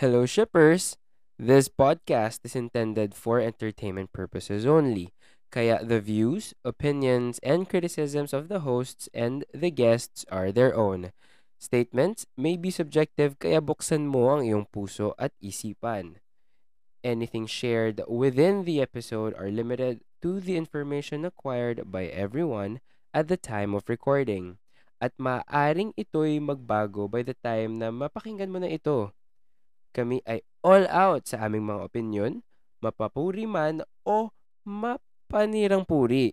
Hello, 0.00 0.24
shippers! 0.24 0.96
This 1.36 1.68
podcast 1.68 2.40
is 2.48 2.56
intended 2.56 3.12
for 3.12 3.36
entertainment 3.36 4.16
purposes 4.16 4.64
only. 4.64 5.12
Kaya 5.52 5.84
the 5.84 6.00
views, 6.00 6.56
opinions, 6.64 7.36
and 7.44 7.68
criticisms 7.68 8.32
of 8.32 8.48
the 8.48 8.64
hosts 8.64 9.12
and 9.12 9.44
the 9.52 9.68
guests 9.68 10.24
are 10.32 10.56
their 10.56 10.72
own. 10.72 11.12
Statements 11.60 12.24
may 12.32 12.56
be 12.56 12.72
subjective 12.72 13.36
kaya 13.36 13.60
buksan 13.60 14.08
mo 14.08 14.32
ang 14.32 14.48
iyong 14.48 14.72
puso 14.72 15.12
at 15.20 15.36
isipan. 15.36 16.16
Anything 17.04 17.44
shared 17.44 18.00
within 18.08 18.64
the 18.64 18.80
episode 18.80 19.36
are 19.36 19.52
limited 19.52 20.00
to 20.24 20.40
the 20.40 20.56
information 20.56 21.28
acquired 21.28 21.92
by 21.92 22.08
everyone 22.08 22.80
at 23.12 23.28
the 23.28 23.36
time 23.36 23.76
of 23.76 23.84
recording. 23.84 24.56
At 24.96 25.12
maaring 25.20 25.92
ito'y 26.00 26.40
magbago 26.40 27.04
by 27.04 27.20
the 27.20 27.36
time 27.44 27.76
na 27.76 27.92
mapakinggan 27.92 28.48
mo 28.48 28.64
na 28.64 28.72
ito. 28.72 29.12
Kami 29.90 30.22
ay 30.26 30.44
all 30.62 30.86
out 30.86 31.26
sa 31.26 31.46
aming 31.46 31.66
mga 31.66 31.82
opinion, 31.82 32.32
mapapuri 32.78 33.48
man 33.48 33.82
o 34.06 34.30
mapanirang 34.62 35.82
puri. 35.82 36.30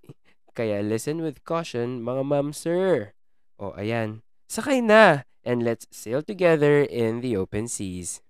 Kaya 0.54 0.82
listen 0.82 1.22
with 1.22 1.42
caution 1.46 2.02
mga 2.02 2.24
ma'am 2.26 2.50
sir. 2.54 3.14
O 3.58 3.74
ayan, 3.74 4.22
sakay 4.50 4.82
na 4.82 5.26
and 5.42 5.64
let's 5.66 5.90
sail 5.90 6.22
together 6.22 6.86
in 6.86 7.22
the 7.26 7.34
open 7.38 7.66
seas. 7.66 8.22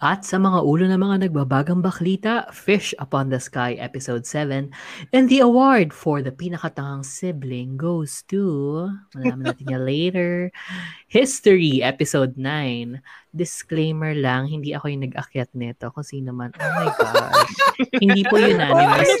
At 0.00 0.24
sa 0.24 0.40
mga 0.40 0.64
ulo 0.64 0.88
ng 0.88 0.98
mga 0.98 1.16
nagbabagang 1.28 1.84
baklita, 1.84 2.48
Fish 2.50 2.94
Upon 2.96 3.28
the 3.28 3.38
Sky 3.38 3.76
Episode 3.76 4.24
7, 4.24 4.72
and 5.12 5.24
the 5.28 5.44
award 5.44 5.92
for 5.92 6.24
the 6.24 6.32
pinakatangang 6.32 7.04
sibling 7.04 7.76
goes 7.76 8.24
to, 8.30 8.88
malaman 9.12 9.52
natin 9.52 9.66
niya 9.68 9.80
later, 9.82 10.32
History 11.10 11.84
Episode 11.84 12.40
9. 12.40 12.98
Disclaimer 13.36 14.16
lang, 14.16 14.48
hindi 14.48 14.72
ako 14.72 14.90
yung 14.90 15.04
nag-akyat 15.06 15.50
nito 15.52 15.92
kung 15.92 16.06
sino 16.06 16.32
man. 16.32 16.54
Oh 16.56 16.72
my 16.78 16.88
gosh. 16.96 17.54
hindi 18.02 18.22
po 18.26 18.40
unanimous 18.40 19.12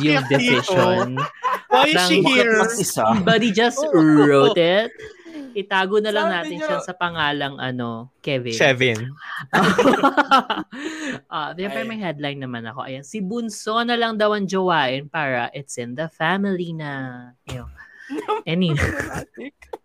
yung 0.00 0.24
decision. 0.30 1.20
Why 1.68 1.90
is 1.90 2.00
she 2.06 2.22
here? 2.22 2.62
Somebody 2.70 3.50
just 3.50 3.82
wrote 3.94 4.58
it. 4.58 4.90
Itago 5.54 5.98
na 5.98 6.10
lang 6.14 6.28
Sabi 6.30 6.34
natin 6.34 6.56
niyo- 6.58 6.68
siya 6.68 6.78
sa 6.82 6.94
pangalang 6.94 7.56
ano, 7.58 8.10
Kevin. 8.20 8.54
Kevin. 8.54 8.98
Ah, 11.30 11.50
uh, 11.50 11.54
pero 11.54 11.86
may 11.86 11.98
headline 11.98 12.38
naman 12.42 12.66
ako. 12.66 12.86
Ayan, 12.86 13.06
si 13.06 13.22
Bunso 13.22 13.78
na 13.86 13.94
lang 13.94 14.18
daw 14.18 14.34
ang 14.34 14.46
jowain 14.46 15.06
para 15.06 15.50
it's 15.54 15.78
in 15.78 15.94
the 15.94 16.06
family 16.10 16.74
na. 16.74 17.30
Ayun. 17.46 17.70
Any. 18.50 18.74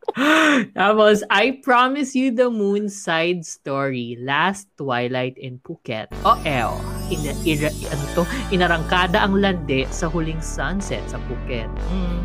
Tapos, 0.79 1.21
I 1.29 1.61
promise 1.61 2.15
you 2.15 2.31
the 2.33 2.49
moon 2.49 2.89
side 2.89 3.45
story. 3.45 4.17
Last 4.19 4.67
twilight 4.77 5.37
in 5.37 5.59
Phuket. 5.61 6.09
O 6.25 6.39
L. 6.45 6.79
Ina, 7.09 7.33
ira, 7.41 7.69
ano 7.89 8.03
to? 8.13 8.23
Inarangkada 8.53 9.21
ang 9.25 9.37
lande 9.37 9.89
sa 9.89 10.05
huling 10.05 10.41
sunset 10.41 11.01
sa 11.09 11.17
Phuket. 11.25 11.69
Mm. 11.89 12.17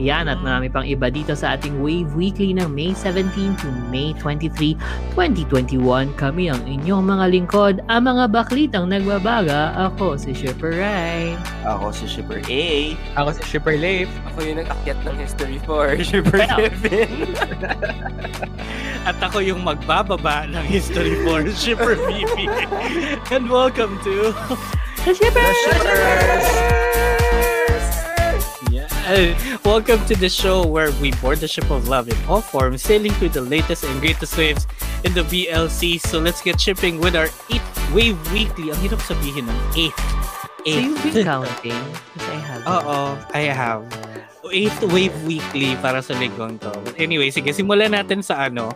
Yan 0.00 0.26
at 0.26 0.40
marami 0.40 0.72
pang 0.72 0.82
iba 0.82 1.12
dito 1.12 1.36
sa 1.36 1.54
ating 1.54 1.78
Wave 1.78 2.10
Weekly 2.16 2.56
ng 2.56 2.66
May 2.72 2.96
17 2.96 3.30
to 3.60 3.68
May 3.92 4.16
23, 4.18 4.74
2021. 5.14 6.08
Kami 6.16 6.50
ang 6.50 6.60
inyong 6.64 7.04
mga 7.04 7.24
lingkod, 7.30 7.74
ang 7.92 8.08
mga 8.08 8.32
baklitang 8.32 8.88
nagbabaga. 8.88 9.76
Ako 9.92 10.16
si 10.16 10.32
Shipper 10.32 10.80
Rai. 10.80 11.36
Ako 11.68 11.92
si 11.92 12.08
Shipper 12.08 12.40
A. 12.48 12.96
Ako 13.20 13.28
si 13.36 13.42
Shipper 13.44 13.76
Leif. 13.76 14.08
Ako 14.32 14.38
yung 14.42 14.58
nag-akyat 14.64 14.98
ng 15.04 15.16
History 15.20 15.58
for 15.68 15.94
Shipper 16.08 16.40
Kaya- 16.42 16.72
At 19.08 19.20
ako 19.20 19.44
yung 19.44 19.60
magbababa 19.60 20.48
ng 20.48 20.64
History 20.64 21.20
for 21.20 21.44
Shipper 21.52 22.00
VP. 22.08 22.48
And 23.28 23.52
welcome 23.52 24.00
to... 24.00 24.32
The 25.04 25.12
Shipper! 25.12 25.44
Yeah. 28.72 28.88
Welcome 29.68 30.00
to 30.08 30.16
the 30.16 30.32
show 30.32 30.64
where 30.64 30.88
we 30.96 31.12
board 31.20 31.44
the 31.44 31.48
ship 31.48 31.68
of 31.68 31.88
love 31.88 32.08
in 32.08 32.16
all 32.24 32.40
forms, 32.40 32.80
sailing 32.80 33.12
through 33.20 33.36
the 33.36 33.44
latest 33.44 33.84
and 33.84 34.00
greatest 34.00 34.32
waves 34.40 34.64
in 35.04 35.12
the 35.12 35.28
BLC. 35.28 36.00
So 36.00 36.20
let's 36.20 36.40
get 36.40 36.60
shipping 36.60 37.00
with 37.00 37.14
our 37.14 37.28
8th 37.52 37.92
Wave 37.92 38.16
Weekly. 38.32 38.72
Ang 38.72 38.80
hirap 38.80 39.04
sabihin 39.04 39.52
ng 39.52 39.60
8th. 39.76 40.00
So 40.64 40.80
you've 40.80 40.96
been 41.04 41.28
counting? 41.28 41.84
Because 42.16 42.32
I 42.32 42.40
have. 42.40 42.64
Oo, 42.64 43.20
I 43.36 43.52
have. 43.52 43.84
8th 44.54 44.86
Wave 44.94 45.18
Weekly 45.26 45.74
para 45.82 45.98
sa 45.98 46.14
ligong 46.14 46.62
to. 46.62 46.70
But 46.86 46.94
anyway, 46.94 47.34
sige, 47.34 47.50
simulan 47.50 47.90
natin 47.90 48.22
sa 48.22 48.46
ano, 48.46 48.70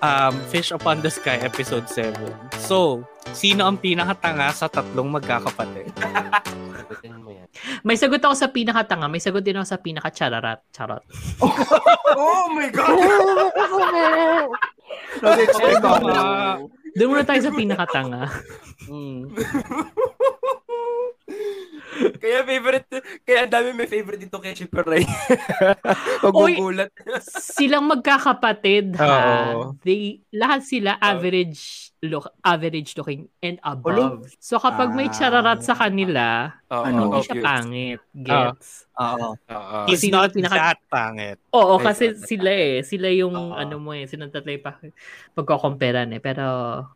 um, 0.00 0.34
Fish 0.48 0.72
Upon 0.72 1.04
the 1.04 1.12
Sky 1.12 1.36
episode 1.44 1.84
7. 1.84 2.16
So, 2.64 3.04
sino 3.36 3.68
ang 3.68 3.76
pinakatanga 3.76 4.56
sa 4.56 4.72
tatlong 4.72 5.12
magkakapatid? 5.12 5.92
Sagutin 5.92 7.20
mo 7.20 7.30
yan. 7.36 7.44
May 7.84 8.00
sagot 8.00 8.24
ako 8.24 8.34
sa 8.34 8.48
pinakatanga, 8.48 9.06
may 9.12 9.20
sagot 9.20 9.44
din 9.44 9.60
ako 9.60 9.68
sa 9.68 9.78
pinaka-chararat. 9.78 10.64
Charot. 10.72 11.04
Oh 12.18 12.48
my 12.50 12.66
God! 12.72 12.88
Nag-expect 15.22 15.84
ako. 15.84 16.08
Doon 16.96 17.08
muna 17.12 17.22
tayo 17.22 17.40
sa 17.44 17.52
pinakatanga. 17.52 18.24
Mm. 18.88 19.28
Kaya 22.22 22.40
favorite, 22.46 22.88
kaya 23.24 23.38
ang 23.46 23.52
dami 23.52 23.68
may 23.74 23.88
favorite 23.88 24.22
dito 24.22 24.38
kay 24.38 24.54
Shipper 24.54 24.84
Ray. 24.84 25.04
Oy! 26.36 26.56
Magugulat. 26.56 26.90
Silang 27.28 27.86
magkakapatid 27.88 28.94
ha. 28.98 29.08
Oo. 29.54 29.62
They, 29.82 30.22
lahat 30.32 30.64
sila 30.64 30.96
average 31.00 31.87
look 32.00 32.30
average 32.40 32.94
looking 32.94 33.26
and 33.40 33.58
above. 33.60 34.22
So 34.38 34.54
kapag 34.56 34.94
may 34.94 35.10
Ah. 35.10 35.12
chararat 35.12 35.60
sa 35.60 35.74
kanila, 35.74 36.54
Oo, 36.70 36.84
Ano? 36.84 37.00
hindi 37.10 37.18
siya 37.20 37.34
obvious. 37.34 37.42
pangit. 37.44 38.00
Gets? 38.14 38.68
Oo. 38.94 39.28
Oo. 39.34 39.78
He's 39.86 39.98
Sino 39.98 40.20
not 40.20 40.30
pinaka- 40.30 40.54
that 40.54 40.78
pangit. 40.86 41.38
Oo, 41.50 41.74
kasi 41.80 42.14
sila 42.14 42.50
eh. 42.50 42.82
Sila 42.82 43.10
yung 43.10 43.34
Oo. 43.34 43.50
ano 43.52 43.82
mo 43.82 43.90
eh. 43.92 44.06
Yung 44.06 44.30
pa- 44.60 44.78
pagkakomperan 45.34 46.12
eh. 46.12 46.20
Pero 46.20 46.46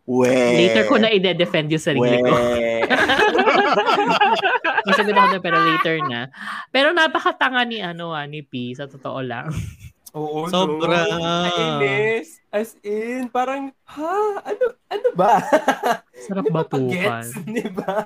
We. 0.04 0.30
later 0.62 0.86
ko 0.86 0.94
na 0.96 1.10
i-defend 1.10 1.66
yung 1.68 1.82
sarili 1.82 2.22
ko. 2.22 2.30
We. 2.30 2.86
May 4.82 4.94
sagot 4.94 5.14
ako 5.14 5.28
na 5.28 5.40
pero 5.40 5.58
later 5.58 5.96
na. 6.04 6.20
Pero 6.68 6.90
napakatanga 6.90 7.62
ni 7.64 7.78
ano 7.78 8.12
ah, 8.12 8.26
ni 8.26 8.42
P 8.42 8.74
sa 8.74 8.86
totoo 8.86 9.18
lang. 9.18 9.50
Oo, 10.12 10.44
Sobra. 10.46 11.08
no. 11.08 11.48
Nainis. 11.48 12.38
As 12.52 12.76
in, 12.84 13.32
parang, 13.32 13.72
ha? 13.88 14.12
Ano, 14.44 14.64
ano 14.86 15.08
ba? 15.16 15.40
Sarap 16.28 16.52
batukan. 16.52 17.24
Gets, 17.24 17.32
di 17.56 17.64
ba? 17.72 18.04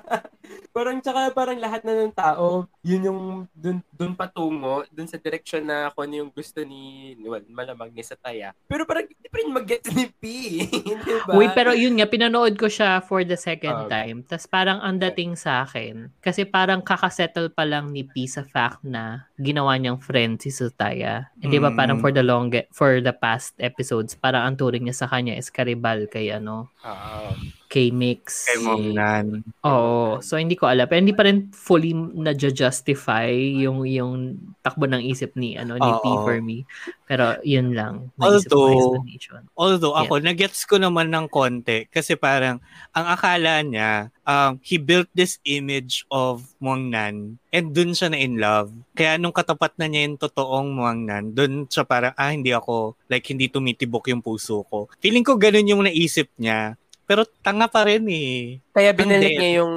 Parang, 0.71 1.03
tsaka 1.03 1.35
parang 1.35 1.59
lahat 1.59 1.83
na 1.83 1.99
ng 1.99 2.15
tao, 2.15 2.63
yun 2.79 3.01
yung 3.03 3.21
dun, 3.51 3.83
dun 3.91 4.15
patungo, 4.15 4.87
dun 4.87 5.03
sa 5.03 5.19
direction 5.19 5.67
na 5.67 5.91
kung 5.91 6.07
ano 6.07 6.23
yung 6.23 6.31
gusto 6.31 6.63
ni, 6.63 7.11
well, 7.19 7.43
malamang 7.51 7.91
ni 7.91 7.99
Sataya. 7.99 8.55
Pero 8.65 8.87
parang, 8.87 9.03
hindi 9.03 9.27
pa 9.27 9.37
rin 9.37 9.51
mag-gets 9.51 9.91
ni 9.91 10.07
P. 10.07 10.23
di 11.03 11.15
ba? 11.27 11.35
Uy, 11.35 11.51
pero 11.51 11.75
yun 11.75 11.99
nga, 11.99 12.07
pinanood 12.07 12.55
ko 12.55 12.71
siya 12.71 13.03
for 13.03 13.27
the 13.27 13.35
second 13.35 13.83
Ah. 13.83 13.91
time. 13.91 14.23
Tapos 14.23 14.47
parang 14.47 14.79
ang 14.79 14.95
dating 14.95 15.35
sa 15.35 15.67
akin, 15.67 16.07
kasi 16.23 16.47
parang 16.47 16.79
kakasettle 16.79 17.51
pa 17.51 17.67
lang 17.67 17.91
ni 17.91 18.07
P 18.07 18.23
sa 18.23 18.47
fact 18.47 18.79
na 18.79 19.26
ginawa 19.37 19.77
niyang 19.77 20.01
friend 20.01 20.41
si 20.41 20.49
Sutaya. 20.49 21.29
Eh, 21.39 21.47
di 21.47 21.61
ba 21.61 21.69
Mm. 21.69 21.77
parang 21.77 21.97
for 22.01 22.09
the 22.09 22.25
long, 22.25 22.49
for 22.73 22.97
the 22.99 23.13
past 23.13 23.53
episodes, 23.61 24.17
parang 24.17 24.49
ang 24.49 24.55
turing 24.57 24.89
niya 24.89 25.05
sa 25.05 25.07
kanya 25.07 25.37
is 25.37 25.53
karibal 25.53 26.09
kay 26.09 26.33
ano, 26.33 26.73
Oo. 26.81 27.37
kay 27.69 27.93
Mix. 27.93 28.49
Kay 28.49 28.65
Mom 28.65 28.83
Nan. 28.91 29.45
Oo. 29.61 30.17
So, 30.25 30.41
hindi 30.41 30.57
ko 30.57 30.65
alam. 30.65 30.89
Pero 30.89 30.99
hindi 31.03 31.13
pa 31.13 31.27
rin 31.27 31.53
fully 31.53 31.93
na-justify 31.93 33.29
yung, 33.61 33.85
yung 33.85 34.41
takbo 34.65 34.89
ng 34.89 35.03
isip 35.05 35.37
ni, 35.37 35.53
ano, 35.53 35.77
ni 35.77 35.91
P 36.01 36.05
Oo. 36.07 36.25
for 36.25 36.41
me. 36.41 36.65
Pero, 37.05 37.37
yun 37.45 37.77
lang. 37.77 38.09
Although-. 38.17 38.97
Although 39.53 39.95
ako, 39.95 40.17
nagets 40.23 40.65
ko 40.65 40.81
naman 40.81 41.13
ng 41.13 41.29
konti 41.29 41.85
kasi 41.87 42.17
parang 42.17 42.57
ang 42.91 43.05
akala 43.05 43.61
niya, 43.61 44.09
um, 44.27 44.59
he 44.59 44.75
built 44.75 45.07
this 45.15 45.39
image 45.47 46.03
of 46.11 46.43
Muang 46.59 46.91
Nan 46.91 47.39
and 47.49 47.71
dun 47.71 47.95
siya 47.95 48.11
na 48.11 48.19
in 48.19 48.35
love. 48.37 48.69
Kaya 48.93 49.15
nung 49.15 49.33
katapat 49.33 49.73
na 49.79 49.87
niya 49.87 50.11
yung 50.11 50.19
totoong 50.19 50.69
Muang 50.75 51.07
Nan, 51.07 51.31
dun 51.31 51.65
siya 51.65 51.87
parang, 51.87 52.13
ah, 52.19 52.29
hindi 52.29 52.51
ako, 52.51 52.99
like, 53.07 53.23
hindi 53.31 53.47
tumitibok 53.47 54.11
yung 54.11 54.21
puso 54.21 54.67
ko. 54.67 54.91
Feeling 54.99 55.23
ko 55.23 55.39
ganun 55.39 55.71
yung 55.71 55.87
naisip 55.87 56.27
niya. 56.35 56.75
Pero 57.07 57.23
tanga 57.39 57.71
pa 57.71 57.87
rin 57.87 58.03
eh. 58.11 58.59
Kaya 58.75 58.91
binalik 58.91 59.31
Ang 59.31 59.39
niya 59.39 59.51
yung 59.63 59.75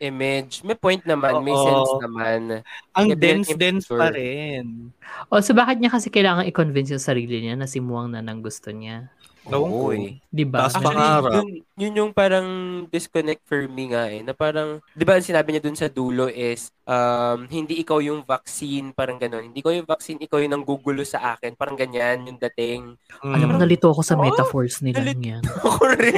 image. 0.00 0.64
May 0.64 0.72
point 0.72 1.04
naman, 1.04 1.44
may 1.44 1.52
Oo. 1.52 1.60
sense 1.60 1.92
naman. 2.00 2.64
Ang 2.96 3.06
dense-dense 3.20 3.84
picture. 3.84 4.00
pa 4.00 4.08
rin. 4.08 4.88
O, 5.28 5.44
so 5.44 5.52
bakit 5.52 5.76
niya 5.76 5.92
kasi 5.92 6.08
kailangan 6.08 6.48
i-convince 6.48 6.96
yung 6.96 7.04
sarili 7.04 7.44
niya 7.44 7.60
na 7.60 7.68
si 7.68 7.84
Muang 7.84 8.16
na 8.16 8.24
nang 8.24 8.40
gusto 8.40 8.72
niya? 8.72 9.12
Oo 9.48 9.88
eh. 9.90 10.20
Di 10.28 10.44
ba? 10.44 10.68
Taas 10.68 10.76
nga. 10.76 10.84
Pangarap. 10.84 11.32
Yun, 11.40 11.48
yun 11.74 11.94
yung 11.96 12.12
parang 12.12 12.46
disconnect 12.86 13.40
for 13.42 13.64
me 13.66 13.90
nga 13.90 14.06
eh. 14.06 14.20
Na 14.20 14.30
parang, 14.30 14.84
di 14.92 15.02
ba 15.02 15.16
ang 15.16 15.24
sinabi 15.24 15.50
niya 15.50 15.64
dun 15.64 15.74
sa 15.74 15.88
dulo 15.88 16.28
is, 16.28 16.68
um, 16.84 17.48
hindi 17.48 17.80
ikaw 17.80 17.98
yung 17.98 18.20
vaccine, 18.22 18.92
parang 18.92 19.16
gano'n. 19.16 19.48
Hindi 19.48 19.58
ko 19.58 19.72
yung 19.72 19.88
vaccine, 19.88 20.20
ikaw 20.20 20.38
yung 20.38 20.52
nanggugulo 20.52 21.00
sa 21.02 21.34
akin. 21.34 21.56
Parang 21.56 21.74
ganyan 21.74 22.28
yung 22.28 22.36
dating. 22.38 22.94
Mm. 23.24 23.32
Alam 23.32 23.46
mo, 23.48 23.56
nalito 23.56 23.88
ako 23.88 24.02
sa 24.04 24.14
Oh, 24.14 24.22
metaphors 24.22 24.84
nila 24.84 25.00
nalit- 25.02 25.18
yan. 25.18 25.42
Ako 25.64 25.82
rin. 25.96 26.14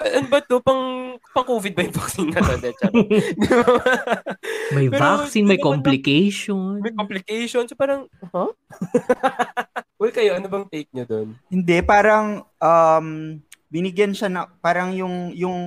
ano 0.00 0.26
ba 0.26 0.40
to? 0.40 0.56
Pang, 0.64 0.82
pang 1.30 1.44
COVID 1.44 1.72
ba 1.76 1.84
yung 1.84 1.94
vaccine 1.94 2.32
na 2.32 2.40
to? 2.40 2.56
Ba? 2.56 2.88
May 4.74 4.86
Pero 4.88 5.02
vaccine, 5.02 5.46
may 5.46 5.58
complication. 5.58 6.78
May 6.80 6.94
complications. 6.94 7.68
So 7.68 7.76
parang, 7.76 8.06
huh? 8.30 8.50
well, 10.00 10.08
kayo, 10.08 10.40
ano 10.40 10.48
bang 10.48 10.66
take 10.72 10.88
nyo 10.96 11.04
dun? 11.04 11.36
Hindi, 11.52 11.84
parang 11.84 12.48
um, 12.56 13.36
binigyan 13.68 14.16
siya 14.16 14.32
na, 14.32 14.48
parang 14.48 14.96
yung, 14.96 15.36
yung 15.36 15.58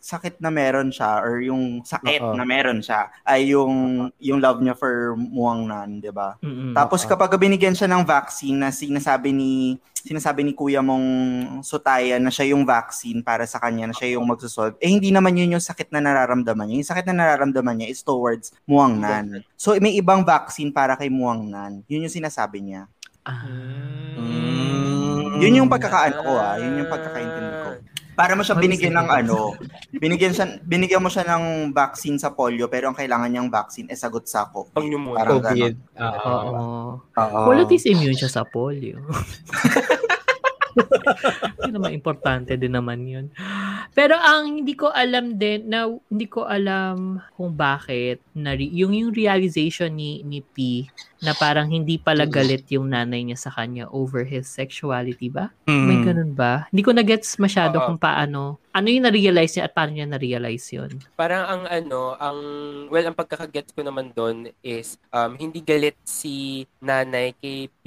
sakit 0.00 0.40
na 0.40 0.48
meron 0.48 0.88
siya 0.88 1.20
or 1.20 1.44
yung 1.44 1.84
sakit 1.84 2.24
Oo. 2.24 2.32
na 2.32 2.48
meron 2.48 2.80
siya 2.80 3.12
ay 3.28 3.52
yung, 3.52 4.08
yung 4.16 4.40
love 4.40 4.64
niya 4.64 4.72
for 4.72 5.12
Muang 5.14 5.68
Nan, 5.68 6.00
di 6.00 6.08
ba? 6.08 6.40
Mm-mm. 6.40 6.72
Tapos 6.72 7.04
kapag 7.04 7.36
binigyan 7.36 7.76
siya 7.76 7.92
ng 7.92 8.08
vaccine 8.08 8.56
na 8.56 8.72
sinasabi 8.72 9.36
ni 9.36 9.76
sinasabi 10.04 10.44
ni 10.44 10.52
kuya 10.52 10.84
mong 10.84 11.06
Sutaya 11.64 12.20
na 12.20 12.28
siya 12.28 12.52
yung 12.52 12.68
vaccine 12.68 13.24
para 13.24 13.48
sa 13.48 13.56
kanya, 13.56 13.88
na 13.88 13.96
siya 13.96 14.20
yung 14.20 14.28
magsusolve, 14.28 14.76
eh 14.76 14.92
hindi 14.92 15.08
naman 15.08 15.32
yun 15.32 15.56
yung 15.56 15.64
sakit 15.64 15.88
na 15.88 16.04
nararamdaman 16.04 16.68
niya. 16.68 16.76
Yung 16.84 16.90
sakit 16.92 17.06
na 17.08 17.24
nararamdaman 17.24 17.74
niya 17.80 17.88
is 17.88 18.04
towards 18.04 18.52
Muang 18.68 19.00
Nan. 19.00 19.40
So 19.56 19.72
may 19.80 19.96
ibang 19.96 20.20
vaccine 20.20 20.68
para 20.68 20.92
kay 21.00 21.08
Muang 21.08 21.48
Nan. 21.48 21.80
Yun 21.88 22.04
yung 22.04 22.12
sinasabi 22.12 22.60
niya. 22.60 22.84
Ah. 23.24 23.44
Mm. 24.20 25.40
Yun 25.40 25.58
yung 25.64 25.70
pagkakaano 25.72 26.20
ko 26.20 26.32
ah, 26.36 26.56
yun 26.60 26.84
yung 26.84 26.90
pagkakaintindi 26.92 27.54
ko. 27.64 27.70
Para 28.14 28.38
mo 28.38 28.46
siya 28.46 28.54
binigyan 28.54 28.94
ng 28.94 29.08
ano, 29.10 29.58
binigyan 29.90 30.30
siya 30.30 30.46
binigyan 30.62 31.02
mo 31.02 31.10
siya 31.10 31.26
ng 31.26 31.74
vaccine 31.74 32.14
sa 32.14 32.30
polio 32.30 32.70
pero 32.70 32.86
ang 32.86 32.94
kailangan 32.94 33.26
niyang 33.26 33.50
vaccine 33.50 33.90
ay 33.90 33.98
sagot 33.98 34.30
sa 34.30 34.46
COVID. 34.54 34.70
Pang 34.70 34.86
pneumonia. 34.86 35.18
Parang 35.26 35.42
COVID. 35.42 35.74
Oo. 35.98 36.32
Oo. 37.02 37.66
Least 37.66 37.90
immune 37.90 38.14
siya 38.14 38.30
sa 38.30 38.46
polio. 38.46 39.02
Hindi 41.58 41.70
naman 41.70 41.94
importante 41.94 42.58
din 42.58 42.74
naman 42.74 43.06
yun. 43.06 43.30
Pero 43.94 44.18
ang 44.18 44.62
hindi 44.62 44.74
ko 44.74 44.90
alam 44.90 45.38
din, 45.38 45.70
na 45.70 45.86
hindi 45.86 46.26
ko 46.26 46.50
alam 46.50 47.22
kung 47.38 47.54
bakit, 47.54 48.18
na 48.34 48.58
re- 48.58 48.74
yung, 48.74 48.90
yung 48.90 49.14
realization 49.14 49.94
ni, 49.94 50.26
ni 50.26 50.42
P 50.42 50.86
na 51.24 51.32
parang 51.32 51.66
hindi 51.66 51.96
pala 51.96 52.28
galit 52.28 52.68
yung 52.68 52.92
nanay 52.92 53.24
niya 53.24 53.40
sa 53.40 53.50
kanya 53.50 53.88
over 53.88 54.22
his 54.22 54.44
sexuality 54.44 55.26
ba? 55.26 55.48
Mm. 55.64 55.86
May 55.88 55.98
ganun 56.04 56.32
ba? 56.32 56.68
Hindi 56.68 56.82
ko 56.82 56.92
na-gets 56.92 57.40
masyado 57.40 57.80
Oo. 57.80 57.86
kung 57.88 57.98
paano. 57.98 58.60
Ano 58.74 58.90
yung 58.90 59.06
na-realize 59.06 59.54
niya 59.54 59.70
at 59.70 59.72
paano 59.72 59.94
niya 59.94 60.02
na-realize 60.04 60.66
yun? 60.68 60.90
Parang 61.14 61.46
ang 61.46 61.62
ano, 61.64 62.18
ang 62.18 62.38
well 62.90 63.06
ang 63.06 63.14
pagkakagets 63.14 63.70
ko 63.70 63.80
naman 63.80 64.10
doon 64.10 64.50
is 64.60 64.98
um 65.08 65.38
hindi 65.38 65.62
galit 65.62 65.94
si 66.02 66.66
nanay 66.82 67.38
kay 67.38 67.70
P 67.70 67.84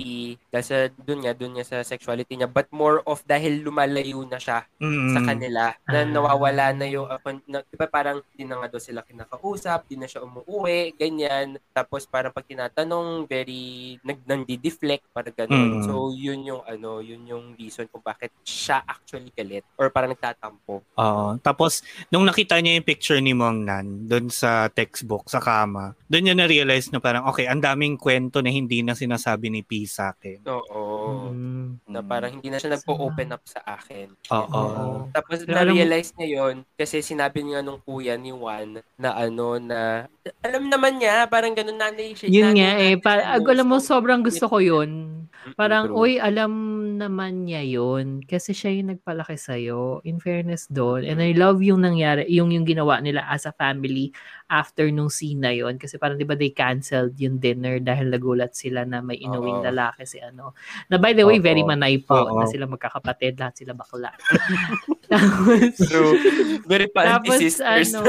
dahil 0.47 0.63
sa 0.63 0.77
doon 0.95 1.27
nga 1.27 1.35
doon 1.35 1.59
nga 1.59 1.67
sa 1.67 1.83
sexuality 1.83 2.33
niya 2.33 2.47
but 2.47 2.71
more 2.71 3.03
of 3.03 3.19
dahil 3.23 3.61
lumalayo 3.61 4.23
na 4.23 4.39
siya 4.39 4.63
Mm. 4.79 5.11
sa 5.11 5.19
kanila 5.21 5.63
na 5.83 5.99
Ah. 5.99 6.07
nawawala 6.07 6.65
na 6.71 6.87
yung 6.87 7.03
uh, 7.05 7.19
na, 7.45 7.59
di 7.61 7.75
ba 7.75 7.91
parang 7.91 8.23
di 8.31 8.47
na 8.47 8.55
nga 8.55 8.71
daw 8.71 8.79
sila 8.79 9.03
kinakausap, 9.03 9.83
di 9.85 9.99
na 9.99 10.07
siya 10.07 10.23
umuwi, 10.23 10.95
ganyan. 10.95 11.59
Tapos 11.75 12.07
parang 12.07 12.31
pag 12.31 12.47
tinatanong 12.47 13.26
very 13.27 13.99
nag 14.01 14.23
nandi-deflect 14.23 15.11
parang 15.11 15.35
ganun. 15.35 15.69
Mm. 15.79 15.83
So 15.85 16.15
yun 16.15 16.47
yung 16.47 16.63
ano, 16.63 17.03
yun 17.03 17.27
yung 17.27 17.45
reason 17.59 17.85
kung 17.91 18.01
bakit 18.01 18.31
siya 18.41 18.81
actually 18.87 19.29
galit 19.35 19.67
or 19.75 19.91
parang 19.91 20.15
nagtatampo. 20.15 20.81
Oo. 20.81 21.27
Tapos, 21.43 21.83
nung 22.09 22.23
nakita 22.23 22.57
niya 22.57 22.79
yung 22.79 22.87
picture 22.87 23.19
ni 23.19 23.35
Mong 23.35 23.61
Nan 23.67 23.85
doon 24.07 24.31
sa 24.31 24.71
textbook, 24.71 25.27
sa 25.27 25.43
kama, 25.43 25.93
doon 26.07 26.23
niya 26.31 26.35
na-realize 26.39 26.89
na 26.89 27.03
parang, 27.03 27.27
okay, 27.27 27.45
ang 27.45 27.59
daming 27.59 27.99
kwento 27.99 28.39
na 28.39 28.49
hindi 28.49 28.81
na 28.81 28.95
sinasabi 28.95 29.51
ni 29.51 29.61
P 29.61 29.83
sa 29.85 30.15
akin. 30.15 30.47
Oo. 30.47 31.27
Mm. 31.27 31.83
na 31.87 31.99
parang 32.03 32.31
hindi 32.31 32.51
na 32.51 32.59
siya 32.59 32.75
nagpo-open 32.77 33.35
up 33.35 33.43
sa 33.47 33.61
akin. 33.63 34.11
Oo. 34.31 34.47
Oo. 34.51 34.85
Tapos 35.11 35.43
na-realize 35.47 36.13
niya 36.17 36.27
yon 36.39 36.55
kasi 36.75 37.01
sinabi 37.01 37.43
niya 37.43 37.63
nung 37.63 37.79
kuya 37.81 38.19
ni 38.19 38.31
Juan 38.31 38.83
na 38.99 39.09
ano 39.15 39.57
na 39.57 40.05
alam 40.43 40.67
naman 40.67 40.99
niya 40.99 41.25
parang 41.31 41.55
ganun 41.55 41.79
nanay 41.79 42.13
siya. 42.13 42.27
Yun 42.27 42.53
nanay 42.53 42.59
nga 42.59 42.71
eh. 42.77 42.95
Pa- 43.07 43.39
ano, 43.39 43.47
alam 43.47 43.67
mo, 43.71 43.77
so- 43.79 43.95
sobrang 43.95 44.19
gusto 44.19 44.51
ko 44.51 44.59
yun. 44.59 45.15
Parang, 45.55 45.87
true. 45.87 45.95
oy, 45.95 46.11
alam 46.19 46.51
naman 46.99 47.47
niya 47.47 47.63
yun. 47.63 48.19
Kasi 48.19 48.51
siya 48.51 48.75
yung 48.75 48.91
nagpalaki 48.91 49.39
sa'yo. 49.39 50.03
In 50.03 50.19
fairness 50.19 50.67
doon. 50.67 51.07
And 51.07 51.23
I 51.23 51.31
love 51.31 51.63
yung 51.63 51.87
nangyari, 51.87 52.27
yung, 52.27 52.51
yung 52.51 52.67
ginawa 52.67 52.99
nila 52.99 53.23
as 53.31 53.47
a 53.47 53.55
family 53.55 54.11
after 54.47 54.87
nung 54.89 55.11
scene 55.11 55.43
na 55.43 55.51
yun. 55.51 55.75
Kasi 55.75 55.99
parang, 55.99 56.15
di 56.15 56.27
ba, 56.27 56.35
they 56.35 56.51
canceled 56.51 57.15
yung 57.19 57.37
dinner 57.37 57.79
dahil 57.83 58.11
nagulat 58.11 58.55
sila 58.55 58.87
na 58.87 59.03
may 59.03 59.19
inuwing 59.19 59.61
Oo. 59.61 59.67
lalaki 59.67 60.07
si 60.07 60.23
ano. 60.23 60.55
Na 60.87 60.95
by 60.95 61.11
the 61.11 61.27
way, 61.27 61.39
Oo. 61.39 61.45
very 61.45 61.63
manay 61.63 61.99
po 61.99 62.15
Oo. 62.15 62.39
na 62.39 62.47
sila 62.47 62.65
magkakapatid. 62.65 63.35
Lahat 63.39 63.55
sila 63.59 63.75
bakla. 63.75 64.11
Tapos, 65.11 65.75
True. 65.87 66.19
Very 66.67 66.91
panty 66.91 67.31
tapos 67.31 67.39
sisters. 67.39 67.95
ano, 67.95 68.03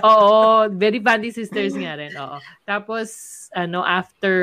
oo, 0.00 0.64
very 0.72 0.96
panty 0.96 1.28
sisters 1.28 1.76
nga 1.76 1.92
rin, 2.00 2.12
oo. 2.16 2.40
Tapos 2.64 3.08
ano 3.56 3.80
after 3.80 4.34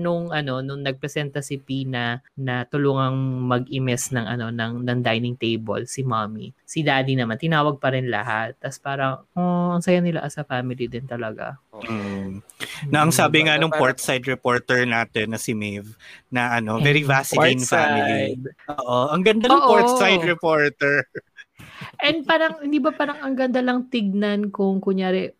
nung 0.00 0.32
ano 0.32 0.64
nung 0.64 0.80
nagpresenta 0.80 1.44
si 1.44 1.60
Pina 1.60 2.24
na 2.36 2.64
tulungang 2.64 3.16
mag-imes 3.44 4.12
ng 4.12 4.24
ano 4.24 4.48
ng, 4.48 4.84
ng 4.84 4.98
dining 5.04 5.36
table 5.36 5.84
si 5.84 6.00
mommy. 6.00 6.52
Si 6.64 6.80
daddy 6.80 7.16
naman 7.16 7.36
tinawag 7.36 7.76
pa 7.80 7.92
rin 7.92 8.08
lahat. 8.08 8.56
Tapos 8.60 8.80
parang 8.80 9.14
oh, 9.36 9.76
ang 9.76 9.84
saya 9.84 10.00
nila 10.00 10.24
as 10.24 10.40
a 10.40 10.44
family 10.44 10.85
din 10.86 11.06
talaga. 11.06 11.58
Mm. 11.72 12.40
Na 12.90 13.04
ang 13.04 13.12
sabi 13.12 13.46
nga 13.46 13.60
nung 13.60 13.74
portside 13.74 14.24
reporter 14.26 14.86
natin 14.88 15.34
na 15.34 15.38
si 15.38 15.52
Maeve, 15.52 15.92
na 16.32 16.56
ano, 16.56 16.80
very 16.80 17.04
Vaseline 17.04 17.62
family. 17.62 18.38
Oo, 18.70 19.12
ang 19.12 19.22
ganda 19.22 19.50
ng 19.50 19.62
Oo. 19.62 19.70
portside 19.70 20.24
reporter. 20.24 21.04
And 22.00 22.24
parang, 22.24 22.60
hindi 22.60 22.80
ba 22.80 22.92
parang 22.92 23.20
ang 23.20 23.36
ganda 23.36 23.60
lang 23.60 23.88
tignan 23.88 24.52
kung 24.52 24.80
kunyari 24.80 25.32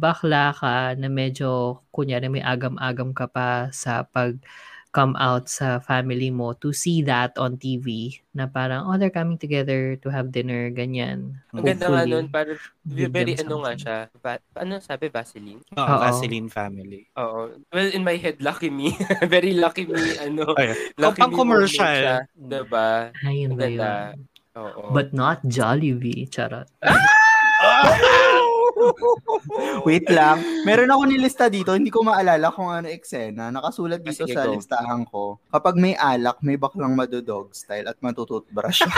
bakla 0.00 0.52
ka 0.56 0.96
na 0.96 1.08
medyo 1.08 1.80
kunyari 1.92 2.28
may 2.28 2.44
agam-agam 2.44 3.12
ka 3.12 3.28
pa 3.28 3.68
sa 3.72 4.04
pag 4.04 4.36
come 4.98 5.14
out 5.14 5.46
sa 5.46 5.78
family 5.78 6.26
mo 6.26 6.58
to 6.58 6.74
see 6.74 7.06
that 7.06 7.30
on 7.38 7.54
TV 7.54 8.18
na 8.34 8.50
parang, 8.50 8.90
oh, 8.90 8.98
they're 8.98 9.14
coming 9.14 9.38
together 9.38 9.94
to 10.02 10.10
have 10.10 10.34
dinner, 10.34 10.74
ganyan. 10.74 11.38
Ang 11.54 11.62
ganda 11.62 11.86
nga 11.86 12.02
Hopefully, 12.02 12.10
nun, 12.10 12.26
parang 12.26 12.58
very 12.82 13.38
ano 13.38 13.62
nga 13.62 13.72
siya. 13.78 13.96
Va- 14.18 14.42
ano 14.58 14.82
sabi, 14.82 15.06
Vaseline? 15.06 15.62
Oo, 15.78 15.86
Oo. 15.86 16.02
Vaseline 16.02 16.50
family. 16.50 17.06
Oo. 17.14 17.62
Well, 17.70 17.90
in 17.94 18.02
my 18.02 18.18
head, 18.18 18.42
lucky 18.42 18.74
me. 18.74 18.90
very 19.30 19.54
lucky 19.54 19.86
me, 19.86 20.18
ano. 20.18 20.58
Lucky 20.98 21.22
pang 21.22 21.30
commercial. 21.30 21.86
siya, 21.86 22.26
Diba? 22.34 23.14
Ayun 23.22 23.54
ba 23.54 23.70
yun? 23.70 24.26
Oo. 24.58 24.90
But 24.90 25.14
not 25.14 25.46
Jollibee, 25.46 26.26
charot. 26.26 26.66
Wait 29.82 30.06
lang. 30.08 30.38
Meron 30.62 30.88
ako 30.88 31.02
nilista 31.04 31.46
dito, 31.46 31.72
hindi 31.72 31.88
ko 31.88 32.02
maalala 32.02 32.50
kung 32.50 32.68
ano 32.68 32.86
eksena. 32.86 33.48
Nakasulat 33.48 34.00
dito 34.00 34.24
Sige, 34.24 34.34
sa 34.34 34.44
go. 34.44 34.52
listahan 34.52 35.02
ko. 35.04 35.22
Kapag 35.48 35.74
may 35.74 35.94
alak, 35.94 36.38
may 36.40 36.54
baklang 36.54 36.92
madodog 36.92 37.50
style 37.52 37.86
at 37.86 37.98
matututbrush. 37.98 38.82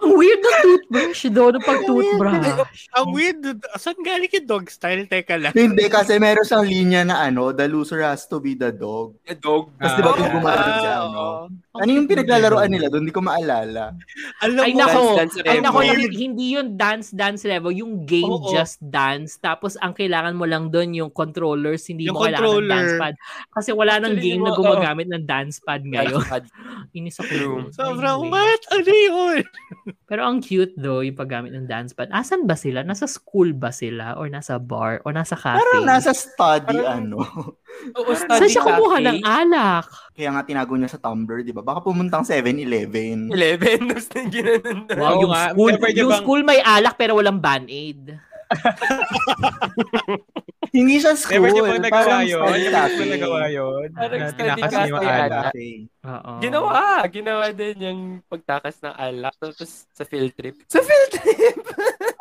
Ang 0.00 0.16
weird 0.16 0.40
ng 0.40 0.56
toothbrush 0.64 1.28
doon, 1.28 1.60
ng 1.60 1.66
pag-toothbrush. 1.66 2.88
Ang 2.96 3.06
weird. 3.12 3.44
Saan 3.76 4.00
galing 4.00 4.32
yung 4.32 4.48
dog 4.48 4.72
style? 4.72 5.04
Teka 5.04 5.36
lang. 5.36 5.52
hindi, 5.52 5.92
kasi 5.92 6.16
meron 6.16 6.40
siyang 6.40 6.64
linya 6.64 7.02
na 7.04 7.16
ano, 7.20 7.52
the 7.52 7.68
loser 7.68 8.00
has 8.00 8.24
to 8.24 8.40
be 8.40 8.56
the 8.56 8.72
dog. 8.72 9.12
The 9.28 9.36
dog. 9.36 9.68
Tapos 9.76 9.92
di 9.92 10.00
ba 10.00 10.08
Ah. 10.08 10.16
doon 10.16 10.30
gumagano 10.32 10.72
siya, 10.80 10.94
Ah, 10.94 11.04
ano? 11.04 11.24
Ano 11.70 11.86
yung 11.94 12.10
pinaglalaroan 12.10 12.66
nila 12.66 12.90
doon? 12.90 13.06
Hindi 13.06 13.14
ko 13.14 13.22
maalala. 13.22 13.94
Alam 14.42 14.58
Ay 14.58 14.74
mo, 14.74 14.78
nako, 14.82 15.00
Dance, 15.14 15.38
dance, 15.38 15.46
ay 15.46 15.58
nako, 15.62 15.78
hindi- 15.86 16.18
hindi 16.18 16.44
yun 16.50 16.74
dance 16.74 17.14
dance 17.14 17.46
level, 17.46 17.70
yung 17.70 18.02
game 18.02 18.26
Oo. 18.26 18.50
just 18.50 18.82
dance. 18.82 19.38
Tapos 19.38 19.78
ang 19.78 19.94
kailangan 19.94 20.34
mo 20.34 20.50
lang 20.50 20.74
doon 20.74 20.90
yung 20.98 21.10
controllers, 21.14 21.86
hindi 21.86 22.10
Yung 22.10 22.18
mo 22.18 22.26
kailangan 22.26 22.42
ng 22.42 22.50
controller. 22.50 22.74
dance 22.74 22.94
pad. 22.98 23.14
Kasi 23.54 23.70
wala 23.70 24.02
nang 24.02 24.18
Actually, 24.18 24.26
game 24.26 24.42
na 24.42 24.50
oo. 24.50 24.58
gumagamit 24.58 25.06
ng 25.06 25.22
dance 25.22 25.56
pad 25.62 25.82
ngayon. 25.86 26.18
Inis 26.98 27.22
ako. 27.22 27.34
Doon. 27.38 27.62
sobrang 27.70 28.18
Anyway. 28.18 28.34
what? 28.34 28.62
Ano 28.74 28.90
yun? 28.90 29.38
Pero 30.10 30.20
ang 30.26 30.38
cute 30.42 30.74
though, 30.74 31.06
yung 31.06 31.14
paggamit 31.14 31.54
ng 31.54 31.70
dance 31.70 31.94
pad. 31.94 32.10
Asan 32.10 32.50
ba 32.50 32.58
sila? 32.58 32.82
Nasa 32.82 33.06
school 33.06 33.54
ba 33.54 33.70
sila? 33.70 34.18
Or 34.18 34.26
nasa 34.26 34.58
bar? 34.58 35.06
Or 35.06 35.14
nasa 35.14 35.38
cafe? 35.38 35.62
Parang 35.62 35.86
nasa 35.86 36.10
study, 36.10 36.82
Parang- 36.82 37.06
ano. 37.06 37.22
Oo, 37.92 38.10
Saan 38.10 38.36
study 38.36 38.46
siya 38.48 38.62
kumuha 38.62 38.96
ng 39.00 39.18
alak? 39.20 39.86
Kaya 40.12 40.28
nga 40.30 40.42
tinago 40.42 40.72
niya 40.74 40.88
sa 40.88 40.98
Tumblr, 40.98 41.40
di 41.40 41.50
ba? 41.50 41.60
Baka 41.60 41.80
pumuntang 41.80 42.22
7-Eleven. 42.22 43.28
11. 43.28 43.88
Tapos 43.88 44.06
na 44.06 44.20
ginanon 44.26 44.78
na. 44.84 44.92
Wow, 44.94 45.12
yung 45.18 45.30
nga, 45.30 45.42
school, 45.48 45.70
yung 45.90 46.08
bang- 46.08 46.20
school 46.20 46.40
may 46.42 46.58
alak 46.60 46.94
pero 46.94 47.14
walang 47.14 47.36
band-aid. 47.36 48.14
Hindi 50.70 50.98
siya 50.98 51.14
school. 51.14 51.40
Never 51.40 51.50
niyo 51.50 51.62
ba 51.64 51.76
nagawa 51.76 52.04
parang 52.04 52.22
yun? 52.22 52.38
study 52.38 52.46
Never 52.46 52.60
niyo 52.60 52.70
ba 52.70 52.80
cafe. 52.80 53.04
nagawa 53.08 53.40
yun? 53.48 53.88
Parang 53.90 54.12
Na 54.12 54.28
study 54.28 54.50
tinakas 54.50 54.70
niyo 54.70 54.86
yung 54.86 55.00
cafe 55.00 55.10
alak. 55.10 55.44
Cafe. 55.50 55.68
Oo. 56.00 56.32
Ginawa, 56.38 56.82
ginawa 57.08 57.44
din 57.50 57.76
yung 57.80 58.00
pagtakas 58.26 58.76
ng 58.80 58.94
alak 58.94 59.34
tapos 59.36 59.70
sa 59.88 60.04
field 60.04 60.32
trip. 60.32 60.56
Sa 60.66 60.80
field 60.80 61.10
trip! 61.12 61.58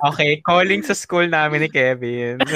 Okay, 0.02 0.40
calling 0.40 0.82
sa 0.82 0.94
school 0.94 1.28
namin 1.28 1.62
ni 1.62 1.70
Kevin. 1.70 2.40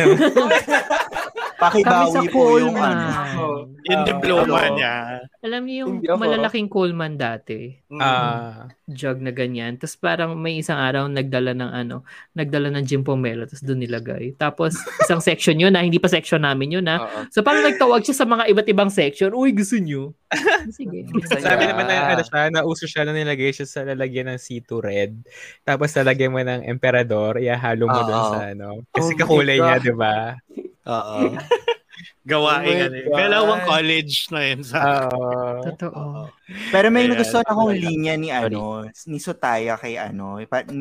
Kami 1.65 1.83
sa 1.83 1.91
Pakibawi 2.19 2.27
po 2.27 2.41
yung 2.57 2.73
Coleman. 2.73 2.97
ano. 2.97 3.45
Yung 3.83 3.99
Ah, 3.99 4.07
diploma 4.07 4.59
niya. 4.71 4.95
Alam 5.39 5.61
niyo 5.63 5.75
yung 5.83 5.91
Hindi 5.99 6.07
ako. 6.07 6.17
malalaking 6.17 6.67
Coleman 6.67 7.13
dati. 7.13 7.59
Ah, 7.93 8.71
Jug 8.85 9.19
na 9.19 9.29
ganyan. 9.29 9.75
Tapos 9.75 9.95
parang 9.95 10.33
may 10.33 10.57
isang 10.57 10.75
araw 10.75 11.05
nagdala 11.05 11.51
ng 11.51 11.67
ano, 11.67 12.07
nagdala 12.31 12.71
ng 12.71 12.83
gin 12.83 13.03
pomelo 13.03 13.43
tapos 13.43 13.59
doon 13.61 13.83
nilagay. 13.83 14.33
Tapos 14.33 14.71
isang 14.99 15.19
section 15.27 15.55
yun 15.55 15.69
na, 15.69 15.83
hindi 15.83 15.99
pa 15.99 16.07
section 16.07 16.39
namin 16.39 16.79
yun 16.79 16.85
na. 16.85 17.01
Oo. 17.01 17.19
So 17.29 17.39
parang 17.39 17.63
nagtawag 17.65 18.01
siya 18.01 18.15
sa 18.15 18.25
mga 18.25 18.47
iba't 18.49 18.67
ibang 18.67 18.87
section. 18.87 19.31
Uy, 19.31 19.51
gusto 19.51 19.75
niyo? 19.75 20.15
Sige. 20.71 21.03
Sabi 21.37 21.63
naman 21.65 21.85
na 21.85 22.07
ano 22.09 22.23
siya, 22.23 22.47
nauso 22.49 22.87
siya 22.87 23.03
na 23.03 23.11
nilagay 23.11 23.51
siya 23.51 23.67
sa 23.67 23.83
lalagyan 23.83 24.31
ng 24.31 24.39
C2 24.39 24.69
red. 24.79 25.11
Tapos 25.61 25.91
lalagyan 25.93 26.31
mo 26.31 26.39
ng 26.39 26.63
emperador, 26.65 27.35
ihalo 27.37 27.85
mo 27.85 27.99
doon 28.01 28.15
Oo. 28.17 28.31
sa 28.31 28.39
ano. 28.47 28.67
Kasi 28.89 29.11
Oh 29.11 29.17
kakulay 29.19 29.59
niya, 29.59 29.77
di 29.77 29.91
ba? 29.91 30.39
Oo. 30.87 31.17
Gawain 32.23 32.63
Oh 32.65 32.87
ano. 32.87 32.97
God. 33.03 33.19
Dalawang 33.19 33.61
college 33.67 34.31
na 34.31 34.41
yun 34.47 34.63
sa 34.63 35.11
Oo. 35.11 35.59
Totoo. 35.61 36.31
Pero 36.71 36.87
may 36.87 37.05
Ayan. 37.05 37.19
nagustuhan 37.19 37.47
akong 37.47 37.75
linya 37.75 38.15
ni 38.15 38.31
ano, 38.31 38.87
ni 39.05 39.19
Sotaya 39.19 39.75
kay 39.75 39.99
ano, 39.99 40.39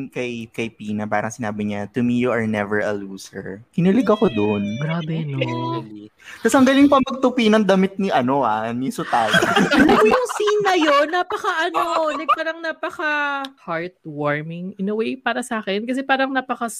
kay 0.09 0.47
kay 0.49 0.67
Pina, 0.71 1.03
parang 1.03 1.35
sinabi 1.35 1.67
niya, 1.67 1.91
"To 1.91 1.99
me 1.99 2.15
you 2.15 2.31
are 2.31 2.47
never 2.47 2.79
a 2.79 2.95
loser." 2.95 3.59
Kinilig 3.75 4.07
ako 4.07 4.31
doon. 4.31 4.63
Grabe, 4.79 5.27
no? 5.27 5.83
Tapos 6.39 6.55
ang 6.55 6.63
galing 6.65 6.87
pa 6.87 7.03
magtupi 7.03 7.51
ng 7.51 7.67
damit 7.67 7.99
ni 7.99 8.07
ano 8.07 8.47
ah, 8.47 8.71
ni 8.71 8.87
Sotaya. 8.87 9.35
Alam 9.75 9.99
mo 9.99 10.07
yung 10.07 10.27
scene 10.39 10.61
na 10.63 10.75
yun, 10.79 11.07
napaka 11.11 11.51
ano, 11.67 12.07
like 12.15 12.31
parang 12.33 12.59
napaka 12.63 13.11
heartwarming 13.67 14.73
in 14.79 14.87
a 14.89 14.95
way 14.95 15.19
para 15.19 15.43
sa 15.43 15.59
akin. 15.59 15.83
Kasi 15.83 16.07
parang 16.07 16.31
napaka, 16.31 16.71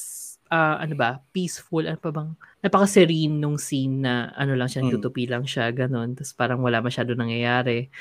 ah, 0.48 0.80
ano 0.80 0.96
ba, 0.96 1.20
peaceful, 1.36 1.84
ano 1.84 2.00
pa 2.00 2.10
bang, 2.16 2.32
napaka 2.64 2.88
serene 2.88 3.36
nung 3.36 3.60
scene 3.60 4.02
na 4.02 4.32
ano 4.34 4.56
lang 4.56 4.66
siya, 4.66 4.82
Hmm. 4.82 4.96
tutupi 4.96 5.28
lang 5.28 5.44
siya, 5.44 5.68
ganun. 5.70 6.16
Tapos 6.16 6.32
parang 6.32 6.64
wala 6.64 6.80
masyado 6.80 7.12
nangyayari. 7.12 7.92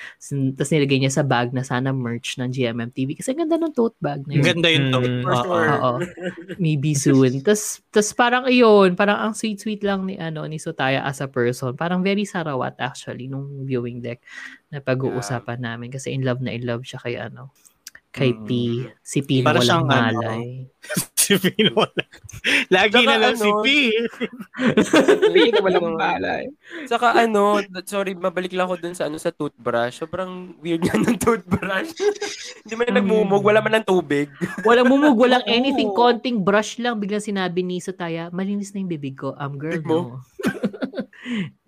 Tapos 0.55 0.71
nilagay 0.71 1.03
niya 1.03 1.13
sa 1.13 1.27
bag 1.27 1.51
na 1.51 1.61
sana 1.61 1.91
merch 1.91 2.39
ng 2.39 2.47
GMMTV. 2.49 3.19
Kasi 3.19 3.35
ang 3.35 3.43
ganda 3.45 3.59
ng 3.59 3.75
tote 3.75 3.99
bag 3.99 4.23
na 4.25 4.39
yun. 4.39 4.47
ganda 4.47 4.71
yung 4.71 4.87
Mm, 4.87 4.93
top. 4.93 5.05
for 5.21 5.33
Oo. 5.33 5.43
sure. 5.43 5.67
Oo. 5.69 5.93
Maybe 6.57 6.95
soon. 6.95 7.43
Tapos, 7.43 7.83
tas 7.91 8.15
parang 8.15 8.47
ayun, 8.47 8.95
parang 8.95 9.19
ang 9.21 9.35
sweet-sweet 9.35 9.83
lang 9.83 10.07
ni 10.07 10.15
ano 10.17 10.47
ni 10.47 10.57
Sotaya 10.57 11.03
as 11.03 11.19
a 11.19 11.27
person. 11.27 11.75
Parang 11.75 12.01
very 12.01 12.23
sarawat 12.23 12.79
actually 12.79 13.27
nung 13.27 13.67
viewing 13.67 13.99
deck 13.99 14.23
na 14.69 14.79
pag-uusapan 14.79 15.59
namin 15.59 15.91
kasi 15.91 16.09
in 16.09 16.23
love 16.23 16.39
na 16.39 16.51
in 16.51 16.63
love 16.63 16.81
siya 16.83 16.97
kay 16.99 17.19
ano 17.19 17.51
kay 18.13 18.37
Mm. 18.37 18.45
P. 18.45 18.51
Si 19.01 19.19
P 19.25 19.41
na 19.41 19.51
Para 19.51 19.59
walang 19.65 19.89
ano, 19.89 20.21
malay. 20.21 20.69
si 21.23 21.39
Pino 21.39 21.73
wala. 21.73 22.05
Lagi 22.69 23.01
Saka 23.01 23.09
na 23.09 23.17
lang 23.17 23.35
si 23.41 23.49
ano, 23.49 23.63
P. 23.65 23.67
Hindi 25.33 25.49
ka 25.49 25.61
walang 25.65 25.97
balay. 25.97 26.45
Saka 26.85 27.07
ano, 27.17 27.63
sorry, 27.89 28.13
mabalik 28.13 28.53
lang 28.53 28.69
ako 28.69 28.77
dun 28.83 28.93
sa 28.93 29.09
ano 29.09 29.17
sa 29.17 29.33
toothbrush. 29.33 30.03
Sobrang 30.03 30.53
weird 30.61 30.85
nga 30.85 30.99
ng 30.99 31.17
toothbrush. 31.17 31.97
Hindi 32.67 32.75
man 32.77 33.01
nagmumog, 33.01 33.41
wala 33.41 33.65
man 33.65 33.81
ng 33.81 33.87
tubig. 33.89 34.29
Walang 34.69 34.93
mumug, 34.93 35.17
walang 35.19 35.43
Oo. 35.43 35.51
anything, 35.51 35.91
konting 35.97 36.45
brush 36.45 36.77
lang. 36.79 37.01
Biglang 37.01 37.25
sinabi 37.25 37.65
ni 37.65 37.81
Sotaya, 37.81 38.29
malinis 38.31 38.71
na 38.77 38.85
yung 38.85 38.93
bibig 38.93 39.17
ko. 39.19 39.35
Um, 39.41 39.57
girl, 39.57 39.81
no. 39.83 40.21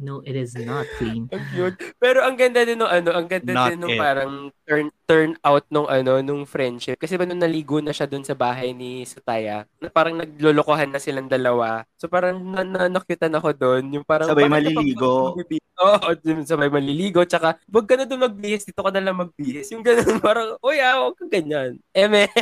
No, 0.04 0.20
it 0.20 0.36
is 0.36 0.52
not 0.60 0.84
clean. 1.00 1.24
Ang 1.32 1.44
cute. 1.50 1.76
Pero 1.96 2.20
ang 2.20 2.36
ganda 2.36 2.60
din 2.62 2.76
nung 2.76 2.92
ano, 2.92 3.16
ang 3.16 3.24
ganda 3.24 3.52
Not 3.56 3.68
din 3.72 3.80
nung 3.80 3.96
it. 3.96 4.00
parang 4.00 4.32
turn 4.68 4.86
turn 5.08 5.30
out 5.40 5.64
nung 5.72 5.88
ano, 5.88 6.20
nung 6.20 6.44
friendship. 6.44 7.00
Kasi 7.00 7.16
ba 7.16 7.24
nung 7.24 7.40
naligo 7.40 7.80
na 7.80 7.96
siya 7.96 8.04
dun 8.04 8.22
sa 8.22 8.36
bahay 8.36 8.76
ni 8.76 9.08
Sutaya, 9.08 9.64
na 9.80 9.88
parang 9.88 10.20
naglolokohan 10.20 10.92
na 10.92 11.00
silang 11.00 11.26
dalawa. 11.26 11.88
So 11.96 12.06
parang 12.06 12.36
na, 12.44 12.60
na 12.60 12.92
nakyutan 12.92 13.32
ako 13.32 13.56
dun. 13.56 13.88
Yung 13.96 14.04
parang 14.04 14.28
Sabay 14.28 14.46
maliligo. 14.46 15.32
Oo, 15.74 16.08
dun 16.22 16.46
sabay 16.46 16.70
maliligo. 16.70 17.26
Tsaka, 17.26 17.58
wag 17.66 17.86
ka 17.88 17.98
na 17.98 18.06
dun 18.06 18.22
magbihis. 18.22 18.62
Dito 18.62 18.78
ka 18.78 18.94
na 18.94 19.02
lang 19.02 19.18
magbihis. 19.18 19.74
Yung 19.74 19.82
ganun, 19.82 20.20
parang, 20.22 20.54
uy 20.62 20.78
ah, 20.78 21.10
wag 21.10 21.18
ka 21.18 21.26
ganyan. 21.26 21.82
Eme. 21.90 22.30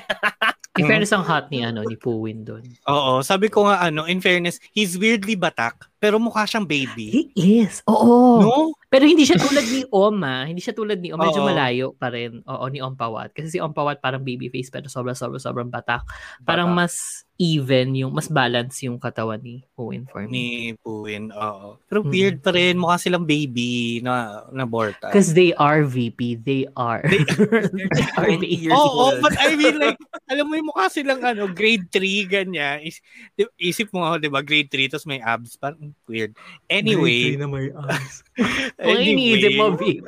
In 0.81 0.89
fairness, 0.89 1.13
ang 1.13 1.21
hot 1.21 1.53
ni, 1.53 1.61
ano, 1.61 1.85
ni 1.85 2.01
Puwin 2.01 2.49
doon. 2.49 2.65
Oo, 2.89 3.21
sabi 3.21 3.53
ko 3.53 3.69
nga 3.69 3.85
ano, 3.85 4.09
in 4.09 4.25
fairness, 4.25 4.57
he's 4.73 4.97
weirdly 4.97 5.37
batak, 5.37 5.77
pero 6.01 6.17
mukha 6.17 6.49
siyang 6.49 6.65
baby. 6.65 7.29
He 7.37 7.52
is. 7.61 7.85
Oo. 7.85 8.41
No? 8.41 8.55
Pero 8.89 9.05
hindi 9.05 9.29
siya 9.29 9.37
tulad 9.37 9.65
ni 9.69 9.85
Om, 9.89 10.17
ah. 10.25 10.45
Hindi 10.49 10.61
siya 10.65 10.73
tulad 10.73 11.01
ni 11.01 11.13
Om. 11.13 11.21
Medyo 11.21 11.41
Oo. 11.45 11.49
malayo 11.49 11.87
pa 11.97 12.09
rin. 12.09 12.41
Oo, 12.45 12.65
ni 12.73 12.81
Om 12.81 12.97
Pawat. 12.97 13.37
Kasi 13.37 13.57
si 13.57 13.59
Om 13.61 13.73
Pawat 13.77 14.01
parang 14.01 14.25
baby 14.25 14.49
face 14.49 14.69
pero 14.69 14.89
sobra 14.89 15.13
sobra 15.17 15.41
sobrang 15.41 15.69
batak. 15.69 16.05
Parang 16.45 16.73
Batak. 16.73 16.93
mas 16.93 17.25
even 17.37 17.97
yung, 17.97 18.13
mas 18.13 18.29
balance 18.29 18.85
yung 18.85 19.01
katawan 19.01 19.41
ni 19.41 19.65
Owen 19.75 20.07
for 20.07 20.23
me. 20.25 20.31
Ni 20.31 20.47
Puwin, 20.79 21.33
oo. 21.33 21.75
Pero 21.89 22.05
Mm. 22.05 22.09
weird 22.09 22.37
pa 22.39 22.53
rin, 22.53 22.77
mukha 22.77 22.97
silang 22.97 23.27
baby 23.27 23.99
na 23.99 24.47
na 24.49 24.63
borta. 24.63 25.11
Because 25.11 25.35
they 25.35 25.51
are 25.57 25.83
VP. 25.83 26.39
They 26.39 26.69
are. 26.77 27.03
They 27.03 27.25
are 28.21 28.31
20 28.31 28.39
the- 28.39 28.53
years 28.63 28.77
Oo, 28.77 29.11
old. 29.11 29.19
but 29.19 29.35
I 29.41 29.57
mean 29.57 29.75
like, 29.77 29.99
alam 30.31 30.47
mo 30.47 30.55
yung 30.55 30.71
mukha 30.71 30.87
silang 30.87 31.19
ano, 31.21 31.51
grade 31.51 31.89
3, 31.91 32.31
ganyan. 32.31 32.85
Is, 32.85 33.03
isip 33.59 33.91
mo 33.91 34.07
nga, 34.07 34.23
di 34.23 34.31
ba, 34.31 34.45
grade 34.45 34.71
3, 34.71 34.87
tapos 34.87 35.09
may 35.09 35.19
abs. 35.19 35.59
Parang 35.59 35.91
weird. 36.07 36.37
Anyway, 36.71 37.35
na 37.35 37.51
may 37.51 37.75
eyes. 37.75 38.23
Kung 38.79 39.03
iniisip 39.03 39.51
anyway, 39.51 39.59
mo, 39.59 39.75
VP. 39.75 40.07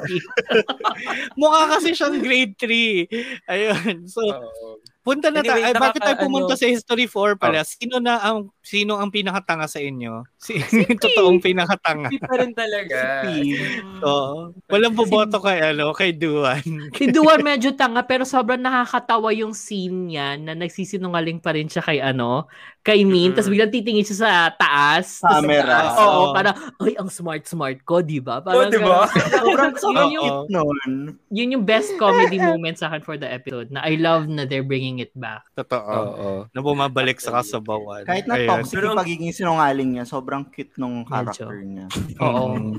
mukha 1.40 1.60
kasi 1.74 1.92
siyang 1.92 2.22
grade 2.22 2.54
3. 2.56 3.50
Ayun. 3.50 4.06
So, 4.06 4.22
Oo. 4.22 4.78
Punta 5.04 5.28
na 5.28 5.44
tayo. 5.44 5.60
Anyway, 5.60 5.70
Ay, 5.70 5.74
bakit 5.76 6.00
tayo 6.00 6.16
pumunta 6.16 6.56
ano- 6.56 6.60
sa 6.60 6.66
History 6.66 7.04
4 7.04 7.36
pala? 7.36 7.60
Sino 7.60 8.00
na 8.00 8.16
ang, 8.24 8.48
sino 8.64 8.96
ang 8.96 9.12
pinakatanga 9.12 9.68
sa 9.68 9.78
inyo? 9.78 10.24
Si, 10.40 10.56
totoong 11.04 11.44
pinakatanga. 11.44 12.08
Hindi 12.08 12.24
pa 12.24 12.34
rin 12.40 12.52
talaga. 12.56 13.28
Si 13.28 13.52
Oo. 14.00 14.56
Walang 14.72 14.96
boboto 14.96 15.44
kay, 15.44 15.60
ano, 15.60 15.92
kay 15.92 16.16
Duan. 16.16 16.64
Si 16.98 17.12
Duan 17.12 17.44
medyo 17.44 17.76
tanga 17.76 18.00
pero 18.08 18.24
sobrang 18.24 18.64
nakakatawa 18.64 19.28
yung 19.36 19.52
scene 19.52 20.08
niya 20.08 20.40
na 20.40 20.56
nagsisinungaling 20.56 21.44
pa 21.44 21.52
rin 21.52 21.68
siya 21.68 21.84
kay 21.84 22.00
ano, 22.00 22.48
kay 22.84 23.00
Min. 23.00 23.32
Mm. 23.32 23.34
Tapos 23.34 23.48
biglang 23.48 23.72
titingin 23.72 24.04
siya 24.04 24.18
sa 24.20 24.30
taas. 24.52 25.24
Camera. 25.24 25.96
Oo, 25.96 26.04
Oo. 26.04 26.24
parang, 26.36 26.52
ay, 26.84 26.92
ang 27.00 27.08
smart-smart 27.08 27.80
ko, 27.82 28.04
di 28.04 28.20
ba? 28.20 28.44
Oh, 28.44 28.44
Parang 28.44 28.68
di 28.68 28.76
ba? 28.76 29.08
sobrang 29.08 29.72
yun, 30.12 30.44
yung, 30.52 30.68
yun 31.32 31.48
yung 31.56 31.64
best 31.64 31.96
comedy 31.96 32.36
moment 32.36 32.76
sa 32.76 32.92
akin 32.92 33.00
for 33.00 33.16
the 33.16 33.24
episode 33.24 33.72
na 33.72 33.80
I 33.80 33.96
love 33.96 34.28
na 34.28 34.44
they're 34.44 34.62
bringing 34.62 35.00
it 35.00 35.16
back. 35.16 35.48
Totoo. 35.56 35.80
Oo. 35.96 36.30
Na 36.52 36.60
bumabalik 36.60 37.24
sa 37.24 37.40
kasabawan. 37.40 38.04
Kahit 38.04 38.28
na 38.28 38.36
toxic 38.44 38.76
Pero- 38.76 38.92
yung 38.92 39.00
pagiging 39.00 39.32
sinungaling 39.32 39.96
niya, 39.96 40.04
sobrang 40.04 40.44
cute 40.52 40.76
nung 40.76 41.08
character 41.08 41.56
niya. 41.64 41.88
Oo. 42.20 42.76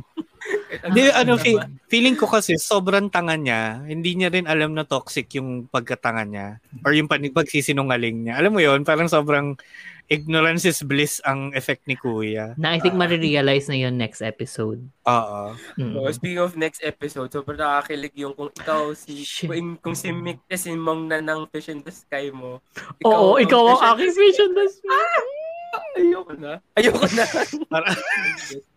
Hindi, 0.86 1.10
ano, 1.10 1.40
fe- 1.40 1.58
feeling 1.90 2.14
ko 2.14 2.30
kasi 2.30 2.60
sobrang 2.60 3.10
tanga 3.10 3.34
niya. 3.34 3.82
Hindi 3.82 4.14
niya 4.14 4.30
rin 4.30 4.46
alam 4.46 4.78
na 4.78 4.86
toxic 4.86 5.26
yung 5.34 5.66
pagkatanga 5.66 6.24
niya. 6.26 6.48
Or 6.86 6.94
yung 6.94 7.10
pan- 7.10 7.26
pagsisinungaling 7.34 8.30
niya. 8.30 8.38
Alam 8.38 8.54
mo 8.54 8.62
yon 8.62 8.86
parang 8.86 9.10
sobrang 9.10 9.58
ignorance 10.06 10.70
is 10.70 10.86
bliss 10.86 11.18
ang 11.26 11.50
effect 11.58 11.90
ni 11.90 11.98
Kuya. 11.98 12.54
Na 12.62 12.78
I 12.78 12.80
think 12.80 12.94
marirealize 12.94 13.66
na 13.66 13.74
yun 13.74 13.98
next 13.98 14.22
episode. 14.22 14.86
Oo. 15.10 15.42
Mm. 15.82 15.98
Oh, 15.98 16.10
speaking 16.14 16.42
of 16.42 16.54
next 16.54 16.86
episode, 16.86 17.34
sobrang 17.34 17.58
nakakilig 17.58 18.14
yung 18.14 18.38
kung 18.38 18.54
ikaw 18.54 18.94
si 18.94 19.26
Shit. 19.26 19.50
kung, 19.50 19.82
kung 19.82 19.98
si 19.98 20.14
Mick 20.14 20.46
eh, 20.46 20.62
si 20.62 20.78
Mong 20.78 21.10
na 21.10 21.26
ng 21.26 21.50
Fish 21.50 21.74
in 21.74 21.82
the 21.82 21.90
Sky 21.90 22.30
mo. 22.30 22.62
Oo, 23.02 23.42
ikaw 23.42 23.82
ang 23.82 23.98
Fish 23.98 24.14
in 24.14 24.14
aking 24.14 24.14
vision. 24.14 24.50
Das- 24.54 24.84
Ayoko 25.98 26.34
na. 26.38 26.54
Ayoko 26.78 27.08
na. 27.18 27.26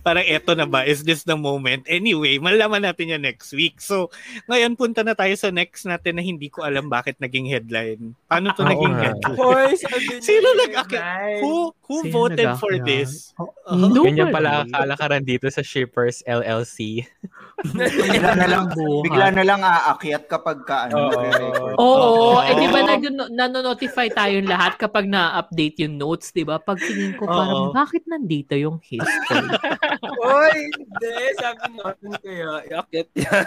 Parang, 0.00 0.22
eto 0.22 0.52
na 0.52 0.66
ba? 0.66 0.82
Is 0.82 1.02
this 1.02 1.22
the 1.22 1.34
moment? 1.34 1.86
Anyway, 1.86 2.38
malaman 2.38 2.82
natin 2.82 3.12
yan 3.12 3.22
next 3.22 3.50
week. 3.52 3.78
So, 3.78 4.10
ngayon 4.46 4.74
punta 4.74 5.02
na 5.02 5.14
tayo 5.14 5.32
sa 5.34 5.48
next 5.48 5.84
natin 5.84 6.18
na 6.18 6.22
hindi 6.22 6.48
ko 6.48 6.62
alam 6.62 6.86
bakit 6.86 7.18
naging 7.18 7.46
headline. 7.46 8.14
Paano 8.26 8.50
to 8.52 8.62
Oo 8.62 8.68
naging 8.68 8.94
nga. 8.94 9.02
headline? 9.08 9.76
Sabi 9.78 10.02
niya, 10.08 10.18
Sino 10.20 10.48
nag-akit? 10.56 10.98
Nice. 10.98 11.40
Who, 11.40 11.54
who 11.92 12.00
Sino 12.02 12.14
voted 12.14 12.48
for 12.56 12.72
nag-akyat? 12.72 12.88
this? 12.88 13.36
No 13.68 14.00
Ganyan 14.00 14.32
pala 14.32 14.64
kalakaran 14.64 15.20
dito 15.20 15.44
sa 15.46 15.60
Shippers 15.60 16.24
LLC. 16.24 17.04
Bigla 17.62 18.32
na 18.34 18.46
lang, 18.46 18.64
Buhay. 18.74 19.04
bigla 19.04 19.26
na 19.30 19.44
lang 19.44 19.60
aakyat 19.60 20.24
kapag 20.24 20.64
ka, 20.64 20.88
ano, 20.88 20.96
Oo. 20.96 21.10
nagre-record. 21.12 21.74
Oo, 21.76 22.08
Oo. 22.32 22.40
eh 22.40 22.54
di 22.54 22.66
ba 22.66 22.80
nag- 22.82 23.28
nanonotify 23.30 24.08
tayong 24.08 24.44
lahat 24.44 24.74
kapag 24.76 25.04
na-update 25.04 25.76
yung 25.78 25.94
notes, 25.94 26.32
di 26.32 26.42
ba? 26.42 26.56
Pagtingin 26.56 27.14
ko 27.14 27.28
parang, 27.28 27.68
Oo. 27.68 27.72
bakit 27.72 28.02
nandito 28.04 28.56
yung 28.56 28.80
history 28.80 29.46
Hoy, 30.22 30.54
hindi. 30.72 31.12
Sabi 31.36 31.76
natin 31.76 32.10
kaya, 32.16 32.48
iakit 32.64 33.06
yan. 33.12 33.44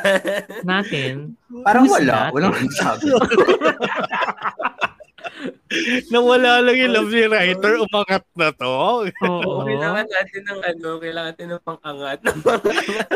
natin? 0.63 1.13
Parang 1.61 1.83
Who's 1.83 1.95
wala. 1.97 2.13
that? 2.13 2.31
Walang 2.31 2.53
nagsabi. 2.53 3.07
Nawala 6.13 6.63
lang 6.63 6.77
yung 6.79 6.93
love 6.95 7.11
ni 7.11 7.27
writer, 7.27 7.73
umangat 7.81 8.23
na 8.37 8.49
to. 8.55 9.09
Oo. 9.09 9.63
Kailangan 9.69 10.05
natin 10.07 10.41
ng 10.47 10.61
ano, 10.63 10.89
kailangan 11.01 11.31
natin 11.35 11.47
ng 11.51 11.63
pang-angat. 11.63 12.19
Ng 12.23 12.39
pang-angat. 12.39 13.09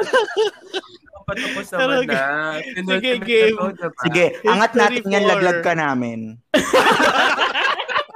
Kapatapos 1.29 1.65
naman 1.71 2.09
na. 2.09 2.25
Sige, 2.59 3.11
game. 3.21 3.55
diba? 3.55 3.89
Sige, 4.03 4.25
angat 4.43 4.71
natin 4.75 5.03
yan, 5.07 5.23
34. 5.23 5.31
laglag 5.31 5.59
ka 5.63 5.73
namin. 5.77 6.19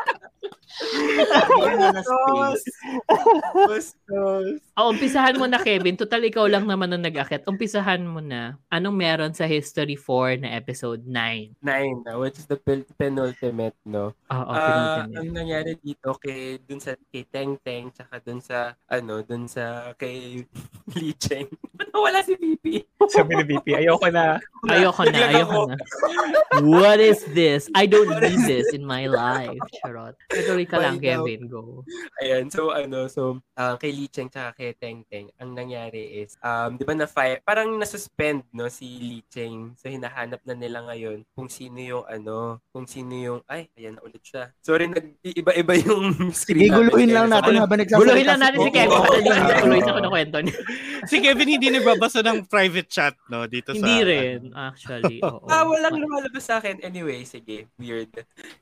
Bastos. 3.53 4.60
Oh, 4.74 4.89
umpisahan 4.89 5.38
mo 5.38 5.46
na, 5.46 5.62
Kevin. 5.62 5.94
Total, 5.94 6.22
ikaw 6.25 6.50
lang 6.50 6.65
naman 6.65 6.89
ang 6.89 7.03
nag-akit. 7.06 7.46
Umpisahan 7.46 8.01
mo 8.01 8.18
na. 8.20 8.58
Anong 8.74 8.98
meron 8.98 9.34
sa 9.38 9.46
History 9.46 9.94
4 9.96 10.42
na 10.42 10.50
episode 10.58 11.06
9? 11.06 11.62
Nine, 11.62 11.98
na, 12.01 12.18
which 12.18 12.42
is 12.42 12.50
the 12.50 12.58
pen- 12.58 12.88
penultimate, 12.98 13.77
no? 13.86 14.18
Oo, 14.34 14.44
oh, 14.50 14.51
Ah, 14.53 15.06
ang 15.06 15.30
nangyari 15.30 15.77
dito 15.77 16.15
kay 16.18 16.58
dun 16.63 16.80
sa 16.80 16.96
kay 17.12 17.25
Teng 17.27 17.60
Teng 17.62 17.92
tsaka 17.92 18.18
dun 18.24 18.39
sa 18.39 18.74
ano 18.88 19.22
dun 19.22 19.46
sa 19.46 19.94
kay 19.98 20.42
Li 20.98 21.13
Cheng. 21.18 21.50
Ba't 21.75 21.89
nawala 21.94 22.24
si 22.24 22.34
VP? 22.38 22.86
Sabi 23.12 23.36
ni 23.38 23.44
VP, 23.46 23.75
ayoko 23.77 24.08
na. 24.10 24.39
Ayoko 24.74 25.03
na, 25.06 25.20
ayoko 25.27 25.62
na. 25.70 25.75
What 26.63 27.03
is 27.03 27.20
this? 27.36 27.68
I 27.75 27.84
don't 27.86 28.08
need 28.24 28.39
this 28.48 28.72
in 28.72 28.88
my 28.88 29.12
life. 29.12 29.60
Charot. 29.84 30.15
Tuloy 30.65 30.72
ka 30.72 30.77
lang, 30.79 30.98
now? 30.98 31.03
Kevin. 31.03 31.41
Go. 31.51 31.62
Ayan, 32.24 32.48
so 32.48 32.72
ano, 32.72 33.12
so 33.12 33.43
ah, 33.60 33.75
kay 33.75 33.91
Li 33.91 34.08
Cheng 34.08 34.32
tsaka 34.32 34.55
kay 34.55 34.74
Teng 34.79 35.03
Teng, 35.12 35.27
ang 35.38 35.51
nangyari 35.51 36.24
is 36.24 36.39
um 36.39 36.79
'di 36.79 36.84
ba 36.88 36.96
na 36.96 37.08
fire, 37.10 37.43
parang 37.43 37.75
na-suspend 37.75 38.48
no 38.55 38.72
si 38.72 38.88
Li 38.88 39.20
Cheng. 39.27 39.75
So 39.75 39.91
hinahanap 39.91 40.39
na 40.48 40.55
nila 40.55 40.88
ngayon 40.88 41.27
kung 41.36 41.51
sino 41.51 41.77
yung 41.84 42.05
ano, 42.08 42.63
kung 42.72 42.88
sino 42.88 43.12
yung 43.12 43.39
ay, 43.51 43.67
ayan 43.75 44.00
na 44.00 44.01
ulit 44.08 44.24
siya. 44.24 44.50
Sorry, 44.63 44.88
nag 44.88 45.20
iba-iba 45.24 45.74
yung 45.84 46.15
Sige, 46.34 46.55
screen 46.55 46.72
namin 46.72 46.93
guluhin 46.93 47.12
lang 47.12 47.27
natin 47.29 47.53
So, 47.53 47.62
habang 47.62 47.79
nagsasalita. 47.82 48.05
Guluhin 48.05 48.27
lang 48.27 48.39
natin 48.39 48.60
si. 48.60 48.72
Kevin. 48.72 49.00
Tuloy 49.63 49.82
sa 49.88 50.12
kwento 50.13 50.38
niya. 50.39 50.60
Si 51.03 51.15
Kevin 51.20 51.50
hindi 51.50 51.67
nagbabasa 51.67 52.20
ng 52.24 52.39
private 52.48 52.89
chat, 52.89 53.15
no? 53.27 53.43
Dito 53.50 53.75
sa... 53.75 53.77
Hindi 53.82 53.98
rin, 54.05 54.39
actually. 54.55 55.20
Oo. 55.27 55.46
Ah, 55.50 55.67
walang 55.67 56.00
lumalabas 56.00 56.43
sa 56.46 56.63
akin. 56.63 56.79
Anyway, 56.86 57.27
sige. 57.27 57.67
Weird. 57.75 58.13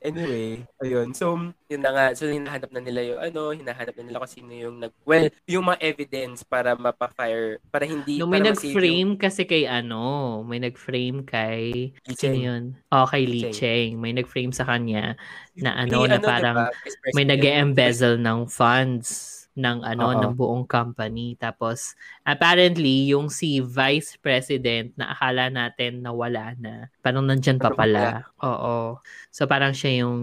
Anyway, 0.02 0.66
ayun. 0.82 1.14
So, 1.14 1.38
yun 1.70 1.82
na 1.82 1.91
nga. 1.92 2.06
So, 2.16 2.28
hinahanap 2.28 2.70
na 2.72 2.82
nila 2.82 3.02
yung 3.04 3.20
ano, 3.20 3.42
hinahanap 3.52 3.94
na 3.98 4.04
nila 4.04 4.18
kung 4.22 4.34
sino 4.34 4.52
yung 4.52 4.76
nag... 4.80 4.92
Well, 5.04 5.28
yung 5.48 5.68
mga 5.68 5.80
evidence 5.84 6.44
para 6.44 6.76
mapa-fire, 6.76 7.60
para 7.72 7.84
hindi... 7.84 8.20
No, 8.20 8.28
may 8.28 8.44
nag-frame 8.44 9.18
kasi 9.20 9.44
kay 9.44 9.68
ano, 9.68 10.42
may 10.44 10.60
nag-frame 10.62 11.26
kay 11.26 11.92
Li 11.96 12.16
sino 12.16 12.36
Cheng. 12.38 12.46
yun? 12.46 12.64
Oh, 12.92 13.08
kay 13.10 13.24
Li 13.26 13.48
Li 13.48 13.52
Cheng. 13.52 13.98
May 13.98 14.14
nag-frame 14.14 14.54
sa 14.54 14.64
kanya 14.64 15.16
yung- 15.58 15.68
na 15.68 15.72
ano, 15.76 16.06
si 16.06 16.10
na 16.10 16.20
parang 16.20 16.58
diba, 16.70 17.12
may 17.18 17.26
nag-embezzle 17.26 18.18
ng 18.22 18.48
funds 18.48 19.41
ng 19.52 19.84
ano 19.84 20.16
Oo. 20.16 20.20
ng 20.20 20.34
buong 20.36 20.64
company. 20.64 21.36
Tapos 21.36 22.00
apparently 22.24 23.12
yung 23.12 23.28
si 23.28 23.60
vice 23.60 24.16
president 24.16 24.96
na 24.96 25.12
akala 25.12 25.52
natin 25.52 26.00
na 26.00 26.16
wala 26.16 26.56
na 26.56 26.88
parang 27.04 27.28
nandyan 27.28 27.60
pa 27.60 27.76
pa 27.76 27.84
pala. 27.84 28.32
Oo. 28.40 29.04
So 29.28 29.52
parang 29.52 29.76
siya 29.76 30.08
yung 30.08 30.20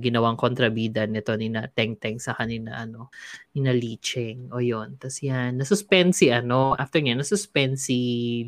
ginawang 0.00 0.40
kontrabida 0.40 1.04
nito 1.04 1.36
ni 1.36 1.52
na 1.52 1.68
Teng 1.68 2.00
Teng 2.00 2.16
sa 2.16 2.32
kanina 2.32 2.80
ano 2.80 3.12
ni 3.52 3.60
na 3.60 3.76
Li 3.76 4.00
Cheng. 4.00 4.48
O 4.48 4.64
yun. 4.64 4.96
Tapos 4.96 5.20
yan 5.20 5.60
nasuspend 5.60 6.16
si 6.16 6.32
ano 6.32 6.72
after 6.80 7.04
niya 7.04 7.20
nasuspend 7.20 7.76
si 7.76 7.98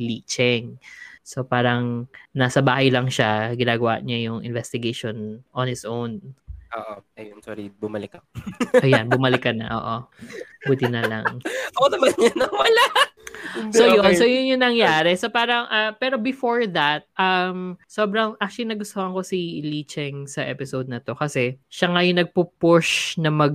Li 0.01 0.25
Cheng. 0.25 0.81
So 1.23 1.47
parang 1.47 2.11
nasa 2.35 2.59
bahay 2.65 2.91
lang 2.91 3.07
siya, 3.07 3.55
ginagawa 3.55 4.03
niya 4.03 4.33
yung 4.33 4.43
investigation 4.43 5.47
on 5.55 5.71
his 5.71 5.87
own. 5.87 6.35
Oo. 6.73 6.95
Ayun, 7.21 7.39
sorry. 7.45 7.69
Bumalik 7.69 8.17
ako. 8.17 8.27
Ayan, 8.85 9.09
bumalik 9.13 9.45
ka 9.45 9.53
na. 9.53 9.69
Oo. 9.77 9.97
Buti 10.65 10.89
na 10.89 11.05
lang. 11.05 11.41
Ako 11.77 11.87
naman 11.93 12.13
yan. 12.17 12.39
Wala. 12.49 12.87
So 13.75 13.85
yun, 13.85 14.01
okay. 14.01 14.17
so 14.17 14.25
yun 14.25 14.49
yung 14.49 14.65
nangyari. 14.65 15.13
So 15.19 15.29
parang, 15.29 15.69
ah, 15.69 15.93
pero 15.93 16.17
before 16.17 16.65
that, 16.73 17.05
um, 17.21 17.77
sobrang, 17.85 18.39
actually 18.41 18.73
nagustuhan 18.73 19.13
ko 19.13 19.21
si 19.21 19.61
Lee 19.61 19.85
Cheng 19.85 20.25
sa 20.25 20.47
episode 20.47 20.89
na 20.89 21.03
to 21.03 21.13
kasi 21.13 21.61
siya 21.69 21.93
nga 21.93 22.01
yung 22.07 22.21
nagpo-push 22.23 23.21
na 23.21 23.29
mag 23.29 23.53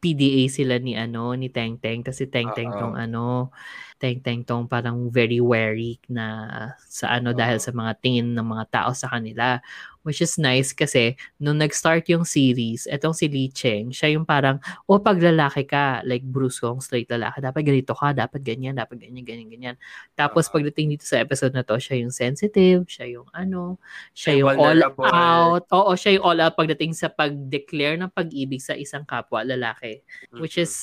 PDA 0.00 0.48
sila 0.48 0.80
ni 0.80 0.96
ano 0.96 1.36
ni 1.36 1.52
Teng 1.52 1.76
Teng 1.76 2.00
kasi 2.00 2.24
Teng 2.24 2.56
Teng 2.56 2.72
tong 2.72 2.96
ano 2.96 3.52
Teng 4.00 4.24
Teng 4.24 4.48
tong 4.48 4.64
parang 4.64 5.12
very 5.12 5.44
wary 5.44 6.00
na 6.08 6.48
sa 6.88 7.20
ano 7.20 7.36
dahil 7.36 7.60
Oo. 7.60 7.64
sa 7.68 7.70
mga 7.76 7.92
tingin 8.00 8.32
ng 8.32 8.48
mga 8.48 8.64
tao 8.72 8.90
sa 8.96 9.12
kanila 9.12 9.60
which 10.00 10.20
is 10.20 10.36
nice 10.36 10.72
kasi 10.72 11.12
nung 11.36 11.60
nag-start 11.60 12.08
yung 12.08 12.24
series 12.24 12.88
etong 12.88 13.12
si 13.12 13.28
Lee 13.28 13.52
Cheng 13.52 13.92
siya 13.92 14.16
yung 14.16 14.24
parang 14.24 14.56
o 14.88 14.96
pag 14.96 15.20
lalaki 15.20 15.68
ka 15.68 16.00
like 16.02 16.24
Bruce 16.24 16.56
kong 16.56 16.80
straight 16.80 17.06
lalaki 17.06 17.38
dapat 17.38 17.62
ganito 17.62 17.92
ka 17.92 18.10
dapat 18.10 18.40
ganyan 18.40 18.74
dapat 18.74 18.96
ganyan 18.96 19.22
ganyan 19.22 19.48
ganyan 19.48 19.76
tapos 20.14 20.48
Oo. 20.48 20.56
pagdating 20.56 20.96
dito 20.96 21.04
sa 21.04 21.20
episode 21.20 21.52
na 21.52 21.60
to 21.60 21.76
siya 21.76 22.00
yung 22.00 22.10
sensitive 22.10 22.88
siya 22.88 23.06
yung 23.12 23.28
ano 23.30 23.76
siya 24.16 24.40
yung 24.40 24.56
all 24.56 24.80
out 25.04 25.64
oo 25.68 25.90
siya 25.92 26.16
yung 26.16 26.24
all 26.24 26.40
out 26.40 26.56
pagdating 26.56 26.96
sa 26.96 27.12
pag-declare 27.12 28.00
ng 28.00 28.08
pag-ibig 28.08 28.60
sa 28.60 28.72
isang 28.72 29.04
kapwa 29.04 29.44
lalaki 29.44 30.00
which 30.36 30.56
Mhm. 30.56 30.64
is 30.64 30.74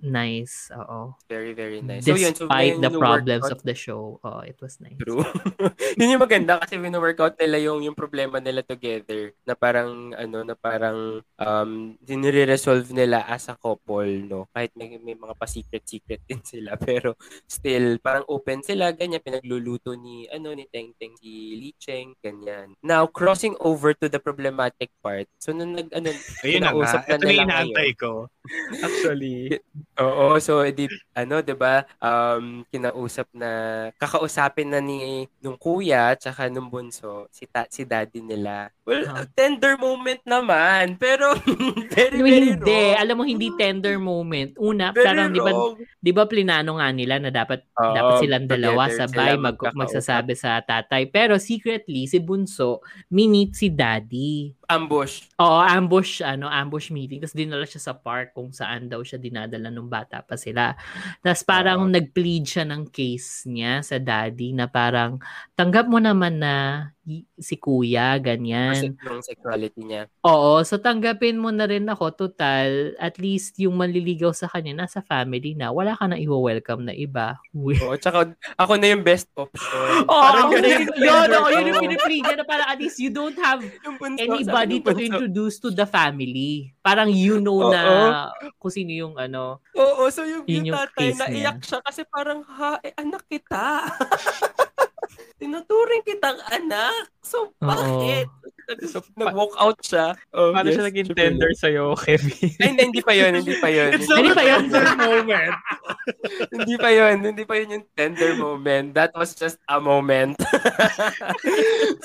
nice 0.00 0.70
oo 0.72 1.12
very, 1.28 1.52
very 1.52 1.82
nice. 1.82 2.06
So, 2.06 2.16
yun. 2.16 2.32
So, 2.32 2.46
despite 2.46 2.80
the 2.80 2.88
problems 2.88 3.44
workout- 3.44 3.52
of 3.52 3.66
the 3.66 3.74
show 3.74 4.16
oh 4.22 4.40
it 4.40 4.56
was 4.62 4.78
nice 4.78 4.96
True. 4.96 5.20
yun 6.00 6.14
yung 6.14 6.22
maganda 6.22 6.56
kasi 6.56 6.78
wino-workout 6.78 7.34
nila 7.36 7.58
yung 7.60 7.82
yung 7.82 7.98
problema 7.98 8.38
nila 8.38 8.59
together 8.64 9.32
na 9.44 9.54
parang 9.54 10.14
ano 10.16 10.44
na 10.44 10.54
parang 10.56 11.20
um 11.36 11.72
dinire-resolve 12.00 12.90
nila 12.94 13.24
as 13.26 13.48
a 13.50 13.56
couple 13.56 14.08
no 14.26 14.46
kahit 14.54 14.72
may, 14.78 14.96
may 15.00 15.16
mga 15.16 15.34
pa 15.36 15.46
secret 15.46 15.84
secret 15.84 16.20
din 16.24 16.40
sila 16.44 16.76
pero 16.88 17.14
still 17.48 17.98
parang 18.00 18.24
open 18.28 18.64
sila 18.64 18.92
ganyan 18.94 19.22
pinagluluto 19.22 19.94
ni 19.96 20.28
ano 20.30 20.54
ni 20.54 20.66
Teng 20.70 20.92
Teng 20.96 21.16
si 21.18 21.56
Li 21.58 21.70
Cheng 21.76 22.16
ganyan 22.20 22.74
now 22.84 23.04
crossing 23.06 23.54
over 23.60 23.92
to 23.92 24.08
the 24.08 24.18
problematic 24.20 24.88
part 25.04 25.26
so 25.40 25.52
nung 25.52 25.76
nag 25.76 25.88
ano 25.90 26.10
Ayun 26.44 26.60
na 26.64 26.72
nga. 26.72 26.90
Ito 27.04 27.14
na 27.16 27.24
nila 27.26 27.42
inaantay 27.44 27.90
ko. 27.96 28.28
Actually, 28.80 29.60
Oo, 30.02 30.40
so 30.40 30.64
edi 30.64 30.88
ano 31.12 31.44
'di 31.44 31.54
ba? 31.54 31.84
Um 32.00 32.64
kinausap 32.72 33.28
na 33.36 33.50
kakausapin 34.00 34.72
na 34.72 34.80
ni 34.80 35.28
nung 35.44 35.60
kuya 35.60 36.16
tsaka 36.16 36.48
nung 36.48 36.72
bunso 36.72 37.28
si 37.28 37.44
ta, 37.44 37.68
si 37.68 37.84
daddy 37.84 38.24
nila. 38.24 38.49
Well, 38.84 39.06
Ah. 39.06 39.22
tender 39.38 39.78
moment 39.78 40.18
naman, 40.26 40.98
pero 40.98 41.30
very 41.94 42.18
No, 42.18 42.26
very 42.26 42.48
hindi. 42.58 42.66
wrong. 42.90 42.98
Alam 42.98 43.14
mo, 43.16 43.24
hindi 43.24 43.48
tender 43.54 43.96
moment. 43.96 44.50
Una, 44.58 44.90
Very 44.90 45.06
parang, 45.06 45.30
di 45.30 45.38
ba, 45.38 45.52
di 45.96 46.10
ba 46.10 46.24
plinano 46.26 46.76
nga 46.78 46.90
nila 46.90 47.22
na 47.22 47.30
dapat, 47.30 47.62
Oo, 47.78 47.94
dapat 47.94 48.12
silang 48.18 48.46
dalawa 48.50 48.90
sabay 48.90 49.38
sila 49.38 49.44
mag, 49.46 49.56
magsasabi 49.56 50.32
sa 50.34 50.58
tatay. 50.58 51.06
Pero 51.06 51.38
secretly, 51.38 52.10
si 52.10 52.18
Bunso, 52.18 52.82
minit 53.08 53.54
si 53.54 53.70
daddy. 53.70 54.50
Ambush. 54.70 55.26
Oo, 55.42 55.58
ambush, 55.58 56.22
ano, 56.22 56.46
ambush 56.46 56.94
meeting. 56.94 57.18
Tapos 57.18 57.34
dinala 57.34 57.66
siya 57.66 57.90
sa 57.90 57.94
park 57.98 58.38
kung 58.38 58.54
saan 58.54 58.86
daw 58.86 59.02
siya 59.02 59.18
dinadala 59.18 59.66
nung 59.66 59.90
bata 59.90 60.22
pa 60.22 60.38
sila. 60.38 60.78
Tapos 61.26 61.42
parang 61.42 61.90
Oo. 61.90 61.90
nag-plead 61.90 62.46
siya 62.46 62.62
ng 62.70 62.86
case 62.94 63.50
niya 63.50 63.82
sa 63.82 63.98
daddy 63.98 64.54
na 64.54 64.70
parang, 64.70 65.18
tanggap 65.58 65.90
mo 65.90 65.98
naman 65.98 66.38
na 66.38 66.54
si 67.40 67.58
kuya, 67.58 68.14
ganyan. 68.22 68.94
Yung 69.02 69.24
sexuality 69.24 69.82
niya. 69.82 70.06
Oo, 70.22 70.62
so 70.62 70.78
tanggapin 70.78 71.34
mo 71.40 71.50
na 71.50 71.66
rin 71.66 71.82
ako, 71.90 72.14
total, 72.14 72.94
at 73.02 73.18
least 73.18 73.58
yung 73.58 73.74
manliligaw 73.74 74.30
sa 74.30 74.46
kanya, 74.46 74.86
nasa 74.86 75.02
family 75.02 75.58
na, 75.58 75.74
wala 75.74 75.98
ka 75.98 76.06
na 76.06 76.14
i-welcome 76.14 76.86
na 76.86 76.94
iba. 76.94 77.42
Oo, 77.56 77.98
tsaka 77.98 78.38
ako 78.54 78.72
na 78.78 78.94
yung 78.94 79.02
best 79.02 79.26
option. 79.34 80.06
Oo, 80.06 80.22
Parang 80.22 80.46
ako 80.46 80.54
ganun 80.54 80.70
yun, 80.70 80.86
yung 80.86 81.02
yun, 81.02 81.28
ako 81.34 81.48
yun 81.50 81.66
yung 81.66 81.82
piniplead 81.82 82.22
niya 82.22 82.36
na 82.38 82.46
parang 82.46 82.68
at 82.70 82.78
least 82.78 83.02
you 83.02 83.10
don't 83.10 83.38
have 83.42 83.58
anybody 84.20 84.54
sabi 84.60 84.74
to 84.78 84.92
introduce 84.94 85.56
to 85.56 85.68
the 85.70 85.84
family. 85.84 86.72
Parang 86.80 87.08
you 87.08 87.40
know 87.40 87.64
Oo. 87.64 87.72
na 87.72 87.82
kung 88.60 88.72
sino 88.72 88.92
yung 88.92 89.14
ano. 89.16 89.64
Oo, 89.72 90.08
so 90.08 90.24
yung, 90.24 90.44
Yun 90.44 90.64
yung 90.64 90.66
yung 90.70 90.76
tatay, 90.76 91.10
case 91.10 91.16
niya. 91.16 91.28
naiyak 91.28 91.58
siya 91.64 91.78
kasi 91.80 92.02
parang, 92.04 92.44
ha, 92.44 92.76
eh, 92.80 92.92
anak 92.94 93.24
kita. 93.26 93.64
Tinuturing 95.40 96.04
kitang 96.04 96.36
anak. 96.52 97.08
So, 97.24 97.56
bakit? 97.56 98.28
So, 98.86 99.02
nag-walk 99.18 99.56
out 99.58 99.78
siya. 99.82 100.14
Oh, 100.30 100.52
paano 100.54 100.70
yes, 100.70 100.76
siya 100.78 100.84
naging 100.86 101.08
tender 101.16 101.50
nice. 101.50 101.60
sa'yo, 101.64 101.96
Kevin? 102.04 102.52
Ay, 102.60 102.68
hindi, 102.70 102.82
hindi 102.92 103.02
pa 103.02 103.12
yun, 103.16 103.32
hindi 103.40 103.54
pa 103.58 103.68
yun. 103.72 103.90
It's 103.96 104.06
Hindi 104.06 104.30
pa 104.36 104.44
a 104.44 104.46
yun. 104.46 104.60
tender 104.68 104.84
moment. 104.94 105.54
hindi 106.54 106.74
pa 106.76 106.88
yun, 106.92 107.16
hindi 107.24 107.44
pa 107.48 107.54
yun 107.58 107.74
yung 107.80 107.86
tender 107.96 108.30
moment. 108.38 108.86
That 108.94 109.16
was 109.16 109.34
just 109.34 109.58
a 109.66 109.80
moment. 109.82 110.38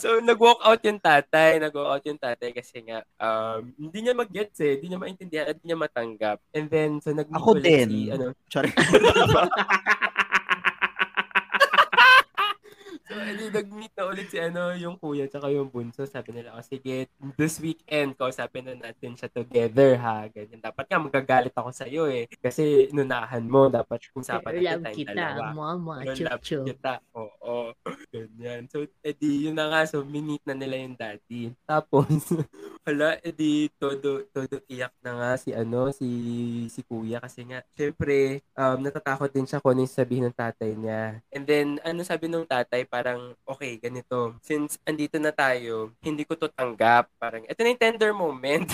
so, 0.02 0.24
nag-walk 0.24 0.64
out 0.66 0.82
yung 0.82 0.98
tatay. 1.04 1.62
Nag-walk 1.62 1.90
out 2.00 2.04
yung 2.08 2.22
tatay 2.24 2.50
kasi 2.56 2.82
nga, 2.88 3.04
um, 3.22 3.70
hindi 3.78 4.00
niya 4.02 4.16
mag-gets 4.18 4.58
eh. 4.64 4.80
Hindi 4.80 4.96
niya 4.96 5.02
maintindihan 5.04 5.46
at 5.52 5.60
hindi 5.60 5.68
niya 5.70 5.80
matanggap. 5.84 6.38
And 6.56 6.66
then, 6.72 6.98
so, 7.04 7.14
nag 7.14 7.30
Ako 7.30 7.60
din. 7.60 7.88
Si, 7.92 8.02
ano, 8.10 8.34
Sorry. 8.50 8.72
So, 13.06 13.22
edi 13.22 13.45
nag-meet 13.56 13.94
na 13.96 14.04
ulit 14.06 14.28
si 14.28 14.38
ano, 14.38 14.76
yung 14.76 15.00
kuya 15.00 15.26
tsaka 15.32 15.48
yung 15.48 15.72
bunso. 15.72 16.04
Sabi 16.04 16.36
nila, 16.36 16.52
oh, 16.54 16.64
sige, 16.66 17.08
this 17.40 17.58
weekend, 17.64 18.20
kausapin 18.20 18.68
na 18.68 18.76
natin 18.76 19.16
siya 19.16 19.32
together, 19.32 19.96
ha? 19.98 20.28
Ganyan. 20.28 20.60
Dapat 20.60 20.86
nga, 20.86 21.00
magagalit 21.00 21.56
ako 21.56 21.70
sa'yo, 21.72 22.12
eh. 22.12 22.28
Kasi, 22.40 22.92
nunahan 22.92 23.44
mo, 23.48 23.72
dapat 23.72 24.04
usapan 24.12 24.60
natin 24.60 24.64
Love 24.66 24.84
tayong 24.84 25.00
kita, 25.00 25.14
dalawa. 25.16 25.46
mama, 25.56 25.94
chup 26.12 26.28
love 26.28 26.44
chup. 26.44 26.64
kita. 26.68 26.94
Oo. 27.16 27.56
Ganyan. 28.12 28.62
So, 28.68 28.84
edi, 29.00 29.48
yun 29.48 29.56
na 29.56 29.72
nga. 29.72 29.82
So, 29.88 30.04
minit 30.04 30.44
na 30.44 30.54
nila 30.54 30.76
yung 30.76 30.96
daddy. 31.00 31.56
Tapos, 31.64 32.06
hala, 32.86 33.18
edi, 33.24 33.72
todo, 33.80 34.28
todo 34.30 34.56
iyak 34.68 34.94
na 35.02 35.12
nga 35.16 35.32
si, 35.40 35.56
ano, 35.56 35.90
si, 35.96 36.08
si 36.70 36.82
kuya. 36.84 37.24
Kasi 37.24 37.48
nga, 37.48 37.64
syempre, 37.74 38.44
um, 38.54 38.78
natatakot 38.82 39.32
din 39.32 39.48
siya 39.48 39.62
kung 39.64 39.74
ano 39.78 39.86
yung 39.86 39.96
sabihin 39.96 40.26
ng 40.30 40.38
tatay 40.38 40.72
niya. 40.76 41.20
And 41.32 41.46
then, 41.46 41.68
ano 41.82 42.02
sabi 42.04 42.28
ng 42.28 42.46
tatay, 42.46 42.86
parang, 42.86 43.34
okay, 43.46 43.78
ganito. 43.78 44.36
Since 44.42 44.82
andito 44.84 45.22
na 45.22 45.32
tayo, 45.32 45.94
hindi 46.02 46.26
ko 46.26 46.34
to 46.36 46.50
tanggap. 46.50 47.10
Parang, 47.22 47.46
ito 47.46 47.60
na 47.62 47.70
yung 47.72 47.82
tender 47.82 48.12
moment. 48.12 48.68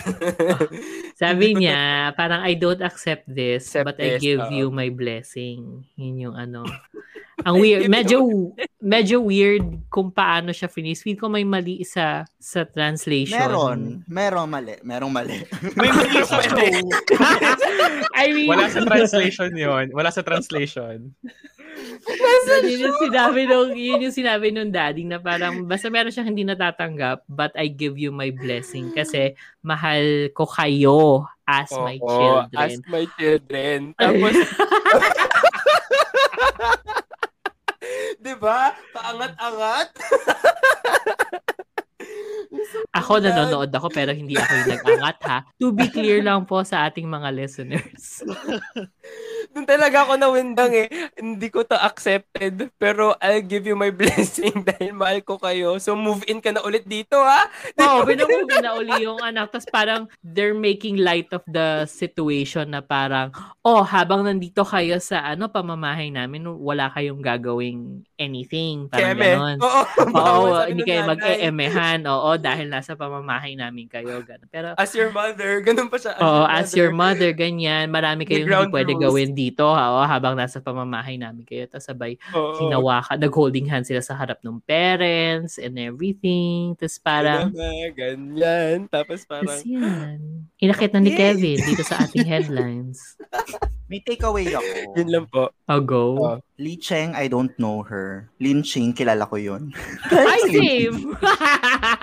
Sabi 1.21 1.53
ko 1.53 1.55
to- 1.55 1.61
niya, 1.61 2.11
parang 2.15 2.41
I 2.41 2.55
don't 2.55 2.81
accept 2.81 3.27
this, 3.27 3.67
Accept 3.71 3.85
but 3.85 3.97
I 3.99 4.17
this, 4.17 4.21
give 4.23 4.41
oo. 4.41 4.51
you 4.51 4.65
my 4.71 4.87
blessing. 4.89 5.83
Yun 5.99 6.31
yung 6.31 6.35
ano. 6.35 6.63
Ang 7.41 7.57
weird, 7.57 7.89
medyo 7.89 8.21
medyo 8.77 9.17
weird 9.25 9.65
kung 9.89 10.13
paano 10.13 10.53
siya 10.53 10.69
finish. 10.69 11.01
Feel 11.01 11.17
ko 11.17 11.25
may 11.25 11.41
mali 11.41 11.81
sa 11.81 12.21
sa 12.37 12.69
translation. 12.69 13.33
Meron. 13.33 13.79
Merong 14.05 14.45
mali. 14.45 14.75
Merong 14.85 15.09
mali. 15.09 15.41
May 15.77 15.89
mali 15.89 16.21
sa 16.21 16.37
show. 16.45 16.61
I 18.13 18.29
mean, 18.29 18.45
Wala 18.45 18.69
sa 18.69 18.85
translation 18.85 19.51
yon 19.57 19.89
Wala 19.89 20.13
sa 20.13 20.21
translation. 20.21 21.17
Yun 22.63 22.89
yung 22.89 22.97
sinabi 22.99 23.45
nung, 23.49 23.71
yun 23.73 24.05
yung 24.05 24.15
sinabi 24.15 24.47
nung 24.49 24.71
daddy 24.71 25.05
na 25.05 25.17
parang 25.17 25.65
basta 25.65 25.89
meron 25.89 26.13
siyang 26.13 26.29
hindi 26.31 26.45
natatanggap 26.45 27.25
but 27.27 27.51
I 27.57 27.69
give 27.69 27.97
you 27.97 28.13
my 28.13 28.29
blessing 28.31 28.93
kasi 28.95 29.35
mahal 29.61 30.29
ko 30.33 30.45
kayo 30.47 31.25
as 31.51 31.71
my 31.75 31.99
Oo, 31.99 32.07
children. 32.15 32.55
As 32.55 32.79
my 32.87 33.05
children. 33.19 33.79
Tapos, 33.99 34.35
di 38.25 38.33
ba? 38.37 38.71
Paangat-angat. 38.93 39.87
Ako 42.91 43.23
nanonood 43.23 43.71
ako 43.71 43.87
pero 43.87 44.11
hindi 44.11 44.35
ako 44.35 44.51
yung 44.51 44.71
nag-angat 44.75 45.19
ha. 45.23 45.37
To 45.63 45.71
be 45.71 45.87
clear 45.87 46.19
lang 46.19 46.43
po 46.43 46.59
sa 46.67 46.89
ating 46.89 47.07
mga 47.07 47.29
listeners. 47.31 48.25
Doon 49.51 49.67
talaga 49.67 50.03
ako 50.03 50.19
nawindang 50.19 50.71
eh. 50.75 50.87
Hindi 51.15 51.47
ko 51.47 51.63
to 51.63 51.79
accepted. 51.79 52.71
Pero 52.75 53.15
I'll 53.23 53.43
give 53.43 53.63
you 53.63 53.75
my 53.79 53.91
blessing 53.99 54.67
dahil 54.67 54.91
mahal 54.91 55.23
ko 55.23 55.39
kayo. 55.39 55.79
So 55.79 55.95
move 55.95 56.27
in 56.27 56.43
ka 56.43 56.51
na 56.51 56.63
ulit 56.63 56.83
dito 56.83 57.19
ha. 57.19 57.47
Oo, 57.79 58.03
oh, 58.03 58.07
binamove 58.07 58.59
na 58.59 58.75
uli 58.75 59.07
yung 59.07 59.23
anak. 59.23 59.55
Tapos 59.55 59.67
parang 59.71 60.01
they're 60.19 60.55
making 60.55 60.99
light 60.99 61.31
of 61.31 61.43
the 61.47 61.87
situation 61.87 62.75
na 62.75 62.83
parang, 62.83 63.31
oh, 63.63 63.83
habang 63.83 64.27
nandito 64.27 64.67
kayo 64.67 64.99
sa 64.99 65.23
ano 65.31 65.47
pamamahay 65.47 66.11
namin, 66.11 66.47
wala 66.47 66.91
kayong 66.91 67.23
gagawing 67.23 68.03
anything. 68.19 68.91
Parang 68.91 69.15
Keme. 69.15 69.27
ganon. 69.35 69.57
Oo. 69.63 69.83
Bawal 70.15 70.71
sabi 70.71 70.79
hindi 70.79 70.83
kayo 70.87 71.03
mag-eemehan. 71.03 71.99
Oo, 72.07 72.31
dahil 72.41 72.67
nasa 72.67 72.97
pamamahay 72.97 73.53
namin 73.53 73.85
kayo. 73.85 74.19
Ganon. 74.25 74.49
Pero, 74.49 74.67
As 74.75 74.91
your 74.91 75.13
mother. 75.13 75.61
Ganun 75.61 75.87
pa 75.87 75.95
siya. 75.95 76.17
oo, 76.17 76.43
as 76.43 76.73
your 76.73 76.89
mother, 76.89 77.29
ganyan. 77.31 77.87
Marami 77.87 78.25
kayong 78.25 78.49
hindi 78.49 78.73
pwede 78.73 78.91
rules. 78.97 79.03
gawin 79.05 79.31
dito 79.31 79.69
ha, 79.69 80.03
habang 80.03 80.33
nasa 80.33 80.57
pamamahay 80.57 81.15
namin 81.15 81.45
kayo. 81.45 81.69
Tapos 81.69 81.85
sabay, 81.85 82.17
Oo. 82.33 82.57
hinawakan, 82.59 83.21
nag-holding 83.21 83.69
hands 83.69 83.87
sila 83.87 84.01
sa 84.01 84.17
harap 84.17 84.41
ng 84.41 84.57
parents 84.65 85.55
and 85.55 85.77
everything. 85.77 86.73
Tapos 86.75 86.97
parang, 86.97 87.53
Ganun, 87.53 87.89
ganyan. 87.93 88.77
Tapos 88.89 89.21
parang, 89.23 89.45
Tapos 89.45 89.61
yan. 89.63 90.49
Inakit 90.57 90.91
na 90.91 90.99
ni! 90.99 91.13
Kevin 91.13 91.59
dito 91.59 91.83
sa 91.83 92.01
ating 92.01 92.25
headlines. 92.25 92.97
May 93.91 93.99
takeaway 93.99 94.47
ako. 94.47 94.95
yun 94.95 95.09
lang 95.11 95.25
po. 95.27 95.51
I'll 95.67 95.83
go. 95.83 96.15
Oh. 96.15 96.37
Li 96.55 96.79
Cheng, 96.79 97.11
I 97.11 97.27
don't 97.27 97.51
know 97.59 97.83
her. 97.83 98.31
Lin 98.39 98.63
Ching, 98.63 98.95
kilala 98.95 99.27
ko 99.27 99.35
yun. 99.35 99.75
Ay, 100.07 100.39
same! 100.55 101.11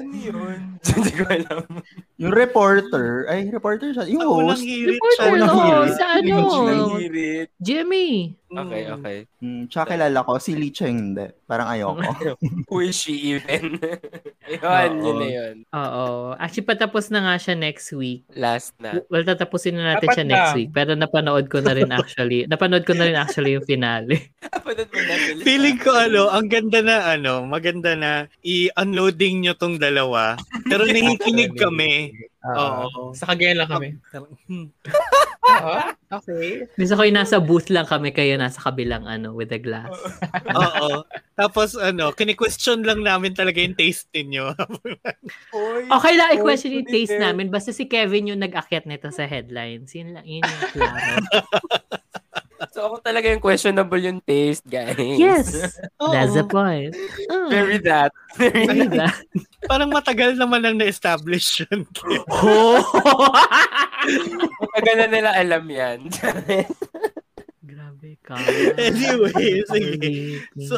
Ano 0.00 0.16
yun? 0.16 0.58
Hindi 0.96 1.12
ko 1.12 1.24
alam. 1.28 1.64
Yung 2.16 2.32
reporter, 2.32 3.28
ay, 3.28 3.52
reporter 3.52 3.92
siya. 3.92 4.08
Yung 4.08 4.24
Sa 4.24 4.28
unang 4.32 4.56
host. 4.56 4.64
hirit 4.64 4.96
Reporter, 4.96 5.20
siya. 5.20 5.32
Unang 5.36 5.52
no, 5.52 5.60
hirit. 5.60 5.92
sa 5.94 6.06
ano? 6.16 6.36
Unang 6.64 6.92
hirit. 6.96 7.48
Jimmy. 7.60 8.39
Okay, 8.50 8.82
Mm. 8.82 8.94
okay. 8.98 9.18
Hmm, 9.38 9.62
tsaka 9.66 9.94
kilala 9.94 10.20
ko. 10.20 10.34
Si 10.36 10.58
Li 10.58 10.68
Cheng, 10.68 11.14
hindi. 11.14 11.22
Parang 11.46 11.70
ayoko. 11.70 12.02
Who 12.68 12.82
is 12.82 12.98
she 12.98 13.14
even? 13.30 13.78
Ayun, 14.50 14.92
Oo. 14.92 15.06
yun 15.06 15.16
na 15.16 15.28
yun. 15.30 15.56
Oo. 15.70 16.04
Actually, 16.34 16.66
patapos 16.66 17.06
na 17.08 17.22
nga 17.22 17.34
siya 17.38 17.54
next 17.54 17.94
week. 17.94 18.26
Last 18.34 18.74
na. 18.76 18.98
Well, 19.06 19.22
tatapusin 19.22 19.78
na 19.78 19.94
natin 19.94 20.02
Dapat 20.02 20.16
siya 20.18 20.26
next 20.26 20.50
na. 20.50 20.56
week. 20.58 20.70
Pero 20.70 20.90
napanood 20.92 21.46
ko 21.46 21.62
na 21.62 21.72
rin 21.72 21.86
actually. 21.88 22.42
napanood 22.50 22.82
ko 22.82 22.92
na 22.92 23.06
rin 23.06 23.14
actually 23.14 23.54
yung 23.54 23.62
finale. 23.62 24.34
Kapatid 24.42 24.90
mo 24.90 24.98
na. 24.98 25.14
bilis 25.14 25.44
Feeling 25.46 25.78
ko 25.78 25.90
ano, 25.94 26.22
ang 26.26 26.50
ganda 26.50 26.82
na 26.82 26.96
ano, 27.08 27.46
maganda 27.46 27.94
na 27.94 28.10
i-unloading 28.42 29.46
nyo 29.46 29.54
tong 29.54 29.78
dalawa. 29.78 30.34
Pero 30.66 30.82
nakikinig 30.84 31.54
kami. 31.54 32.10
Oo. 32.42 32.58
Oo. 32.58 33.02
Sa 33.14 33.30
kagayan 33.30 33.62
lang 33.62 33.70
kami. 33.70 33.88
Hmm. 34.50 34.66
Oo. 35.50 35.78
Okay. 36.10 36.66
Gusto 36.74 36.98
ko 36.98 37.06
yung 37.06 37.22
nasa 37.22 37.38
booth 37.38 37.70
lang 37.70 37.86
kami 37.86 38.10
kayo 38.10 38.34
nasa 38.34 38.58
kabilang 38.58 39.06
ano 39.06 39.30
with 39.30 39.46
the 39.54 39.62
glass. 39.62 39.94
Oo. 40.58 41.06
Tapos 41.38 41.78
ano, 41.78 42.10
kini-question 42.10 42.82
lang 42.82 43.06
namin 43.06 43.30
talaga 43.30 43.62
yung 43.62 43.78
taste 43.78 44.10
ninyo. 44.10 44.50
Oy, 45.54 45.86
Okay 45.86 46.14
lang, 46.18 46.34
i-question 46.34 46.82
yung 46.82 46.90
taste 46.90 47.14
namin. 47.14 47.46
Basta 47.46 47.70
si 47.70 47.86
Kevin 47.86 48.34
yung 48.34 48.42
nag-akyat 48.42 48.90
nito 48.90 49.06
sa 49.14 49.22
headlines. 49.22 49.94
Yun 49.94 50.18
lang, 50.18 50.26
yun 50.26 50.42
yung 50.42 50.70
klaro. 50.74 51.14
So 52.70 52.86
ako 52.86 53.00
talaga 53.00 53.32
yung 53.32 53.40
questionable 53.40 53.98
yung 54.04 54.20
taste, 54.20 54.68
guys. 54.68 54.94
Yes! 55.16 55.56
Oo. 55.96 56.12
That's 56.12 56.36
the 56.36 56.44
point. 56.44 56.92
Oh, 57.32 57.48
Very 57.48 57.80
that. 57.88 58.12
Very 58.36 58.68
Very 58.68 58.86
that. 59.00 59.16
that. 59.16 59.64
Parang 59.64 59.88
matagal 59.88 60.36
naman 60.36 60.60
lang 60.60 60.76
na-establish 60.76 61.64
yun. 61.64 61.88
Oh! 62.28 62.84
Matagal 64.60 64.94
na 64.96 65.06
nila 65.08 65.30
alam 65.40 65.64
yan. 65.66 65.98
Grabe 67.70 68.18
ka. 68.24 68.36
Anyway, 68.76 69.64
sige. 69.68 70.42
So, 70.68 70.76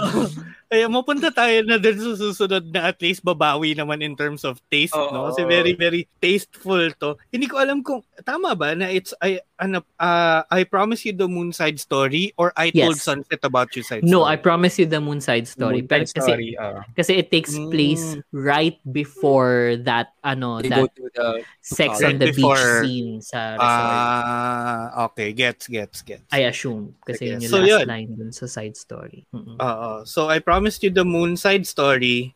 Kaya 0.73 0.89
mapunta 0.89 1.29
tayo 1.29 1.63
na 1.69 1.77
din 1.77 2.01
sa 2.01 2.17
susunod 2.17 2.65
na 2.73 2.89
at 2.89 2.99
least 3.05 3.21
babawi 3.21 3.77
naman 3.77 4.01
in 4.01 4.17
terms 4.17 4.43
of 4.47 4.57
taste, 4.73 4.97
no? 4.97 5.09
Oo. 5.09 5.27
Kasi 5.31 5.45
very, 5.45 5.77
very 5.77 6.09
tasteful 6.23 6.89
to. 6.97 7.19
Hindi 7.29 7.47
ko 7.49 7.61
alam 7.61 7.85
kung, 7.85 8.01
tama 8.25 8.57
ba 8.57 8.73
na 8.73 8.89
it's, 8.89 9.13
I, 9.21 9.43
ano, 9.63 9.87
uh, 9.97 10.43
I 10.51 10.67
promise 10.67 11.07
you 11.07 11.15
the 11.15 11.31
moon 11.31 11.55
side 11.55 11.79
story 11.79 12.35
or 12.35 12.51
I 12.59 12.75
told 12.75 12.99
Yes. 12.99 13.07
Sunset 13.07 13.39
about 13.47 13.71
you 13.79 13.87
side 13.87 14.03
no, 14.03 14.27
I 14.27 14.35
story? 14.35 14.43
promise 14.43 14.75
you 14.83 14.87
the 14.91 14.99
moon 14.99 15.23
side 15.23 15.47
story. 15.47 15.87
Pero 15.87 16.03
Moonlight 16.03 16.11
kasi, 16.19 16.27
story. 16.27 16.51
oo. 16.59 16.79
kasi 16.99 17.13
it 17.23 17.31
takes 17.31 17.55
Mm. 17.55 17.71
place 17.71 18.05
right 18.35 18.83
before 18.91 19.79
that, 19.87 20.19
ano, 20.27 20.59
that 20.67 20.91
the... 21.15 21.47
sex 21.63 22.03
Right 22.03 22.11
on 22.11 22.19
the 22.19 22.35
beach 22.35 22.43
before- 22.43 22.83
scene 22.83 23.23
sa 23.23 23.55
resort. 23.55 23.87
Ah, 24.27 25.05
okay. 25.07 25.31
Gets, 25.33 25.71
gets, 25.71 26.03
gets. 26.03 26.27
I 26.35 26.51
assume. 26.51 26.99
Kasi 27.07 27.31
yun 27.31 27.39
Sige. 27.39 27.47
yung 27.47 27.53
So, 27.53 27.59
last 27.63 27.71
yun. 27.71 27.85
line 27.87 28.11
dun 28.19 28.33
sa 28.35 28.47
side 28.51 28.75
story. 28.75 29.23
Oo. 29.31 30.03
So, 30.05 30.27
I 30.27 30.43
promised 30.43 30.83
you 30.83 30.91
the 30.91 31.07
moon 31.07 31.39
side 31.39 31.67
story. 31.67 32.35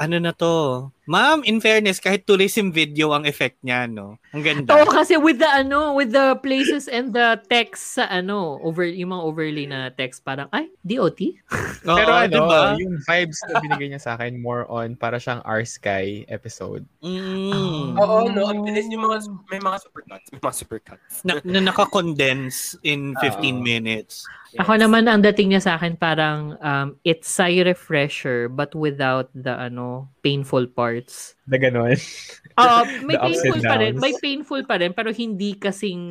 Ano 0.00 0.16
na 0.18 0.32
to? 0.32 0.88
Ma'am, 1.04 1.42
in 1.42 1.58
fairness, 1.58 1.98
kahit 1.98 2.24
tourism 2.24 2.70
video 2.70 3.10
ang 3.10 3.26
effect 3.26 3.58
niya, 3.66 3.90
no? 3.90 4.22
Ang 4.30 4.42
ganda. 4.46 4.70
Oo, 4.78 4.86
kasi 4.86 5.18
with 5.18 5.42
the 5.42 5.50
ano, 5.50 5.92
with 5.98 6.14
the 6.14 6.38
places 6.40 6.86
and 6.86 7.10
the 7.10 7.36
text 7.50 7.98
sa 7.98 8.06
ano, 8.06 8.62
over 8.62 8.86
yung 8.86 9.10
mga 9.10 9.22
overlay 9.26 9.66
na 9.66 9.90
text 9.90 10.22
parang 10.22 10.46
ay, 10.54 10.70
DOT? 10.86 11.18
Oo, 11.90 11.98
Pero 11.98 12.10
ano, 12.14 12.30
diba? 12.30 12.60
yung 12.78 13.02
vibes 13.02 13.38
na 13.50 13.58
binigay 13.58 13.88
niya 13.90 14.00
sa 14.00 14.14
akin 14.14 14.38
more 14.38 14.64
on 14.70 14.94
para 14.94 15.18
siyang 15.18 15.42
R 15.42 15.66
Sky 15.66 16.22
episode. 16.30 16.86
Mm. 17.02 17.98
Oo, 17.98 18.30
no. 18.30 18.46
Ang 18.46 18.62
bilis 18.62 18.86
yung 18.86 19.02
mga... 19.02 19.26
May 19.50 19.58
mga 19.58 19.78
supercuts. 19.82 20.28
May 20.30 20.40
mga 20.40 20.54
supercuts. 20.54 21.14
na, 21.26 21.32
na 21.42 21.60
naka-condense 21.66 22.78
in 22.86 23.18
15 23.18 23.42
Oo. 23.42 23.60
minutes. 23.60 24.22
Ako 24.60 24.76
naman 24.76 25.08
ang 25.08 25.24
dating 25.24 25.54
niya 25.54 25.62
sa 25.64 25.72
akin 25.80 25.96
parang 25.96 26.58
um, 26.60 26.98
it's 27.08 27.30
sigh 27.30 27.64
refresher 27.64 28.52
but 28.52 28.74
without 28.76 29.32
the 29.32 29.52
ano 29.52 30.12
painful 30.20 30.68
parts. 30.68 31.38
Na 31.48 31.56
gano'n. 31.56 31.96
Oo, 32.62 32.80
may 33.08 33.16
The 33.16 33.24
ups 33.24 33.40
painful 33.40 33.62
pa 33.64 33.76
rin, 33.80 33.92
may 33.96 34.12
painful 34.20 34.62
pa 34.68 34.76
rin 34.76 34.92
pero 34.92 35.08
hindi 35.08 35.56
kasing 35.56 36.02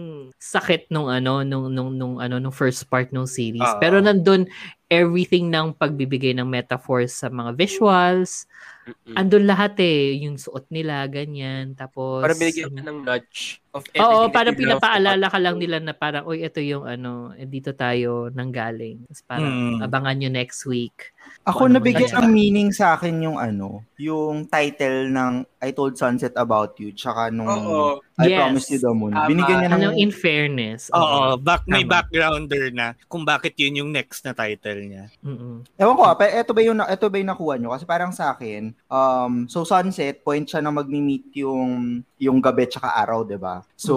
sakit 0.41 0.89
nung 0.89 1.05
ano 1.07 1.45
nung 1.45 1.69
nung 1.69 1.93
nung 1.93 2.15
ano 2.17 2.41
nung 2.41 2.55
first 2.55 2.89
part 2.89 3.13
ng 3.13 3.29
series. 3.29 3.61
Oo. 3.61 3.77
Pero 3.77 4.01
nandun 4.01 4.49
everything 4.91 5.47
ng 5.47 5.71
pagbibigay 5.79 6.35
ng 6.35 6.43
metaphors 6.43 7.15
sa 7.15 7.31
mga 7.31 7.55
visuals. 7.55 8.43
Mm-mm. 8.83 9.15
Andun 9.15 9.47
lahat 9.47 9.79
eh, 9.79 10.19
yung 10.19 10.35
suot 10.35 10.67
nila, 10.67 11.07
ganyan. 11.07 11.71
Tapos 11.79 12.19
Parang 12.19 12.35
binigyan 12.35 12.75
um, 12.75 12.83
ng 12.83 12.99
nudge. 13.07 13.63
Of 13.71 13.87
Oo, 13.87 13.95
everything 13.95 14.19
that 14.27 14.35
parang 14.35 14.55
pinapaalala 14.59 15.25
ka 15.31 15.39
lang 15.39 15.55
nila 15.55 15.79
na 15.79 15.95
parang, 15.95 16.27
uy, 16.27 16.43
ito 16.43 16.59
yung 16.59 16.83
ano, 16.83 17.31
eh, 17.39 17.47
dito 17.47 17.71
tayo 17.71 18.27
nanggaling. 18.27 19.07
Tapos 19.07 19.23
parang, 19.23 19.47
Mm. 19.47 19.79
abangan 19.79 20.15
nyo 20.19 20.29
next 20.29 20.67
week. 20.67 21.15
Ako 21.47 21.71
Ano 21.71 21.79
nabigyan 21.79 22.11
ng 22.11 22.33
meaning 22.33 22.69
sa 22.73 22.97
akin 22.97 23.23
yung 23.23 23.37
ano, 23.39 23.85
yung 23.95 24.43
title 24.45 25.07
ng 25.07 25.33
I 25.61 25.71
Told 25.71 25.95
Sunset 25.95 26.33
About 26.35 26.75
You 26.77 26.91
tsaka 26.91 27.29
nung 27.31 27.47
Oo. 27.47 28.01
I 28.17 28.27
Yes. 28.27 28.37
Promised 28.43 28.69
You 28.69 28.79
the 28.81 28.91
Moon. 28.91 29.13
Tama. 29.13 29.29
Binigyan 29.29 29.57
niya 29.61 29.69
ng 29.71 29.77
Ano, 29.79 29.89
in 29.95 30.11
fairness. 30.11 30.89
Oo, 30.91 31.37
back, 31.37 31.63
may 31.63 31.85
Tama. 31.85 31.91
backgrounder 32.03 32.73
na 32.73 32.97
kung 33.07 33.23
bakit 33.23 33.55
yun 33.55 33.79
yung 33.79 33.91
next 33.93 34.25
na 34.25 34.33
title 34.33 34.81
niya. 34.83 35.07
Mm-mm. 35.21 35.63
Ewan 35.77 35.95
ko, 35.95 36.03
ah, 36.03 36.17
pa, 36.17 36.27
eto 36.27 36.51
ba 36.51 36.59
yung 36.59 36.81
eto 36.81 37.07
ba 37.07 37.17
yung 37.17 37.31
nakuha 37.31 37.55
nyo? 37.55 37.71
Kasi 37.71 37.85
parang 37.85 38.11
sa 38.11 38.33
akin, 38.35 38.73
um, 38.89 39.45
so 39.47 39.63
sunset, 39.63 40.19
point 40.19 40.43
siya 40.43 40.59
na 40.59 40.69
magmi-meet 40.69 41.31
yung 41.39 42.01
yung 42.17 42.37
gabi 42.37 42.65
tsaka 42.65 42.93
araw, 42.95 43.23
'di 43.23 43.37
ba? 43.37 43.60
So, 43.73 43.93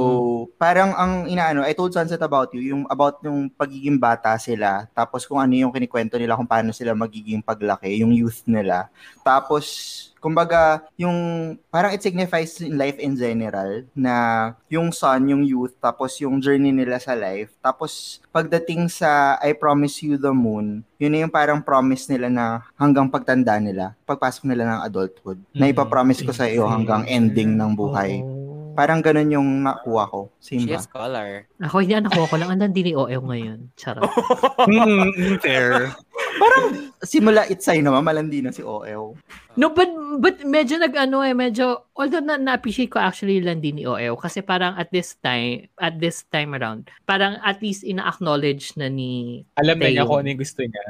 parang 0.57 0.97
ang 0.97 1.13
inaano, 1.29 1.61
I 1.61 1.77
told 1.77 1.93
Sunset 1.93 2.21
about 2.21 2.51
you, 2.57 2.73
yung 2.73 2.83
about 2.89 3.21
yung 3.21 3.53
pagiging 3.53 4.01
bata 4.01 4.33
sila, 4.37 4.89
tapos 4.97 5.29
kung 5.29 5.39
ano 5.39 5.53
yung 5.53 5.73
kinikwento 5.73 6.17
nila 6.17 6.35
kung 6.35 6.49
paano 6.49 6.73
sila 6.73 6.97
magiging 6.97 7.45
paglaki, 7.45 8.01
yung 8.01 8.17
youth 8.17 8.41
nila. 8.49 8.89
Tapos 9.21 9.65
kumbaga, 10.25 10.81
yung 10.97 11.13
parang 11.69 11.93
it 11.93 12.01
signifies 12.01 12.57
in 12.65 12.81
life 12.81 12.97
in 12.97 13.13
general 13.13 13.85
na 13.93 14.15
yung 14.73 14.89
son, 14.89 15.29
yung 15.29 15.45
youth, 15.45 15.77
tapos 15.77 16.17
yung 16.17 16.41
journey 16.41 16.73
nila 16.73 16.97
sa 16.97 17.13
life. 17.13 17.53
Tapos 17.61 18.25
pagdating 18.33 18.89
sa 18.89 19.37
I 19.45 19.53
Promise 19.53 20.01
You 20.01 20.17
the 20.17 20.33
Moon, 20.33 20.81
yun 20.97 21.13
na 21.13 21.29
yung 21.29 21.35
parang 21.35 21.61
promise 21.61 22.09
nila 22.09 22.33
na 22.33 22.65
hanggang 22.81 23.05
pagtanda 23.13 23.61
nila, 23.61 23.93
pagpasok 24.09 24.49
nila 24.49 24.65
ng 24.65 24.81
adulthood, 24.89 25.37
na 25.53 25.69
Mm. 25.69 25.77
ipapromise 25.77 26.25
ko 26.25 26.33
sa 26.33 26.49
iyo 26.49 26.65
hanggang 26.65 27.05
ending 27.05 27.53
ng 27.53 27.77
buhay. 27.77 28.25
Oo. 28.25 28.34
Parang 28.75 29.01
ganun 29.01 29.31
yung 29.31 29.49
nakuha 29.63 30.05
ko. 30.11 30.21
Same 30.43 30.67
She 30.67 30.75
ba? 30.75 30.83
scholar. 30.83 31.47
Ako, 31.63 31.81
hindi 31.81 31.95
nakuha 31.95 32.27
ko 32.27 32.37
lang. 32.37 32.51
Ang 32.51 32.75
din 32.75 32.91
ni 32.91 32.95
OL 32.95 33.23
ngayon. 33.23 33.71
Charot. 33.79 34.07
Mm, 34.65 35.39
fair. 35.39 35.93
Simula 37.05 37.45
Itsay 37.47 37.85
naman, 37.85 38.01
malandi 38.01 38.41
na 38.41 38.49
si 38.49 38.65
OL. 38.65 39.15
No, 39.55 39.71
but 39.71 39.87
but 40.19 40.43
medyo 40.43 40.81
nag-ano 40.81 41.23
eh, 41.23 41.31
medyo, 41.31 41.87
although 41.95 42.25
na, 42.25 42.35
na-appreciate 42.35 42.91
ko 42.91 42.99
actually 42.99 43.39
lang 43.39 43.63
din 43.63 43.79
ni 43.79 43.85
OL 43.87 44.19
kasi 44.19 44.43
parang 44.43 44.75
at 44.75 44.91
this 44.91 45.15
time, 45.23 45.71
at 45.79 46.01
this 46.03 46.27
time 46.33 46.59
around, 46.59 46.91
parang 47.07 47.39
at 47.39 47.63
least 47.63 47.87
ina-acknowledge 47.87 48.75
na 48.75 48.91
ni 48.91 49.45
Alam 49.61 49.79
na 49.79 49.95
niya 49.95 50.09
kung 50.09 50.27
ano 50.27 50.29
yung 50.35 50.43
gusto 50.43 50.61
niya. 50.67 50.85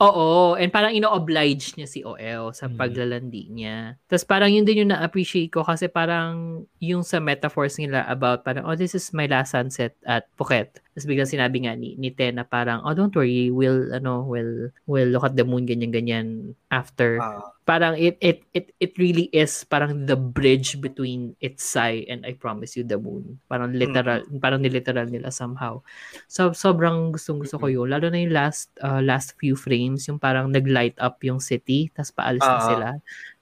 Oo, 0.00 0.56
and 0.56 0.72
parang 0.72 0.96
ino-oblige 0.96 1.76
niya 1.76 1.88
si 1.90 2.00
OL 2.06 2.56
sa 2.56 2.70
Mm. 2.70 2.76
paglalandi 2.80 3.42
niya. 3.52 4.00
Tapos 4.08 4.24
parang 4.24 4.48
yun 4.48 4.64
din 4.64 4.86
yung 4.86 4.92
na-appreciate 4.96 5.52
ko 5.52 5.60
kasi 5.66 5.90
parang 5.90 6.64
yung 6.80 7.04
sa 7.04 7.20
metaphors 7.20 7.76
nila 7.76 8.06
about 8.08 8.46
parang, 8.46 8.64
oh, 8.64 8.78
this 8.78 8.96
is 8.96 9.12
my 9.12 9.28
last 9.28 9.52
sunset 9.52 9.92
at 10.08 10.24
Phuket. 10.40 10.80
Tapos 10.96 11.04
biglang 11.04 11.28
sinabi 11.28 11.68
nga 11.68 11.76
ni, 11.76 11.92
ni 12.00 12.08
Ten 12.08 12.40
na 12.40 12.48
parang, 12.48 12.80
oh, 12.88 12.96
don't 12.96 13.12
worry, 13.12 13.52
we'll, 13.52 13.92
ano, 13.92 14.24
we'll, 14.24 14.72
we'll 14.88 15.12
look 15.12 15.28
at 15.28 15.36
the 15.36 15.44
moon, 15.44 15.68
ganyan-ganyan 15.68 16.56
after. 16.72 17.20
Ah. 17.20 17.52
Parang 17.66 17.98
it, 17.98 18.14
it, 18.22 18.46
it, 18.54 18.70
it 18.78 18.94
really 18.94 19.26
is 19.34 19.66
parang 19.66 20.06
the 20.06 20.14
bridge 20.14 20.78
between 20.78 21.34
Itsai 21.42 22.06
and 22.06 22.22
I 22.22 22.38
Promise 22.38 22.78
You 22.78 22.86
the 22.86 22.94
Moon. 22.94 23.42
Parang 23.50 23.74
literal, 23.74 24.22
parang 24.38 24.62
niliteral 24.62 25.10
nila 25.10 25.34
somehow. 25.34 25.82
So, 26.30 26.54
sobrang 26.54 27.10
gustong 27.10 27.42
gusto 27.42 27.58
ko 27.58 27.66
yun. 27.66 27.90
Lalo 27.90 28.06
na 28.06 28.22
yung 28.22 28.30
last, 28.30 28.70
uh, 28.86 29.02
last 29.02 29.34
few 29.42 29.58
frames, 29.58 30.06
yung 30.06 30.22
parang 30.22 30.54
nag-light 30.54 30.94
up 31.02 31.18
yung 31.26 31.42
city, 31.42 31.90
tas 31.90 32.14
paalis 32.14 32.46
na 32.46 32.62
Ah. 32.62 32.68
sila. 32.70 32.88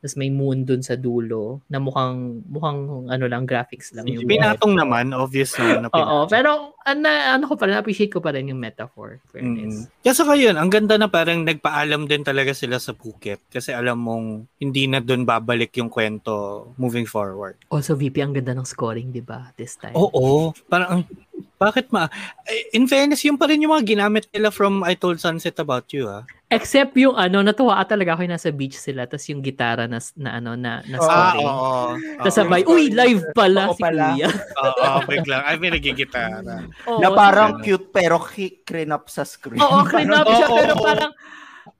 Tas 0.00 0.16
may 0.20 0.28
moon 0.28 0.68
dun 0.68 0.80
sa 0.84 0.96
dulo, 0.96 1.64
na 1.68 1.80
mukhang, 1.80 2.44
mukhang 2.48 3.08
ano 3.08 3.24
lang, 3.28 3.44
graphics 3.44 3.92
lang. 3.92 4.08
Yung 4.08 4.24
Pinatong 4.24 4.76
naman, 4.76 5.12
obvious 5.12 5.52
naman 5.60 5.84
na 5.84 5.88
Oo, 6.00 6.28
pero 6.28 6.76
ano, 6.84 7.08
ano 7.08 7.44
ko 7.48 7.56
pa 7.56 7.68
rin, 7.68 7.76
appreciate 7.76 8.12
ko 8.12 8.20
pa 8.20 8.32
rin 8.32 8.48
yung 8.48 8.60
metaphor. 8.60 9.20
Fairness. 9.32 9.88
Mm. 9.88 10.04
Kaya 10.04 10.14
saka 10.16 10.32
yun, 10.36 10.56
ang 10.60 10.68
ganda 10.68 10.96
na 11.00 11.08
parang 11.08 11.44
nagpaalam 11.44 12.04
din 12.04 12.20
talaga 12.24 12.52
sila 12.52 12.76
sa 12.76 12.92
Phuket 12.92 13.48
kasi 13.48 13.72
alam 13.72 13.96
mong 14.14 14.26
hindi 14.56 14.86
na 14.86 14.98
doon 14.98 15.22
babalik 15.22 15.74
yung 15.74 15.88
kwento 15.88 16.32
moving 16.74 17.04
forward. 17.04 17.58
Also, 17.66 17.92
VP, 17.92 18.22
ang 18.22 18.32
ganda 18.32 18.54
ng 18.54 18.64
scoring, 18.64 19.10
di 19.10 19.20
ba, 19.20 19.50
this 19.52 19.74
time? 19.74 19.92
Oo. 19.92 20.54
Parang, 20.64 21.02
ang- 21.02 21.08
bakit 21.56 21.88
ma... 21.88 22.06
Eh, 22.44 22.70
In 22.72 22.84
fairness, 22.84 23.22
yun 23.22 23.34
pa 23.34 23.46
rin 23.46 23.58
yung 23.58 23.72
mga 23.72 23.86
ginamit 23.88 24.26
nila 24.28 24.48
from 24.48 24.82
I 24.82 24.94
Told 24.94 25.16
Sunset 25.16 25.56
About 25.56 25.90
You, 25.90 26.06
ah. 26.06 26.22
Except 26.46 26.94
yung 26.94 27.14
ano, 27.14 27.40
natuwa 27.40 27.82
talaga 27.82 28.14
ako 28.14 28.22
yung 28.22 28.30
nasa 28.32 28.50
beach 28.50 28.76
sila, 28.76 29.04
tapos 29.04 29.26
yung 29.26 29.40
gitara 29.40 29.84
na, 29.84 29.98
na 30.14 30.38
ano, 30.38 30.54
na, 30.54 30.84
na 30.84 30.96
Ah, 30.96 31.06
story. 31.32 31.40
oo. 31.40 31.72
Tapos 32.20 32.34
sabay, 32.36 32.62
uy, 32.64 32.84
live 32.88 33.22
pala 33.32 33.66
Oo 33.66 33.74
si 33.74 33.80
pala. 33.80 34.04
Kuya. 34.12 34.28
Oo, 34.60 34.88
biglang. 35.04 35.42
Ay, 35.42 35.56
may 35.56 35.70
nagigitara. 35.72 36.68
Oo, 36.84 37.00
na 37.00 37.08
parang 37.10 37.58
cute 37.58 37.88
pero 37.88 38.20
ki- 38.20 38.60
crinap 38.60 39.08
sa 39.08 39.22
screen. 39.22 39.58
Oo, 39.58 39.82
crinap 39.82 40.26
siya, 40.26 40.46
Oo, 40.52 40.54
pero 40.54 40.72
oo. 40.74 40.84
parang, 40.84 41.10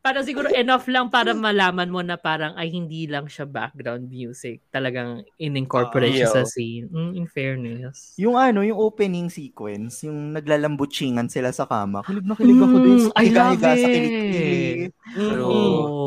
parang 0.04 0.20
siguro 0.20 0.52
enough 0.52 0.84
lang 0.84 1.08
para 1.08 1.32
malaman 1.32 1.88
mo 1.88 2.04
na 2.04 2.20
parang 2.20 2.52
ay 2.54 2.68
hindi 2.68 3.08
lang 3.08 3.24
siya 3.24 3.48
background 3.48 4.04
music. 4.06 4.60
Talagang 4.68 5.24
in-incorporate 5.40 6.12
Ah, 6.12 6.18
siya 6.20 6.28
sa 6.28 6.42
yo. 6.44 6.50
scene. 6.52 6.86
Mm, 6.92 7.12
in 7.16 7.26
fairness. 7.26 8.12
Yung 8.20 8.36
ano, 8.36 8.60
yung 8.60 8.76
opening 8.76 9.32
sequence, 9.32 10.04
yung 10.04 10.36
naglalambutsingan 10.36 11.32
sila 11.32 11.48
sa 11.50 11.64
kama. 11.64 12.04
Kilig 12.04 12.26
na 12.28 12.36
kilig 12.36 12.60
ako. 12.60 12.76
Mm, 12.76 13.08
I 13.16 13.26
love 13.32 13.56
higa-higa 13.56 13.72
sa 13.74 13.88
it. 13.88 13.94
kilig-kilig. 13.96 14.78
True. 15.16 15.48
Oh. 15.48 16.03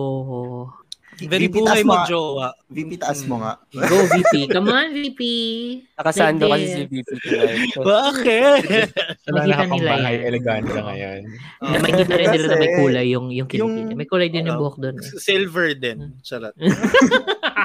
Very 1.20 1.48
VP, 1.48 1.58
buhay 1.58 1.82
mo 1.82 1.98
mag-jowa. 1.98 2.54
VP, 2.68 2.90
taas 2.96 3.26
mo 3.26 3.42
nga. 3.42 3.58
Go, 3.72 4.06
VP. 4.06 4.54
Come 4.54 4.70
on, 4.70 4.94
VP. 4.94 5.22
Nakasando 5.96 6.46
kasi 6.46 6.66
si 6.68 6.82
VP 6.86 7.10
Bakit? 7.90 8.62
Nakita 9.26 9.64
mga 9.64 9.74
nila 9.74 9.90
bahay, 9.90 10.14
yan. 10.14 10.22
elegante 10.24 10.78
ngayon. 10.78 11.20
Na 11.58 11.78
may 11.80 11.92
kita 11.92 12.14
rin 12.14 12.28
nila 12.30 12.46
na 12.48 12.58
may 12.58 12.72
kulay 12.72 13.06
yung, 13.10 13.28
yung 13.30 13.48
kilikili. 13.48 13.66
yung- 13.84 13.98
May 13.98 14.06
kulay 14.06 14.30
din 14.30 14.46
yung 14.46 14.56
Oo. 14.56 14.64
buhok 14.64 14.78
doon. 14.78 14.96
Eh. 14.96 15.10
Silver 15.18 15.74
din. 15.74 15.98
Charot. 16.22 16.54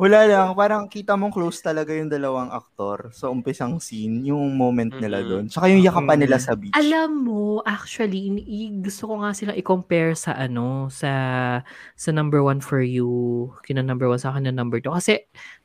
Wala 0.00 0.24
lang, 0.24 0.56
parang 0.56 0.88
kita 0.88 1.12
mong 1.12 1.28
close 1.28 1.60
talaga 1.60 1.92
yung 1.92 2.08
dalawang 2.08 2.48
aktor 2.48 3.12
sa 3.12 3.28
umpisang 3.28 3.76
scene, 3.84 4.24
yung 4.24 4.56
moment 4.56 4.88
nila 4.96 5.20
doon. 5.20 5.52
Tsaka 5.52 5.68
yung 5.68 5.84
yakapan 5.84 6.24
nila 6.24 6.40
sa 6.40 6.56
beach. 6.56 6.72
Alam 6.72 7.28
mo, 7.28 7.60
actually, 7.68 8.32
gusto 8.80 9.12
ko 9.12 9.20
nga 9.20 9.36
silang 9.36 9.60
i-compare 9.60 10.16
sa 10.16 10.32
ano, 10.40 10.88
sa 10.88 11.12
sa 12.00 12.10
number 12.16 12.40
one 12.40 12.64
for 12.64 12.80
you, 12.80 13.52
kina 13.68 13.84
number 13.84 14.08
one 14.08 14.16
sa 14.16 14.32
akin 14.32 14.48
na 14.48 14.56
number 14.56 14.80
two. 14.80 14.88
Kasi, 14.88 15.20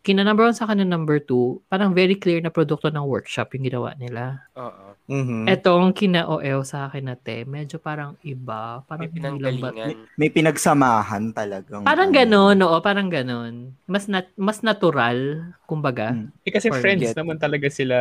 kina 0.05 0.21
number 0.21 0.45
one 0.45 0.53
sa 0.53 0.69
na 0.69 0.85
number 0.85 1.17
two, 1.17 1.65
parang 1.65 1.97
very 1.97 2.13
clear 2.13 2.37
na 2.37 2.53
produkto 2.53 2.93
ng 2.93 3.01
workshop 3.01 3.57
yung 3.57 3.65
ginawa 3.65 3.97
nila. 3.97 4.45
Oo. 4.53 4.93
Mhm. 5.05 5.45
Etong 5.45 5.93
kina 5.93 6.25
OL 6.25 6.65
sa 6.65 6.89
akin 6.89 7.09
na 7.09 7.17
te, 7.17 7.45
medyo 7.45 7.77
parang 7.77 8.17
iba. 8.25 8.85
Parang 8.85 9.05
May 9.05 9.13
pinanggalingan. 9.13 9.93
May 10.17 10.29
pinagsamahan 10.33 11.29
talagang. 11.33 11.85
Parang 11.85 12.09
ano. 12.09 12.17
ganon, 12.17 12.57
oo, 12.61 12.77
parang 12.81 13.09
ganon. 13.09 13.73
Mas 13.85 14.05
nat 14.09 14.29
mas 14.37 14.65
natural, 14.65 15.49
kumbaga. 15.69 16.13
Hmm. 16.13 16.33
Eh, 16.45 16.53
kasi 16.53 16.73
friends 16.73 17.13
get- 17.13 17.17
naman 17.17 17.37
talaga 17.37 17.69
sila 17.69 17.97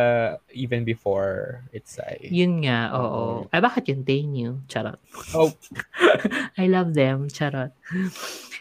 even 0.53 0.81
before 0.85 1.61
it's 1.73 1.97
ay. 2.01 2.25
Yun 2.29 2.65
nga, 2.65 2.93
oo. 2.97 3.49
Ay, 3.49 3.61
bakit 3.61 3.89
yun? 3.89 4.01
You. 4.05 4.51
Charot. 4.65 4.97
Oh, 5.37 5.53
I 6.61 6.65
love 6.69 6.93
them. 6.97 7.29
Charot. 7.29 7.73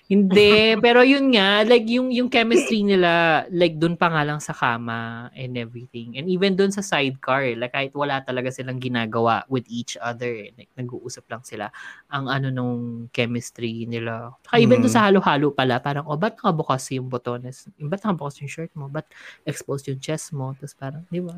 Hindi, 0.04 0.76
pero 0.84 1.00
yun 1.00 1.32
nga, 1.32 1.64
like 1.64 1.88
yung 1.88 2.12
yung 2.12 2.28
chemistry 2.28 2.84
nila, 2.84 3.42
like 3.48 3.80
dun 3.80 3.96
pa 3.96 4.12
nga 4.12 4.20
lang 4.20 4.36
sa 4.36 4.52
kama 4.52 5.32
and 5.32 5.56
everything. 5.56 6.20
And 6.20 6.28
even 6.28 6.60
dun 6.60 6.68
sa 6.68 6.84
sidecar, 6.84 7.56
like 7.56 7.72
kahit 7.72 7.96
wala 7.96 8.20
talaga 8.20 8.52
silang 8.52 8.76
ginagawa 8.84 9.48
with 9.48 9.64
each 9.64 9.96
other, 9.96 10.28
eh, 10.28 10.52
like 10.60 10.68
nag-uusap 10.76 11.24
lang 11.32 11.40
sila, 11.40 11.72
ang 12.12 12.28
ano 12.28 12.52
nung 12.52 13.08
chemistry 13.16 13.88
nila. 13.88 14.36
Saka 14.44 14.60
even 14.60 14.84
dun 14.84 14.92
Mm. 14.92 14.96
sa 15.00 15.08
halo-halo 15.08 15.56
pala, 15.56 15.80
parang, 15.80 16.04
oh, 16.04 16.20
ba't 16.20 16.36
nakabukas 16.36 16.84
yung 16.92 17.08
botones? 17.08 17.64
Ba't 17.80 18.04
nakabukas 18.04 18.44
yung 18.44 18.52
shirt 18.52 18.76
mo? 18.76 18.92
Ba't 18.92 19.08
exposed 19.48 19.88
yung 19.88 20.04
chest 20.04 20.36
mo? 20.36 20.52
Tapos 20.52 20.76
parang, 20.76 21.00
di 21.08 21.24
ba? 21.24 21.32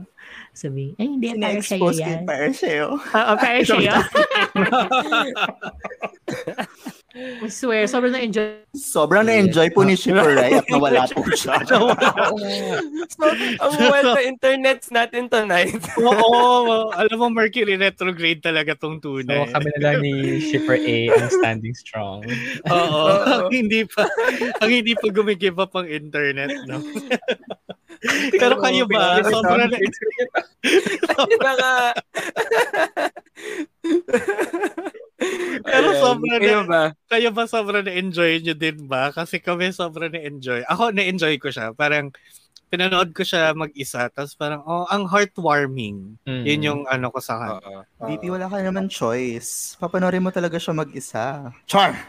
Sabi, 0.51 0.91
ay, 0.99 1.07
hindi, 1.07 1.39
para 1.39 1.63
sa'yo 1.63 1.95
yan. 1.95 2.03
kay 2.03 2.27
para 2.27 2.49
sa'yo. 2.51 2.87
Oo, 2.99 3.33
para 3.39 3.61
sa'yo. 3.63 3.95
I 7.17 7.49
swear, 7.49 7.89
sobrang 7.89 8.13
na-enjoy 8.13 8.61
Sobrang 8.77 9.25
na-enjoy 9.25 9.73
po 9.73 9.89
ni 9.89 9.97
Shipper 10.01 10.37
Rai 10.37 10.61
at 10.61 10.69
nawala 10.69 11.09
po 11.09 11.25
siya. 11.33 11.65
so, 11.65 11.89
ang 13.57 13.73
well 13.93 14.13
na 14.13 14.21
internets 14.21 14.93
natin 14.93 15.33
tonight. 15.33 15.81
Oo, 15.97 16.93
alam 16.93 17.17
mo, 17.17 17.33
Mercury 17.33 17.81
retrograde 17.81 18.45
talaga 18.45 18.77
tong 18.77 19.01
so 19.01 19.17
tunay. 19.17 19.49
kami 19.49 19.69
na 19.77 19.81
lang 19.81 20.05
ni 20.05 20.45
Shipper 20.45 20.77
A 20.77 20.97
ang 21.17 21.33
standing 21.33 21.73
strong. 21.73 22.21
Oo, 22.69 23.09
ang 23.25 23.49
hindi 23.49 23.89
pa, 23.89 24.05
ang 24.61 24.69
hindi 24.69 24.93
pa 24.93 25.09
gumigive 25.09 25.57
up 25.57 25.73
ang 25.73 25.89
internet, 25.89 26.53
no? 26.69 26.85
Pero 28.37 28.61
kayo 28.61 28.85
ba, 28.93 29.25
sobrang 29.25 29.73
na, 29.73 29.79
Di 31.17 31.37
ba 31.41 31.53
nga? 31.57 31.75
Sobrang 36.09 36.39
Kayo 36.39 36.61
na- 36.61 36.69
ba? 36.69 36.83
kayo 37.07 37.29
ba 37.31 37.45
sobrang 37.45 37.83
na-enjoy 37.83 38.39
nyo 38.41 38.55
din 38.55 38.79
ba? 38.87 39.11
Kasi 39.11 39.39
kami 39.39 39.71
sobrang 39.71 40.11
na-enjoy. 40.11 40.63
Ako, 40.65 40.91
na-enjoy 40.91 41.37
ko 41.37 41.49
siya. 41.49 41.73
Parang, 41.73 42.15
pinanood 42.67 43.11
ko 43.11 43.23
siya 43.23 43.51
mag-isa. 43.53 44.07
Tapos 44.09 44.35
parang, 44.35 44.63
oh, 44.63 44.87
ang 44.87 45.07
heartwarming. 45.07 46.19
Mm. 46.23 46.45
Yun 46.45 46.61
yung 46.63 46.81
ano 46.85 47.09
ko 47.09 47.19
sa 47.19 47.39
kanya. 47.39 47.63
Oo. 47.63 47.81
DP, 48.05 48.27
wala 48.29 48.47
ka 48.47 48.59
naman 48.59 48.87
choice. 48.87 49.75
Papanorin 49.77 50.21
mo 50.21 50.31
talaga 50.31 50.57
siya 50.57 50.75
mag-isa. 50.75 51.51
Char! 51.65 51.95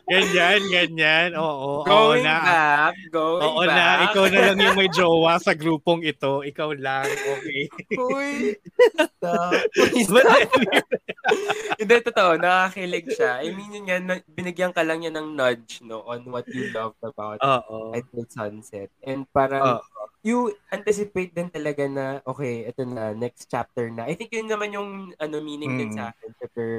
ganyan, 0.05 0.61
ganyan. 0.67 1.29
Oo, 1.35 1.81
oo 1.81 1.85
Going 1.85 2.23
na. 2.23 2.37
back, 2.39 2.95
going 3.09 3.41
Oo 3.41 3.61
back. 3.61 3.69
na, 3.69 3.85
ikaw 4.09 4.25
na 4.25 4.39
lang 4.41 4.57
yung 4.59 4.75
may 4.75 4.89
jowa 4.89 5.37
sa 5.37 5.53
grupong 5.53 6.01
ito. 6.01 6.41
Ikaw 6.41 6.69
lang, 6.73 7.05
okay. 7.05 7.61
Uy! 7.93 8.57
But 9.21 9.63
anyway, 9.93 10.81
Hindi, 11.77 11.95
totoo. 12.01 12.35
Nakakilig 12.35 13.07
siya. 13.09 13.39
I 13.39 13.51
mean, 13.51 13.71
yun 13.71 13.85
nga, 13.85 13.97
na- 13.99 14.25
binigyan 14.27 14.71
ka 14.71 14.83
lang 14.83 14.99
niya 14.99 15.13
ng 15.13 15.33
nudge, 15.33 15.79
no, 15.81 16.03
on 16.03 16.25
what 16.27 16.47
you 16.49 16.67
loved 16.71 16.99
about 17.01 17.39
oo. 17.39 17.91
Little 17.91 18.27
Sunset. 18.27 18.89
And 19.01 19.23
parang, 19.29 19.79
Oo. 19.79 19.83
You 20.23 20.55
anticipate 20.71 21.35
din 21.35 21.51
talaga 21.51 21.83
na, 21.85 22.05
okay, 22.23 22.63
ito 22.63 22.87
na, 22.87 23.11
next 23.11 23.51
chapter 23.51 23.91
na. 23.91 24.07
I 24.07 24.15
think 24.15 24.31
yun 24.31 24.47
naman 24.47 24.71
yung, 24.71 24.89
ano, 25.19 25.35
meaning 25.37 25.75
din 25.75 25.89
Mm. 25.91 25.97
sa 25.99 26.03
akin, 26.09 26.29
Super, 26.39 26.69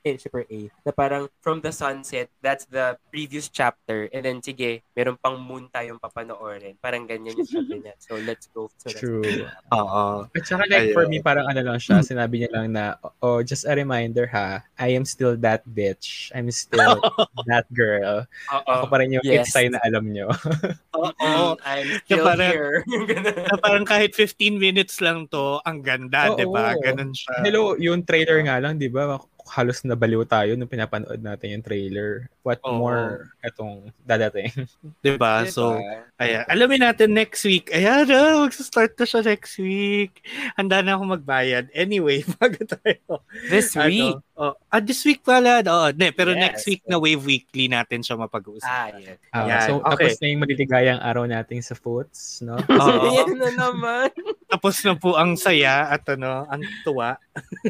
eh, 0.00 0.14
Super 0.16 0.42
A, 0.46 0.58
na 0.86 0.92
parang, 0.94 1.26
from 1.42 1.58
the 1.58 1.74
sunset, 1.74 2.30
that's 2.38 2.64
the 2.64 2.94
previous 3.10 3.50
chapter, 3.50 4.06
and 4.14 4.22
then, 4.22 4.38
sige, 4.38 4.86
meron 4.94 5.18
pang 5.18 5.34
moon 5.36 5.66
tayong 5.68 5.98
papanoorin. 5.98 6.78
Parang 6.78 7.02
ganyan 7.02 7.34
yung 7.34 7.44
sabi 7.44 7.82
niya. 7.82 7.98
So, 7.98 8.14
let's 8.22 8.46
go. 8.54 8.70
So, 8.78 8.94
True. 8.94 9.42
Oo. 9.74 10.30
At 10.30 10.44
saka 10.46 10.62
like 10.70 10.94
for 10.94 11.10
me, 11.10 11.18
parang 11.18 11.50
ano 11.50 11.66
lang 11.66 11.82
siya, 11.82 11.98
sinabi 11.98 12.46
niya 12.46 12.54
lang 12.54 12.72
na, 12.72 12.94
oh, 13.20 13.42
just 13.42 13.66
a 13.66 13.74
reminder 13.74 14.30
ha, 14.30 14.62
I 14.78 14.94
am 14.94 15.02
still 15.02 15.34
that 15.42 15.66
bitch. 15.66 16.30
I'm 16.30 16.46
still 16.54 17.02
that 17.50 17.66
girl. 17.74 18.22
Oo. 18.54 18.70
Ako 18.70 18.84
pa 18.86 19.02
rin 19.02 19.10
yung 19.10 19.26
Yes. 19.26 19.50
sign 19.50 19.74
na 19.74 19.82
alam 19.82 20.06
nyo. 20.06 20.30
Oo. 20.94 21.58
I'm 21.66 21.98
still 22.06 22.22
parang- 22.22 22.54
here. 22.54 22.83
Yung 22.92 23.06
ganun. 23.08 23.34
Na 23.34 23.56
parang 23.58 23.86
kahit 23.86 24.12
15 24.12 24.56
minutes 24.56 25.00
lang 25.00 25.26
to, 25.28 25.60
ang 25.64 25.80
ganda, 25.80 26.32
Oo. 26.32 26.38
di 26.38 26.46
ba? 26.48 26.76
Ganun 26.76 27.12
siya. 27.16 27.40
Hello, 27.40 27.74
yung 27.76 28.04
trailer 28.04 28.40
nga 28.44 28.60
lang, 28.60 28.76
di 28.76 28.88
ba? 28.88 29.16
Halos 29.44 29.84
nabaliw 29.84 30.24
tayo 30.24 30.56
nung 30.56 30.72
pinapanood 30.72 31.20
natin 31.20 31.60
yung 31.60 31.64
trailer. 31.64 32.32
What 32.40 32.64
Oo. 32.64 32.80
more 32.80 33.28
itong 33.44 33.92
dadating? 34.00 34.48
Di 35.04 35.20
ba? 35.20 35.44
Diba? 35.44 35.52
So, 35.52 35.76
ayan. 36.16 36.48
Alamin 36.48 36.80
natin 36.80 37.12
next 37.12 37.44
week. 37.44 37.68
Ayan 37.68 38.08
na, 38.08 38.40
magsa-start 38.40 38.96
na 38.96 39.04
siya 39.04 39.20
next 39.20 39.60
week. 39.60 40.24
Handa 40.56 40.80
na 40.80 40.96
ako 40.96 41.20
magbayad. 41.20 41.68
Anyway, 41.76 42.24
bago 42.40 42.56
tayo. 42.64 43.20
this 43.52 43.76
Ano, 43.76 43.92
week. 43.92 44.16
Oh, 44.36 44.54
ah, 44.70 44.82
this 44.82 45.02
week 45.06 45.22
pala. 45.22 45.62
Oh, 45.66 45.90
ne, 45.94 46.10
pero 46.10 46.34
Yes. 46.34 46.40
next 46.40 46.64
week 46.66 46.82
na 46.86 46.98
Wave 46.98 47.22
Weekly 47.22 47.70
natin 47.70 48.02
siya 48.02 48.14
Ah, 48.14 48.22
mapag-uusapan. 48.26 48.90
Ah, 49.34 49.46
Yan, 49.46 49.60
so, 49.66 49.72
okay. 49.82 50.10
tapos 50.10 50.14
na 50.22 50.26
yung 50.30 50.42
maliligayang 50.42 51.00
araw 51.02 51.24
natin 51.26 51.58
sa 51.62 51.74
foots, 51.74 52.42
no? 52.42 52.58
Oo. 52.82 53.06
Yan 53.18 53.38
na 53.38 53.50
naman. 53.54 54.10
Tapos 54.50 54.78
na 54.86 54.94
po 54.94 55.18
ang 55.18 55.34
saya 55.34 55.90
at 55.90 56.06
ano, 56.10 56.46
ang 56.46 56.62
tuwa. 56.86 57.18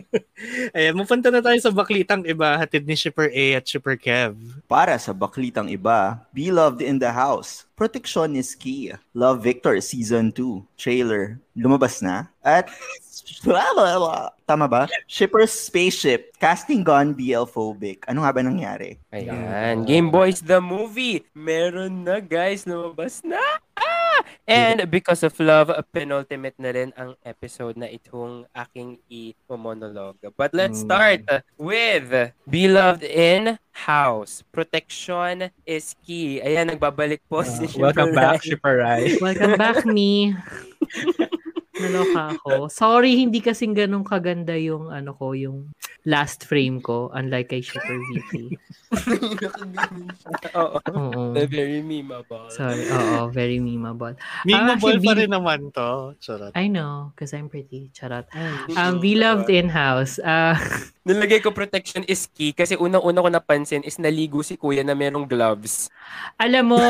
Ayan, 0.77 0.96
mapunta 0.96 1.33
na 1.33 1.40
tayo 1.40 1.57
sa 1.61 1.72
baklitang 1.72 2.24
iba, 2.29 2.61
hatid 2.61 2.85
ni 2.85 2.96
Shipper 2.96 3.33
A 3.33 3.44
at 3.61 3.64
Shipper 3.64 3.96
Kev. 3.96 4.37
Para 4.68 4.96
sa 5.00 5.16
baklitang 5.16 5.72
iba, 5.72 6.20
Be 6.37 6.53
Loved 6.53 6.85
in 6.85 7.00
the 7.00 7.12
House. 7.12 7.64
Protection 7.75 8.39
is 8.39 8.55
key. 8.55 8.95
Love 9.19 9.43
Victor 9.43 9.75
Season 9.83 10.31
2. 10.31 10.63
Trailer. 10.79 11.43
Lumabas 11.59 11.99
na. 12.07 12.31
At 12.39 12.71
Tama 14.47 14.67
ba? 14.71 14.87
Shipper's 15.11 15.51
Spaceship. 15.51 16.39
Casting 16.39 16.87
gone 16.87 17.19
BL 17.19 17.51
phobic. 17.51 18.07
Ano 18.07 18.23
nga 18.23 18.31
ba 18.31 18.47
nangyari? 18.47 19.03
Ayan. 19.11 19.83
Game 19.83 20.15
Boys 20.15 20.39
the 20.39 20.63
movie. 20.63 21.27
Meron 21.35 22.07
na 22.07 22.23
guys. 22.23 22.63
Lumabas 22.63 23.27
na. 23.27 23.43
Ah! 23.75 24.04
And 24.44 24.85
because 24.90 25.24
of 25.24 25.33
love, 25.40 25.72
penultimate 25.88 26.61
na 26.61 26.70
rin 26.70 26.92
ang 26.94 27.16
episode 27.24 27.81
na 27.81 27.88
itong 27.88 28.44
aking 28.53 29.00
i-monologue. 29.09 30.20
But 30.37 30.53
let's 30.53 30.81
Mm. 30.81 30.85
start 30.85 31.20
with 31.57 32.12
Beloved 32.44 33.03
in 33.03 33.57
House. 33.72 34.44
Protection 34.53 35.48
is 35.64 35.96
key. 36.05 36.38
Ayan, 36.38 36.70
nagbabalik 36.70 37.24
po 37.24 37.40
si 37.40 37.64
Uh, 37.66 37.88
welcome 37.88 38.12
back, 38.12 38.44
Shipper 38.44 38.85
Rai. 38.85 39.16
Shipper 39.16 39.16
Rai. 39.16 39.24
Welcome 39.24 39.55
back, 39.57 39.83
me. 39.88 40.37
Naloka 41.75 42.39
ako. 42.39 42.71
Sorry, 42.71 43.19
hindi 43.19 43.43
kasing 43.43 43.75
ganun 43.75 44.07
kaganda 44.07 44.55
yung 44.55 44.95
ano 44.95 45.11
ko, 45.15 45.35
yung 45.35 45.75
last 46.05 46.45
frame 46.45 46.85
ko, 46.85 47.09
unlike 47.17 47.51
kay 47.51 47.65
Shipper 47.65 47.97
VP. 47.97 48.61
Oo. 50.55 50.79
Oo. 50.93 51.23
Very 51.35 51.81
memeable. 51.81 52.47
Sorry. 52.53 52.85
Oo, 52.93 53.33
very 53.33 53.59
memeable. 53.59 54.15
Memeable 54.45 55.01
actually, 55.01 55.09
pa 55.09 55.13
rin 55.19 55.33
naman 55.33 55.61
to. 55.73 56.15
Charot. 56.21 56.53
I 56.55 56.69
know, 56.69 57.11
because 57.17 57.33
I'm 57.33 57.49
pretty. 57.49 57.91
Charot. 57.97 58.29
Um, 58.77 59.01
beloved 59.01 59.49
in-house. 59.49 60.21
Uh, 60.21 60.55
Nilagay 61.09 61.45
ko 61.45 61.53
protection 61.53 62.01
is 62.09 62.25
key 62.33 62.57
kasi 62.57 62.81
unang-una 62.81 63.21
ko 63.21 63.29
napansin 63.29 63.85
is 63.85 64.01
naligo 64.01 64.41
si 64.41 64.57
kuya 64.57 64.81
na 64.81 64.97
merong 64.97 65.29
gloves. 65.29 65.93
alam 66.41 66.73
mo, 66.73 66.81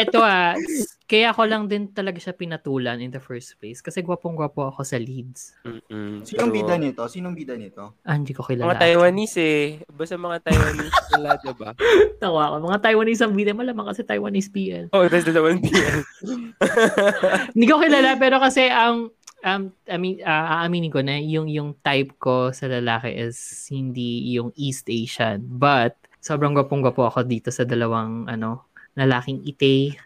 eto 0.00 0.24
ah, 0.24 0.56
kaya 1.04 1.34
ko 1.36 1.42
lang 1.44 1.68
din 1.68 1.90
talaga 1.92 2.16
siya 2.16 2.32
pinatulan 2.32 3.02
in 3.02 3.12
the 3.12 3.20
first 3.20 3.58
place. 3.60 3.84
Kasi 3.84 4.00
gwapong-gwapo 4.20 4.76
ako 4.76 4.84
sa 4.84 5.00
leads. 5.00 5.56
Mm-mm. 5.64 6.20
Sinong 6.28 6.52
bida 6.52 6.76
nito? 6.76 7.00
Sinong 7.08 7.32
bida 7.32 7.56
nito? 7.56 7.96
Ah, 8.04 8.20
hindi 8.20 8.36
ko 8.36 8.44
kilala. 8.44 8.76
Mga 8.76 8.84
Taiwanese 8.84 9.40
eh. 9.40 9.66
Basta 9.88 10.20
mga 10.20 10.44
Taiwanese 10.44 11.00
sila, 11.08 11.28
diba? 11.40 11.72
Tawa 12.20 12.40
ako. 12.52 12.56
Mga 12.68 12.78
Taiwanese 12.84 13.22
ang 13.24 13.32
bida. 13.32 13.56
Malamang 13.56 13.88
kasi 13.88 14.04
Taiwanese 14.04 14.52
PL. 14.52 14.92
Oh, 14.92 15.08
that's 15.08 15.24
the 15.24 15.40
one 15.40 15.64
PL. 15.64 16.04
Hindi 17.56 17.64
ko 17.64 17.80
kilala 17.80 18.20
pero 18.20 18.36
kasi 18.36 18.68
ang 18.68 19.08
um, 19.40 19.62
I 19.88 19.96
mean, 19.96 20.20
ah, 20.20 20.60
aaminin 20.60 20.92
ko 20.92 21.00
na 21.00 21.16
yung 21.16 21.48
yung 21.48 21.80
type 21.80 22.12
ko 22.20 22.52
sa 22.52 22.68
lalaki 22.68 23.16
is 23.16 23.40
hindi 23.72 24.36
yung 24.36 24.52
East 24.60 24.84
Asian. 24.92 25.48
But 25.48 25.96
sobrang 26.20 26.52
gwapong-gwapo 26.52 27.08
ako 27.08 27.24
dito 27.24 27.48
sa 27.48 27.64
dalawang 27.64 28.28
ano, 28.28 28.68
lalaking 29.00 29.40
ite. 29.48 29.96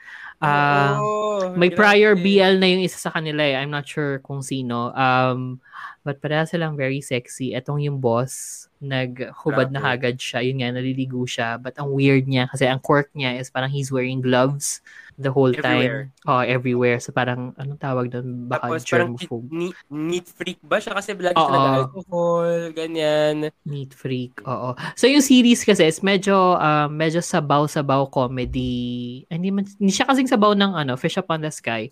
Ah, 0.44 1.00
Oo, 1.00 1.57
may 1.57 1.72
prior. 1.72 2.12
BL 2.12 2.61
na 2.61 2.68
yung 2.68 2.85
isa 2.85 3.00
sa 3.00 3.11
kanila 3.14 3.40
eh. 3.40 3.57
I'm 3.57 3.72
not 3.72 3.88
sure 3.88 4.20
kung 4.20 4.44
sino. 4.44 4.92
Um, 4.92 5.59
but 6.04 6.20
pareha 6.20 6.44
silang 6.44 6.76
very 6.76 7.00
sexy. 7.00 7.57
Etong 7.57 7.80
yung 7.80 7.98
boss, 7.98 8.66
naghubad 8.85 9.72
na 9.72 9.80
Grabe. 9.80 9.92
agad 9.96 10.16
siya. 10.20 10.44
Yun 10.44 10.61
nga, 10.61 10.70
naliligo 10.76 11.24
siya. 11.24 11.57
But 11.57 11.80
ang 11.80 11.88
weird 11.90 12.28
niya, 12.28 12.52
kasi 12.52 12.68
ang 12.68 12.78
quirk 12.85 13.09
niya 13.16 13.40
is 13.40 13.48
parang 13.48 13.72
he's 13.72 13.88
wearing 13.88 14.20
gloves 14.20 14.85
the 15.16 15.29
whole 15.29 15.50
Everywhere. 15.50 16.11
time. 16.12 16.27
Oh, 16.27 16.40
everywhere. 16.40 16.98
So 16.98 17.11
parang, 17.11 17.55
anong 17.55 17.79
tawag 17.79 18.07
doon? 18.09 18.46
Baka 18.46 18.68
Tapos 18.68 18.83
parang 18.85 19.14
germaphobe. 19.14 19.46
neat, 19.48 19.77
neat 19.88 20.27
freak 20.27 20.59
ba 20.61 20.77
siya? 20.77 20.92
Kasi 20.92 21.14
lagi 21.14 21.35
siya 21.35 21.50
nag-alcohol, 21.50 22.50
ganyan. 22.72 23.35
Neat 23.62 23.92
freak. 23.92 24.42
Oo. 24.42 24.72
So 24.94 25.07
yung 25.07 25.20
series 25.20 25.62
kasi 25.62 25.85
is 25.85 26.00
medyo 26.00 26.35
uh, 26.55 26.87
medyo 26.87 27.18
sabaw-sabaw 27.18 28.09
comedy. 28.09 29.22
Ay, 29.27 29.38
Hindi 29.38 29.50
man 29.50 29.64
hindi 29.66 29.90
siya 29.90 30.05
kasing 30.05 30.27
sabaw 30.27 30.53
ng 30.53 30.72
ano, 30.74 30.94
Fish 30.94 31.16
Up 31.16 31.29
on 31.29 31.40
the 31.40 31.50
Sky. 31.50 31.88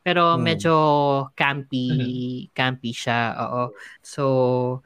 Pero 0.00 0.34
Hmm. 0.34 0.42
medyo 0.42 0.74
campy, 1.34 1.88
campy 2.52 2.90
siya. 2.90 3.34
Oo. 3.40 3.62
So, 4.00 4.24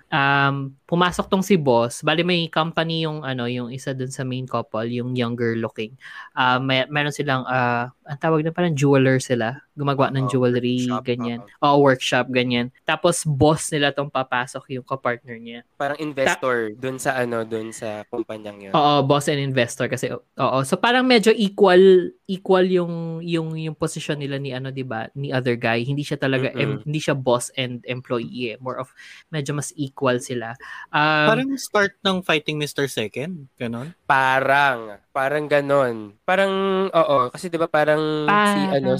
um 0.08 0.79
pumasok 0.90 1.30
tong 1.30 1.46
si 1.46 1.54
boss. 1.54 2.02
Bali 2.02 2.26
may 2.26 2.50
company 2.50 3.06
yung 3.06 3.22
ano, 3.22 3.46
yung 3.46 3.70
isa 3.70 3.94
dun 3.94 4.10
sa 4.10 4.26
main 4.26 4.42
couple, 4.50 4.90
yung 4.90 5.14
younger 5.14 5.54
looking. 5.54 5.94
Uh, 6.34 6.58
may 6.58 6.82
meron 6.90 7.14
silang 7.14 7.46
uh, 7.46 7.86
ang 8.10 8.18
tawag 8.18 8.42
na 8.42 8.50
parang 8.50 8.74
jeweler 8.74 9.22
sila. 9.22 9.62
Gumagawa 9.80 10.12
ng 10.12 10.28
Oo, 10.28 10.30
jewelry, 10.30 10.84
workshop, 10.84 11.02
ganyan. 11.08 11.40
oo. 11.40 11.64
Oo, 11.64 11.76
workshop, 11.80 12.26
ganyan. 12.28 12.68
Tapos 12.84 13.24
boss 13.24 13.72
nila 13.72 13.96
tong 13.96 14.12
papasok 14.12 14.76
yung 14.76 14.84
kapartner 14.84 15.40
niya. 15.40 15.64
Parang 15.80 15.96
investor 15.96 16.76
dun 16.76 17.00
sa 17.00 17.16
ano, 17.16 17.48
dun 17.48 17.72
sa 17.72 18.04
kumpanyang 18.12 18.68
yun. 18.68 18.72
Oo, 18.76 19.00
boss 19.00 19.32
and 19.32 19.40
investor 19.40 19.88
kasi 19.88 20.12
oo. 20.12 20.58
So 20.68 20.76
parang 20.76 21.08
medyo 21.08 21.32
equal 21.32 21.80
equal 22.28 22.68
yung 22.68 23.24
yung 23.24 23.56
yung 23.56 23.72
position 23.72 24.20
nila 24.20 24.36
ni 24.36 24.52
ano 24.52 24.68
'di 24.68 24.84
ba, 24.84 25.08
ni 25.16 25.32
other 25.32 25.56
guy. 25.56 25.80
Hindi 25.80 26.04
siya 26.04 26.20
talaga 26.20 26.52
em- 26.52 26.84
hindi 26.84 27.00
siya 27.00 27.16
boss 27.16 27.48
and 27.56 27.80
employee. 27.88 28.52
Eh. 28.52 28.56
More 28.60 28.76
of 28.76 28.92
medyo 29.28 29.56
mas 29.56 29.72
equal 29.74 30.20
sila. 30.20 30.52
Um, 30.90 31.26
Parang 31.26 31.50
start 31.56 31.96
ng 32.02 32.20
Fighting 32.20 32.60
Mr. 32.60 32.84
Second. 32.84 33.48
Ganon. 33.56 33.94
Parang, 34.04 34.98
parang 35.10 35.46
ganon. 35.46 36.18
Parang, 36.22 36.52
oo, 36.90 37.18
kasi 37.30 37.46
di 37.46 37.56
ba 37.56 37.66
parang, 37.66 38.26
si 38.26 38.60
ano, 38.74 38.90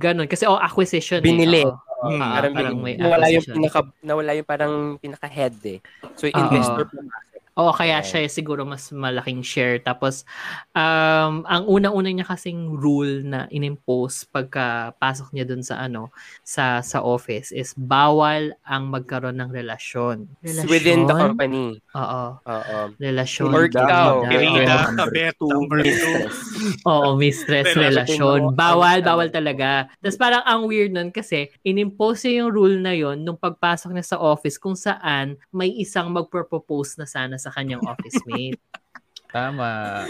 ganun 0.00 0.24
kasi 0.24 0.48
oh 0.48 0.56
acquisition 0.56 1.20
Binili. 1.20 1.60
Eh. 1.60 1.68
Oo. 1.68 1.76
Oo, 2.00 2.16
Ah, 2.16 2.40
parang, 2.40 2.52
parang 2.56 2.76
may 2.80 2.96
nawala 2.96 3.28
yung 3.28 3.44
pinaka 3.44 3.84
nawala 4.00 4.32
yung 4.32 4.48
parang 4.48 4.72
pinaka 4.96 5.28
head 5.28 5.52
eh. 5.68 5.84
So 6.16 6.24
investor 6.32 6.88
pumasok. 6.88 7.29
Oo, 7.60 7.76
kaya 7.76 8.00
siya 8.00 8.24
siguro 8.24 8.64
mas 8.64 8.88
malaking 8.88 9.44
share. 9.44 9.76
Tapos, 9.78 10.24
um, 10.72 11.44
ang 11.44 11.68
unang-una 11.68 12.08
niya 12.08 12.24
kasing 12.24 12.72
rule 12.72 13.20
na 13.20 13.44
inimpose 13.52 14.24
pagka 14.24 14.96
pasok 14.96 15.28
niya 15.36 15.44
dun 15.44 15.60
sa 15.60 15.76
ano, 15.76 16.08
sa 16.40 16.80
sa 16.80 17.04
office 17.04 17.52
is 17.52 17.76
bawal 17.76 18.56
ang 18.64 18.88
magkaroon 18.88 19.36
ng 19.36 19.52
relasyon. 19.52 20.24
Within 20.40 21.04
the 21.04 21.12
Relasyon? 21.12 21.20
company. 21.20 21.66
Oo. 21.92 22.24
Oo. 22.40 22.78
Relasyon. 22.96 23.52
Or 23.52 23.68
ikaw, 23.68 24.24
bida. 24.24 24.32
Kirida, 24.32 24.76
Oo. 25.44 25.60
mistress. 25.68 26.34
Oo, 26.88 27.08
mistress 27.14 27.66
Relasyon. 27.68 27.84
relasyon. 28.08 28.40
Bawal, 28.56 29.04
bawal 29.04 29.28
talaga. 29.28 29.92
Tapos 30.00 30.16
parang 30.16 30.40
ang 30.48 30.64
weird 30.64 30.96
nun 30.96 31.12
kasi 31.12 31.52
inimpose 31.60 32.24
niya 32.24 32.46
yung 32.46 32.50
rule 32.54 32.78
na 32.80 32.96
yon 32.96 33.20
nung 33.20 33.36
pagpasok 33.36 33.92
niya 33.92 34.16
sa 34.16 34.18
office 34.18 34.56
kung 34.56 34.78
saan 34.78 35.36
may 35.50 35.68
isang 35.76 36.08
magpropose 36.08 36.96
na 36.96 37.04
sana 37.04 37.36
sa 37.36 37.49
kanyang 37.54 37.82
office 37.84 38.18
mate. 38.26 38.58
Tama. 39.30 40.04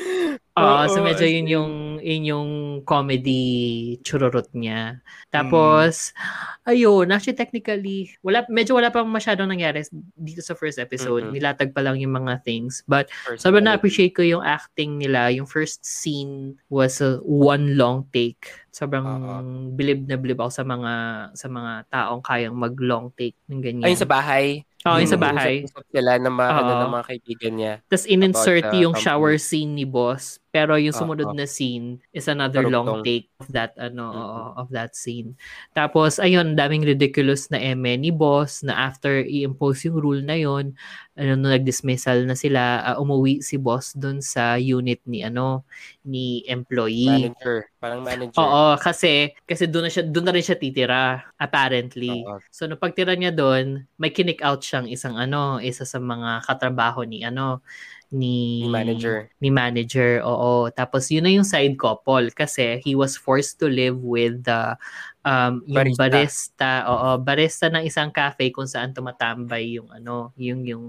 Oo, 0.57 0.83
so 0.89 1.05
medyo 1.05 1.29
yun 1.29 1.47
yung, 1.47 1.73
yun 2.01 2.23
yung 2.25 2.51
comedy 2.89 3.97
chururot 4.01 4.49
niya. 4.57 5.05
Tapos, 5.29 6.17
ayun, 6.65 7.09
actually 7.13 7.37
technically, 7.37 8.13
wala, 8.25 8.49
medyo 8.49 8.77
wala 8.77 8.89
pang 8.89 9.07
masyadong 9.09 9.49
nangyari 9.49 9.85
dito 10.17 10.41
sa 10.41 10.57
first 10.57 10.81
episode. 10.81 11.29
Mhm. 11.29 11.33
Nilatag 11.37 11.71
pa 11.77 11.85
lang 11.85 12.01
yung 12.01 12.17
mga 12.17 12.41
things. 12.45 12.81
But. 12.89 13.13
Sobrang 13.37 13.65
na-appreciate 13.65 14.17
ko 14.17 14.25
yung 14.25 14.41
acting 14.41 14.97
nila. 14.97 15.29
Yung 15.33 15.47
first 15.47 15.85
scene 15.85 16.57
was 16.73 17.05
a 17.05 17.21
one 17.25 17.77
long 17.77 18.09
take. 18.11 18.49
Sobrang 18.73 19.05
Oo. 19.05 19.43
bilib 19.77 20.09
na 20.09 20.17
bilib 20.17 20.41
ako 20.41 20.51
sa 20.51 20.65
mga 20.65 20.93
sa 21.35 21.47
mga 21.51 21.73
taong 21.91 22.23
kayang 22.25 22.57
mag 22.57 22.75
long 22.79 23.13
take 23.19 23.37
ng 23.51 23.61
ganyan. 23.61 23.87
Ayun 23.87 24.01
sa 24.01 24.09
bahay. 24.09 24.65
Oo, 24.89 24.97
yung 24.97 25.13
sa 25.13 25.21
bahay. 25.21 25.69
Usap-usap 25.69 25.87
sila 25.93 26.13
ng 26.17 26.35
mga, 26.41 26.51
ano, 26.57 26.73
ng 26.81 26.93
mga 26.97 27.05
kaibigan 27.13 27.53
niya. 27.61 27.75
Tapos 27.85 28.07
in-insert 28.09 28.65
About 28.73 28.81
yung 28.81 28.95
shower 28.97 29.37
scene 29.37 29.77
ni 29.77 29.85
boss. 29.85 30.41
Pero 30.51 30.75
yung 30.75 30.91
sumunod 30.91 31.31
na 31.31 31.47
scene 31.47 32.03
is 32.11 32.27
another 32.27 32.67
long 32.67 32.91
Karugtong. 32.91 33.07
take 33.07 33.27
of 33.39 33.49
that 33.55 33.71
ano 33.79 34.03
Mhm. 34.11 34.19
oo, 34.19 34.43
of 34.59 34.69
that 34.75 34.99
scene. 34.99 35.39
Tapos 35.73 36.19
ayun, 36.19 36.59
daming 36.59 36.83
ridiculous 36.83 37.47
na 37.55 37.63
eme 37.63 37.95
ni 37.95 38.11
boss 38.11 38.67
na 38.67 38.75
after 38.91 39.23
i-impose 39.23 39.87
yung 39.87 40.03
rule 40.03 40.23
na 40.27 40.35
yon, 40.35 40.75
ano 41.15 41.31
nung 41.39 41.55
nag-dismissal 41.55 42.27
na 42.27 42.35
sila, 42.35 42.83
ah, 42.83 42.97
umuwi 42.99 43.39
si 43.47 43.63
boss 43.63 43.95
doon 43.95 44.19
sa 44.19 44.59
unit 44.59 44.99
ni 45.07 45.23
ano 45.23 45.63
ni 46.03 46.43
employee. 46.51 47.31
Manager. 47.31 47.71
Parang 47.79 48.03
manager. 48.03 48.41
Oo, 48.43 48.75
kasi 48.77 49.31
kasi 49.47 49.71
doon 49.71 49.87
na 49.87 49.91
siya 49.95 50.03
doon 50.03 50.27
na 50.27 50.35
rin 50.35 50.43
siya 50.45 50.59
titira 50.59 51.31
apparently. 51.39 52.27
Oo. 52.27 52.43
So 52.51 52.67
nung 52.67 52.83
pagtira 52.83 53.15
niya 53.15 53.31
doon, 53.31 53.87
may 53.97 54.11
kinick 54.11 54.43
out 54.43 54.67
siyang 54.67 54.91
isang 54.91 55.15
ano, 55.15 55.63
isa 55.63 55.87
sa 55.87 56.03
mga 56.03 56.43
katrabaho 56.43 57.07
ni 57.07 57.23
ano 57.23 57.63
ni 58.11 58.67
Ni 58.67 58.69
manager. 58.69 59.31
ni 59.41 59.49
manager. 59.51 60.21
Oo. 60.27 60.67
Tapos 60.75 61.07
yun 61.11 61.23
na 61.27 61.33
yung 61.33 61.47
side 61.47 61.79
couple 61.79 62.31
kasi 62.35 62.83
he 62.83 62.95
was 62.99 63.15
forced 63.17 63.59
to 63.63 63.71
live 63.71 63.99
with 64.03 64.43
the 64.45 64.75
um 65.23 65.61
yung 65.65 65.77
Barista. 65.77 66.03
barista. 66.03 66.71
Oo, 66.89 67.09
barista 67.19 67.67
ng 67.69 67.85
isang 67.85 68.09
cafe 68.09 68.49
kung 68.49 68.65
saan 68.65 68.91
tumatambay 68.91 69.77
yung 69.77 69.89
ano, 69.91 70.33
yung 70.37 70.65
yung 70.65 70.85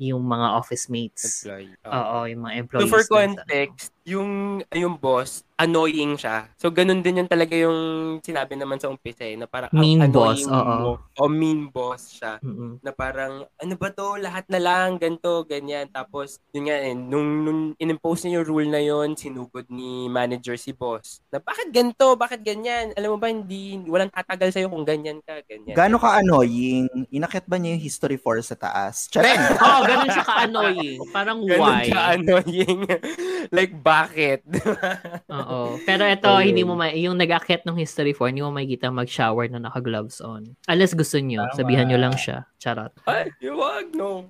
yung 0.00 0.22
mga 0.22 0.46
office 0.56 0.88
mates. 0.88 1.44
Employee. 1.44 1.76
Oo. 1.84 1.92
Oo, 1.92 2.18
yung 2.24 2.40
mga 2.40 2.54
So 2.54 2.60
employees. 2.64 2.88
for 2.88 2.98
dun 2.98 3.04
sa- 3.04 3.14
context, 3.20 3.88
yung 4.02 4.30
yung 4.72 4.96
boss, 4.96 5.44
annoying 5.54 6.16
siya. 6.16 6.48
So 6.56 6.72
ganun 6.72 7.04
din 7.04 7.20
yung 7.20 7.28
talaga 7.28 7.52
yung 7.52 7.78
sinabi 8.18 8.56
naman 8.56 8.80
sa 8.80 8.88
umpisa 8.88 9.22
eh, 9.22 9.36
na 9.36 9.44
parang 9.44 9.68
ang 9.68 9.76
Mean 9.76 10.00
annoying 10.00 10.48
boss, 10.48 10.56
oo. 10.56 10.96
O 11.14 11.28
mean 11.28 11.68
boss 11.68 12.16
siya. 12.16 12.40
Mm-mm. 12.40 12.80
Na 12.80 12.90
parang, 12.90 13.44
ano 13.44 13.74
ba 13.76 13.92
to, 13.92 14.16
lahat 14.16 14.48
na 14.48 14.56
lang, 14.56 14.96
ganto, 14.96 15.44
ganyan. 15.44 15.84
Tapos, 15.90 16.40
yun 16.50 16.64
nga 16.64 16.80
eh, 16.80 16.96
nung, 16.96 17.44
nung 17.44 17.60
inimpose 17.76 18.24
niya 18.24 18.40
yung 18.40 18.48
rule 18.48 18.68
na 18.68 18.80
yun, 18.80 19.12
sinugod 19.14 19.68
ni 19.68 20.08
manager 20.08 20.56
si 20.56 20.72
boss. 20.72 21.20
Na 21.28 21.36
bakit 21.38 21.68
ganto, 21.68 22.16
bakit 22.16 22.40
ganyan? 22.40 22.96
Alam 22.96 23.14
mo 23.14 23.18
ba, 23.20 23.28
hindi, 23.28 23.59
walang 23.86 24.10
tatagal 24.12 24.50
sa'yo 24.52 24.68
kung 24.68 24.84
ganyan 24.84 25.18
ka, 25.24 25.40
ganyan. 25.46 25.74
Gaano 25.76 25.96
ka 25.96 26.20
annoying? 26.20 26.86
Inakit 27.10 27.44
ba 27.46 27.56
niya 27.56 27.76
yung 27.76 27.84
history 27.84 28.18
4 28.18 28.42
sa 28.42 28.56
taas? 28.56 29.06
Charing! 29.08 29.40
Oo, 29.58 29.80
ganun 29.86 30.08
siya 30.10 30.24
ka-annoying. 30.26 30.98
Parang 31.16 31.38
Ganun 31.42 31.60
why? 31.62 31.86
ka 31.88 32.00
annoying. 32.16 32.78
like, 33.56 33.72
bakit? 33.80 34.44
Oo. 35.40 35.78
Pero 35.84 36.02
ito, 36.04 36.30
Ayun. 36.30 36.46
hindi 36.52 36.62
mo 36.62 36.74
ma- 36.76 36.92
yung 36.94 37.16
nag-akit 37.16 37.64
ng 37.64 37.76
History 37.78 38.12
4, 38.12 38.30
hindi 38.32 38.42
mo 38.44 38.50
makikita 38.52 38.92
mag-shower 38.92 39.46
na 39.48 39.62
naka-gloves 39.62 40.20
on. 40.20 40.54
Unless 40.66 40.96
gusto 40.96 41.16
nyo, 41.18 41.48
Tama. 41.50 41.56
sabihan 41.56 41.86
nyo 41.88 41.98
lang 41.98 42.14
siya. 42.14 42.46
Charot. 42.60 42.92
Ay, 43.08 43.32
wag, 43.48 43.88
no. 43.96 44.28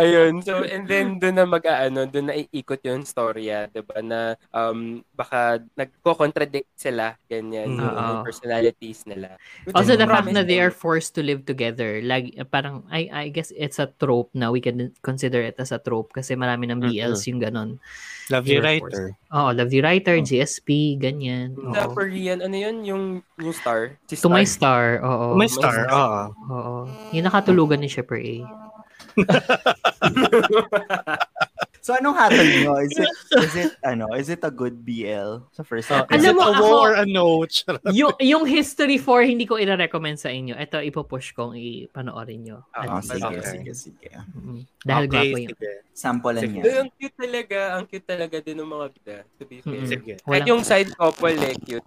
Ayun, 0.00 0.40
so, 0.40 0.64
and 0.64 0.88
then, 0.88 1.20
doon 1.20 1.36
na 1.36 1.44
mag-ano, 1.44 2.08
doon 2.08 2.26
na 2.32 2.34
iikot 2.34 2.80
yung 2.88 3.04
storya, 3.04 3.68
di 3.68 3.84
ba, 3.84 4.00
na 4.00 4.40
um, 4.56 5.04
baka 5.12 5.60
nagko-contradict 5.76 6.72
sila, 6.72 7.12
ganyan, 7.28 7.61
Mm. 7.68 7.78
yung, 7.78 7.94
yung 7.94 8.24
personalities 8.26 9.06
nila. 9.06 9.38
Which 9.64 9.76
Also, 9.76 9.94
the 9.94 10.06
fact 10.06 10.32
na 10.32 10.42
they 10.42 10.58
are 10.58 10.72
forced 10.72 11.14
to 11.14 11.22
live 11.22 11.46
together, 11.46 12.02
like, 12.02 12.34
parang, 12.50 12.82
I, 12.90 13.08
I 13.12 13.28
guess 13.28 13.52
it's 13.54 13.78
a 13.78 13.86
trope 13.86 14.30
na 14.34 14.50
we 14.50 14.60
can 14.60 14.92
consider 15.02 15.42
it 15.42 15.54
as 15.58 15.70
a 15.70 15.78
trope 15.78 16.12
kasi 16.12 16.34
marami 16.34 16.70
ng 16.70 16.82
BLs 16.82 17.26
yung 17.28 17.40
ganon. 17.40 17.78
Lovely 18.30 18.58
Air 18.58 18.62
writer. 18.62 19.04
Oo, 19.34 19.50
Love 19.52 19.70
the 19.70 19.82
Writer, 19.82 20.16
GSP, 20.22 20.96
ganyan. 20.96 21.58
Sa 21.74 21.90
Oo. 21.90 21.94
Korean, 21.94 22.40
ano 22.40 22.54
yun, 22.54 22.84
yung, 22.86 23.04
yung 23.36 23.52
star? 23.52 23.98
Si 24.06 24.16
To 24.20 24.30
my 24.30 24.46
star, 24.46 25.02
oo. 25.02 25.34
May 25.34 25.50
star, 25.50 25.90
oo. 25.90 26.22
Oo. 26.48 26.74
Yung 27.10 27.26
nakatulugan 27.26 27.82
ni 27.82 27.90
Shipper 27.90 28.22
A. 28.22 28.36
So 31.82 31.98
anong 31.98 32.14
hatol 32.14 32.46
nyo? 32.46 32.78
Is 32.78 32.94
it, 32.94 33.10
is 33.34 33.54
it, 33.58 33.70
ano, 33.82 34.14
is 34.14 34.30
it 34.30 34.38
a 34.40 34.54
good 34.54 34.86
BL 34.86 35.42
sa 35.50 35.66
first 35.66 35.90
Uh, 35.90 36.06
episode? 36.06 36.14
is 36.14 36.22
Alam 36.22 36.30
it 36.30 36.38
mo, 36.38 36.42
a 36.46 36.50
ako- 36.54 36.78
or 36.78 36.90
a 36.94 37.04
no? 37.04 37.26
Yung, 37.98 38.14
yung 38.22 38.44
History 38.46 39.02
4, 39.02 39.26
hindi 39.26 39.50
ko 39.50 39.58
i-recommend 39.58 40.14
sa 40.14 40.30
inyo. 40.30 40.54
Ito, 40.54 40.78
ipopush 40.78 41.34
kong 41.34 41.58
ipanoorin 41.58 42.46
nyo. 42.46 42.62
Ah, 42.70 42.86
Oh, 42.86 43.02
At 43.02 43.04
sige, 43.04 43.26
Okay. 43.34 43.50
sige, 43.58 43.72
sige. 43.74 44.08
Mm, 44.14 44.62
Dahil 44.78 45.04
Okay, 45.04 45.10
gwapo 45.10 45.38
yun. 45.42 45.50
Sige. 45.50 45.70
niya. 46.48 46.62
Doon, 46.62 46.78
ang 46.78 46.90
cute 46.94 47.16
talaga, 47.18 47.58
ang 47.74 47.84
cute 47.84 48.06
talaga 48.06 48.36
din 48.38 48.56
ng 48.56 48.70
mga 48.70 48.86
bida, 48.94 49.16
to 49.36 49.44
be 49.44 49.58
fair. 49.58 49.74
Mm-mm. 49.74 49.90
Sige. 49.90 50.12
Kahit 50.22 50.46
yung 50.46 50.62
side 50.62 50.90
couple, 50.94 51.34
eh, 51.36 51.54
cute. 51.58 51.86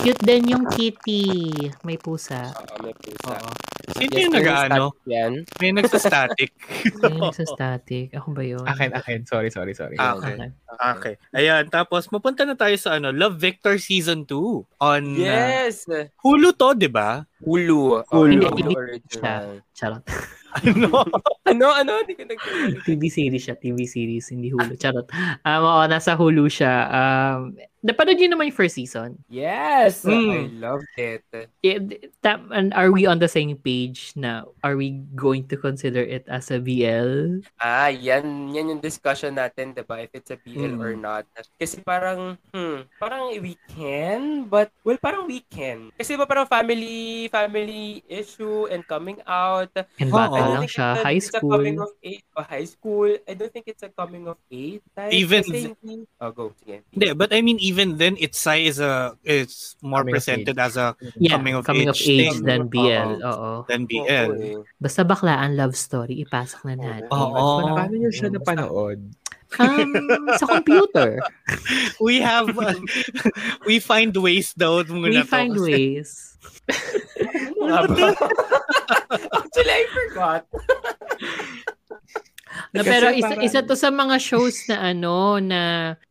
Cute 0.00 0.22
din 0.22 0.52
yung 0.52 0.64
kitty. 0.68 1.48
May 1.80 1.96
pusa. 1.96 2.52
Oo, 2.52 2.76
may 2.84 2.92
pusa. 2.92 3.34
Oo. 3.34 3.50
Sino 3.90 4.12
Yes, 4.12 4.22
yung 4.22 4.34
nag-ano? 4.36 4.84
Yan. 5.04 5.32
May 5.58 5.72
nagsa-static. 5.72 6.50
Yung 7.02 7.18
nagsa-static. 7.18 8.14
Ako 8.14 8.30
ba 8.30 8.44
yun? 8.44 8.62
Akin, 8.62 8.94
akin. 8.94 9.26
Sorry, 9.30 9.46
sorry, 9.54 9.78
sorry. 9.78 9.94
Ah, 9.94 10.18
okay. 10.18 10.34
Okay. 10.34 10.50
Okay. 10.98 11.14
Ayan, 11.38 11.70
tapos 11.70 12.10
mapunta 12.10 12.42
na 12.42 12.58
tayo 12.58 12.74
sa 12.74 12.98
ano, 12.98 13.14
Love 13.14 13.38
Victor 13.38 13.78
Season 13.78 14.26
2 14.26 14.82
on 14.82 15.02
uh, 15.06 15.22
Yes! 15.22 15.86
Hulu 16.18 16.50
to, 16.58 16.74
'di 16.74 16.90
ba? 16.90 17.29
Hulu. 17.40 18.04
Oh, 18.12 18.24
Hulu. 18.24 18.44
Hulu 18.44 18.56
Hindi, 18.56 18.74
original. 18.76 19.60
Charot. 19.72 20.04
Ano? 20.50 21.06
Ano, 21.46 21.70
ano? 21.70 22.02
Hindi 22.02 22.18
ko 22.18 22.26
nagkakalit. 22.26 22.82
TV 22.82 23.06
series 23.06 23.46
siya. 23.46 23.54
TV 23.54 23.86
series, 23.86 24.34
hindi 24.34 24.50
Hulu. 24.50 24.74
Charot. 24.74 25.06
Um, 25.46 25.62
oo, 25.62 25.82
nasa 25.86 26.18
Hulu 26.18 26.50
siya. 26.50 26.90
Um, 26.90 27.54
napanood 27.86 28.18
niyo 28.18 28.34
naman 28.34 28.50
yung 28.50 28.58
first 28.58 28.74
season? 28.74 29.14
Yes! 29.30 30.02
Mm. 30.02 30.26
I 30.26 30.38
loved 30.58 30.90
it. 30.98 31.22
Eh, 31.62 31.78
that, 32.26 32.42
and 32.50 32.74
are 32.74 32.90
we 32.90 33.06
on 33.06 33.22
the 33.22 33.30
same 33.30 33.54
page 33.62 34.10
na 34.18 34.42
are 34.66 34.74
we 34.74 34.98
going 35.14 35.46
to 35.48 35.56
consider 35.56 36.02
it 36.02 36.26
as 36.26 36.50
a 36.50 36.58
BL? 36.58 37.46
Ah, 37.62 37.86
yan, 37.86 38.50
yan 38.50 38.74
yung 38.74 38.82
discussion 38.82 39.38
natin, 39.38 39.70
'di 39.70 39.86
ba? 39.86 40.02
If 40.02 40.10
it's 40.18 40.34
a 40.34 40.38
BL 40.42 40.76
Mm. 40.76 40.82
or 40.82 40.98
not. 40.98 41.30
Kasi 41.56 41.78
parang, 41.78 42.34
hmm, 42.50 42.90
parang 42.98 43.30
we 43.38 43.54
can, 43.70 44.50
but, 44.50 44.74
well, 44.82 44.98
parang 44.98 45.30
we 45.30 45.46
can. 45.46 45.94
Kasi 45.94 46.18
ba 46.18 46.26
parang 46.26 46.50
family, 46.50 47.29
family 47.30 48.02
issue 48.04 48.66
and 48.66 48.82
coming 48.84 49.22
out. 49.24 49.70
And 49.96 50.10
bata 50.10 50.34
I 50.34 50.40
don't 50.42 50.50
lang 50.50 50.62
think 50.66 50.74
siya. 50.74 50.88
it's 50.90 50.98
a- 50.98 51.04
High 51.06 51.16
It's 51.16 51.30
a 51.30 51.38
coming 51.38 51.76
school. 51.78 51.86
of 51.86 51.92
age, 52.02 52.24
oh, 52.34 52.42
high 52.44 52.66
school. 52.66 53.08
I 53.22 53.32
don't 53.32 53.52
think 53.52 53.66
it's 53.66 53.84
a 53.86 53.88
coming 53.88 54.26
of 54.26 54.36
age 54.50 54.82
type. 54.90 55.14
Even 55.14 55.42
hindi- 55.46 56.10
oh, 56.18 56.30
go, 56.30 56.50
sige. 56.58 56.82
Hindi, 56.90 57.06
but 57.14 57.30
I 57.30 57.40
mean 57.40 57.62
even 57.62 57.94
then 57.96 58.18
it's 58.18 58.36
Sai 58.36 58.66
is 58.66 58.82
a 58.82 59.14
it's 59.22 59.78
more 59.80 60.02
Coming 60.02 60.10
of 60.10 60.14
presented 60.18 60.56
as 60.58 60.74
a 60.74 60.98
Yeah, 61.16 61.38
coming 61.38 61.54
coming 61.62 61.86
of 61.86 61.94
of, 61.94 62.02
age 62.02 62.10
age, 62.10 62.40
thing. 62.40 62.44
than 62.44 62.60
BL. 62.66 63.10
Oo. 63.22 63.50
Than 63.70 63.86
BL. 63.86 64.30
eh. 64.34 64.58
Basta 64.76 65.06
baklaan 65.06 65.54
love 65.54 65.76
story, 65.76 66.18
ipasok 66.24 66.66
na 66.66 66.74
natin. 66.74 67.08
Oo. 67.12 67.76
Paano 67.76 67.94
niyo 67.94 68.10
siya 68.10 68.28
napanood? 68.28 68.98
Um, 69.58 70.28
sa 70.38 70.46
computer. 70.46 71.18
We 72.00 72.20
have 72.22 72.54
we 73.68 73.82
find 73.82 74.14
ways 74.16 74.54
daw 74.54 74.86
muna 74.86 75.22
We 75.22 75.26
find 75.26 75.54
to. 75.54 75.62
ways. 75.66 76.38
Ano? 77.60 78.14
Actually, 79.10 79.74
I 79.74 79.84
forgot. 79.90 80.46
Na, 82.70 82.86
Kasi 82.86 82.90
pero 82.90 83.06
isa, 83.10 83.26
parang- 83.34 83.42
isa 83.42 83.60
to 83.66 83.74
sa 83.74 83.90
mga 83.90 84.16
shows 84.22 84.56
na 84.70 84.94
ano 84.94 85.42
na 85.42 85.60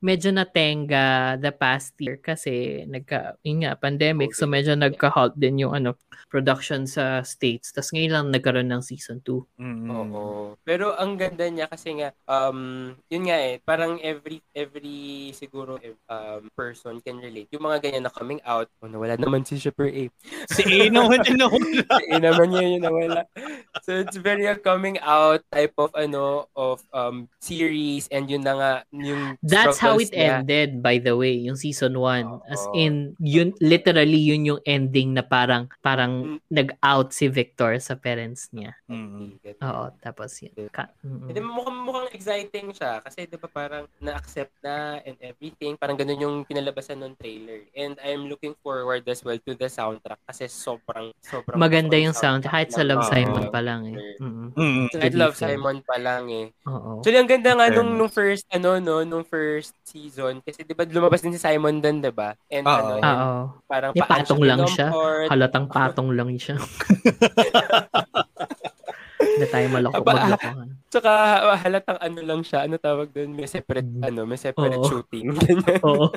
medyo 0.04 0.28
natenga 0.36 1.40
the 1.40 1.56
past 1.56 1.96
year 2.04 2.20
kasi 2.20 2.84
nagka 2.84 3.40
yun 3.48 3.64
nga 3.64 3.80
pandemic 3.80 4.36
so 4.36 4.44
medyo 4.44 4.76
nagka-halt 4.76 5.40
din 5.40 5.64
yung 5.64 5.72
ano 5.72 5.96
production 6.28 6.84
sa 6.86 7.24
states. 7.24 7.72
Tapos 7.72 7.96
ngayon 7.96 8.12
lang 8.14 8.28
nagkaroon 8.30 8.70
ng 8.70 8.84
season 8.84 9.24
2. 9.24 9.58
Mm. 9.58 9.88
Oo. 9.90 10.54
Pero 10.62 10.94
ang 11.00 11.16
ganda 11.16 11.48
niya 11.48 11.66
kasi 11.72 11.96
nga 11.96 12.12
um 12.28 12.92
yun 13.08 13.24
nga 13.26 13.40
eh 13.40 13.58
parang 13.64 13.98
every 14.04 14.44
every 14.52 15.32
siguro 15.34 15.80
eh, 15.80 15.96
um 16.12 16.52
person 16.54 17.00
can 17.00 17.24
relate. 17.24 17.48
Yung 17.56 17.64
mga 17.66 17.82
ganyan 17.88 18.04
na 18.06 18.14
coming 18.14 18.44
out, 18.44 18.68
oh, 18.84 18.92
nawala 18.92 19.16
naman 19.16 19.48
si 19.48 19.56
Super 19.56 19.88
A. 19.90 20.04
Si 20.54 20.62
A 20.68 20.86
naman 20.94 21.24
din 21.24 21.40
nawala. 21.40 21.88
Eh 22.12 22.20
naman 22.20 22.48
niya 22.52 22.64
yun 22.68 22.82
nawala. 22.84 23.22
So 23.88 23.96
it's 23.96 24.20
very 24.20 24.44
a 24.44 24.60
coming 24.60 25.00
out 25.00 25.40
type 25.50 25.74
of 25.80 25.96
ano 25.96 26.49
of 26.54 26.82
um 26.92 27.28
series 27.38 28.08
and 28.10 28.28
yun 28.28 28.42
na 28.42 28.54
nga 28.54 28.72
yung 28.92 29.36
That's 29.40 29.78
how 29.78 29.98
it 29.98 30.10
niya. 30.10 30.42
ended 30.42 30.80
by 30.80 30.98
the 30.98 31.14
way, 31.14 31.34
yung 31.34 31.56
season 31.56 31.98
1. 31.98 32.26
As 32.46 32.62
Oo. 32.64 32.74
in 32.74 32.94
yun 33.18 33.52
literally 33.60 34.18
yun 34.18 34.46
yung 34.46 34.62
ending 34.64 35.14
na 35.14 35.22
parang 35.22 35.68
parang 35.80 36.14
Mm. 36.20 36.38
nag-out 36.48 37.10
si 37.10 37.28
Victor 37.28 37.76
sa 37.80 37.96
parents 37.96 38.50
niya. 38.52 38.76
Mm. 38.86 39.40
Oo, 39.60 39.84
tapos 40.00 40.40
yun. 40.40 40.54
Ka- 40.70 40.92
mm. 41.02 41.28
Hindi 41.28 41.40
mukhang 41.42 41.80
mukhang 41.80 42.10
exciting 42.12 42.72
siya 42.72 43.00
kasi 43.00 43.26
'di 43.26 43.36
ba 43.36 43.48
parang 43.48 43.86
na-accept 43.98 44.54
na 44.62 45.02
and 45.02 45.18
everything. 45.20 45.76
Parang 45.76 45.96
ganun 45.96 46.20
yung 46.20 46.36
pinalabasan 46.44 47.00
ng 47.00 47.14
trailer. 47.16 47.66
And 47.74 47.98
I'm 48.00 48.28
looking 48.28 48.54
forward 48.60 49.04
as 49.06 49.24
well 49.24 49.38
to 49.38 49.52
the 49.54 49.68
soundtrack 49.68 50.22
kasi 50.24 50.46
sobrang 50.46 51.12
sobrang 51.20 51.58
Maganda 51.58 51.96
yung 51.96 52.14
sound 52.14 52.44
kahit 52.44 52.70
sa 52.70 52.84
Love. 52.84 53.04
Simon 53.04 53.50
pa 53.50 53.60
lang 53.60 53.90
eh. 53.90 53.98
Mm. 54.20 54.54
Mm. 54.54 54.86
Kahit 54.92 55.14
Love 55.14 55.36
Simon 55.36 55.82
pa 55.82 55.98
lang 55.98 56.30
eh. 56.30 56.39
Oo. 56.66 56.92
So, 57.00 57.10
ang 57.10 57.28
ganda 57.28 57.52
nga 57.54 57.68
nung, 57.70 57.96
nung 57.96 58.08
first, 58.08 58.46
ano, 58.50 58.78
no, 58.78 59.02
nung 59.02 59.24
first 59.24 59.74
season. 59.84 60.40
Kasi, 60.40 60.64
di 60.64 60.72
ba, 60.72 60.84
lumabas 60.84 61.20
din 61.20 61.32
si 61.32 61.40
Simon 61.40 61.80
doon, 61.80 62.00
di 62.00 62.12
ba? 62.12 62.36
And, 62.48 62.64
Oo. 62.64 62.76
ano, 62.76 62.94
and 62.98 63.06
Oo. 63.06 63.34
parang 63.66 63.92
Eh, 63.92 64.00
paano 64.00 64.10
patong 64.14 64.42
lang 64.42 64.62
siya. 64.66 64.88
kinomport. 64.90 65.28
Halatang 65.30 65.68
patong 65.74 66.10
lang 66.12 66.30
siya. 66.36 66.56
Hindi 69.20 69.46
tayo 69.48 69.68
maloko 69.70 70.00
Aba, 70.00 70.12
maglokohan. 70.16 70.68
Tsaka, 70.88 71.12
halatang 71.60 72.00
ano 72.00 72.20
lang 72.24 72.42
siya. 72.42 72.60
Ano 72.66 72.76
tawag 72.76 73.12
doon? 73.12 73.30
May 73.32 73.48
separate, 73.48 73.88
Mm. 73.88 74.04
ano, 74.04 74.20
may 74.24 74.40
separate 74.40 74.80
Oo. 74.80 74.88
shooting. 74.88 75.36
Oo. 75.88 76.08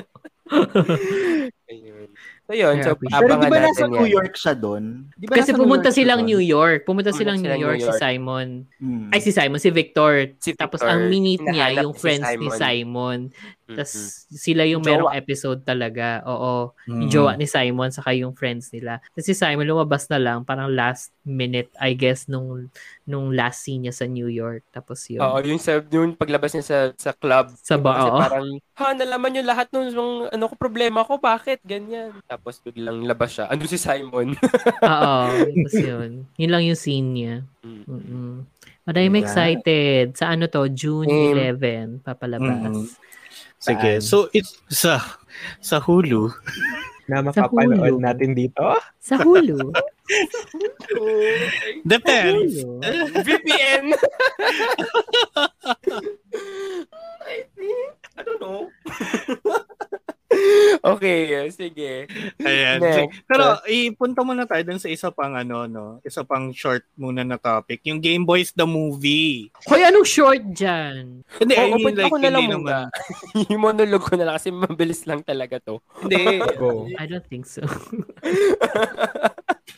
Ayun. 1.63 2.07
So, 2.43 2.51
yun. 2.51 2.75
So, 2.83 2.99
Grabe. 2.99 3.23
Pero 3.23 3.33
di 3.39 3.47
ba 3.47 3.57
nasa. 3.57 3.87
New 3.87 4.03
York 4.05 4.35
siya 4.35 4.51
doon? 4.53 5.07
Di 5.15 5.25
ba 5.25 5.39
Kasi 5.39 5.55
pumunta 5.55 5.87
New 5.87 5.95
York 5.95 5.97
silang? 5.97 6.21
New 6.21 6.43
York. 6.43 6.79
Pumunta 6.83 7.09
Pumunta 7.09 7.17
silang 7.17 7.37
New 7.39 7.55
York, 7.55 7.79
New 7.79 7.87
si 7.87 7.89
York. 7.89 8.01
Simon. 8.03 8.47
Hmm. 8.77 9.07
Ay, 9.09 9.19
si 9.19 9.31
Simon, 9.31 9.57
si 9.57 9.71
Victor. 9.71 10.13
Si 10.37 10.51
Tapos 10.53 10.77
Victor, 10.77 10.91
ang 10.93 11.07
minute 11.07 11.41
niya, 11.41 11.81
yung 11.81 11.95
si 11.95 12.03
friends 12.03 12.27
ni 12.35 12.51
Simon. 12.51 12.59
Simon. 12.59 13.19
Mm-mm. 13.63 13.79
Tapos 13.79 13.95
sila 14.27 14.67
yung 14.67 14.83
Jowa. 14.83 14.91
merong 14.91 15.13
episode 15.15 15.59
talaga. 15.63 16.19
Oo. 16.27 16.75
Yung 16.85 17.07
Mm. 17.07 17.09
jowa 17.09 17.31
ni 17.33 17.47
Simon 17.47 17.89
saka 17.89 18.11
yung 18.11 18.35
friends 18.35 18.69
nila. 18.69 18.99
Tapos 19.09 19.23
si 19.23 19.33
Simon 19.33 19.63
lumabas 19.63 20.11
na 20.11 20.19
lang 20.19 20.43
parang 20.43 20.67
last 20.67 21.15
minute 21.23 21.71
I 21.79 21.95
guess 21.95 22.27
nung 22.27 22.67
nung 23.01 23.31
last 23.31 23.63
scene 23.63 23.87
niya 23.87 23.95
sa 23.95 24.03
New 24.03 24.27
York. 24.27 24.67
Tapos 24.69 24.99
yun. 25.07 25.23
Oo, 25.23 25.39
yung 25.39 25.57
sa 25.57 25.79
yung 25.81 26.11
paglabas 26.11 26.51
niya 26.51 26.61
sa 26.61 26.77
sa 26.93 27.11
club. 27.15 27.55
Sa 27.55 27.79
diba? 27.79 27.87
ba- 27.87 27.95
Kasi 27.95 28.03
oo. 28.05 28.19
parang, 28.19 28.47
ha, 28.75 28.91
nalaman 28.93 29.29
niyo 29.31 29.43
lahat 29.43 29.71
nung, 29.71 29.87
nung 29.89 30.13
ano 30.27 30.42
ko 30.47 30.55
problema 30.55 31.03
ko, 31.03 31.17
bakit 31.17 31.59
ganyan? 31.63 32.11
Tapos 32.25 32.59
biglang 32.59 33.03
labas 33.03 33.35
siya. 33.35 33.45
Ano 33.47 33.63
si 33.67 33.77
Simon? 33.77 34.33
Oo. 34.83 35.25
Tapos 35.47 35.75
yun. 35.75 36.25
Yun 36.35 36.51
lang 36.51 36.63
yung 36.63 36.79
scene 36.79 37.09
niya. 37.11 37.35
Mm. 37.61 37.83
Mm-mm. 37.87 38.31
But 38.83 38.99
I'm 38.99 39.15
Yeah. 39.15 39.23
excited. 39.23 40.05
Sa 40.19 40.35
ano 40.35 40.51
to? 40.51 40.67
June 40.67 41.07
Same. 41.07 41.55
11 41.55 42.03
papalabas. 42.03 42.67
Mm. 42.67 42.85
Sige. 43.57 43.91
Saan? 43.99 44.03
So 44.03 44.27
it's 44.35 44.59
sa 44.67 44.99
sa 45.63 45.79
Hulu. 45.79 46.27
Na 47.11 47.19
makapanood 47.19 47.99
natin 47.99 48.31
dito. 48.31 48.79
Sa 48.99 49.19
Hulu. 49.19 49.71
Depends. 51.83 52.63
Hulu. 52.63 52.79
VPN! 53.27 53.91
I 57.23 57.43
think, 57.55 57.91
I 58.15 58.21
don't 58.23 58.39
know. 58.39 58.71
okay, 60.93 61.47
sige. 61.53 62.07
Ayan. 62.41 62.79
Next. 62.81 63.23
Pero 63.27 63.59
ipunta 63.69 64.21
muna 64.25 64.43
tayo 64.47 64.63
dun 64.65 64.81
sa 64.81 64.89
isa 64.89 65.09
pang 65.09 65.33
ano 65.37 65.65
no, 65.69 65.85
isa 66.03 66.25
pang 66.25 66.51
short 66.51 66.85
muna 66.97 67.21
na 67.23 67.37
topic, 67.37 67.81
yung 67.85 67.99
Game 67.99 68.23
Boys 68.23 68.51
the 68.53 68.67
movie. 68.67 69.49
Hoy, 69.67 69.83
anong 69.83 70.07
short 70.07 70.43
dyan? 70.53 71.23
Hindi, 71.39 71.53
I 71.55 71.71
Oo, 71.71 71.77
mean 71.79 71.95
like 71.95 72.11
ako 72.11 72.17
na 72.19 72.29
lang 72.31 72.43
hindi 72.45 72.55
muna. 72.59 72.75
yung 73.51 73.61
monologue 73.63 74.05
ko 74.05 74.13
na 74.17 74.25
lang 74.27 74.35
kasi 74.39 74.49
mabilis 74.51 75.01
lang 75.09 75.21
talaga 75.23 75.59
to. 75.61 75.79
Hindi. 76.03 76.41
Go. 76.61 76.87
I 76.99 77.05
don't 77.05 77.25
think 77.27 77.45
so. 77.47 77.63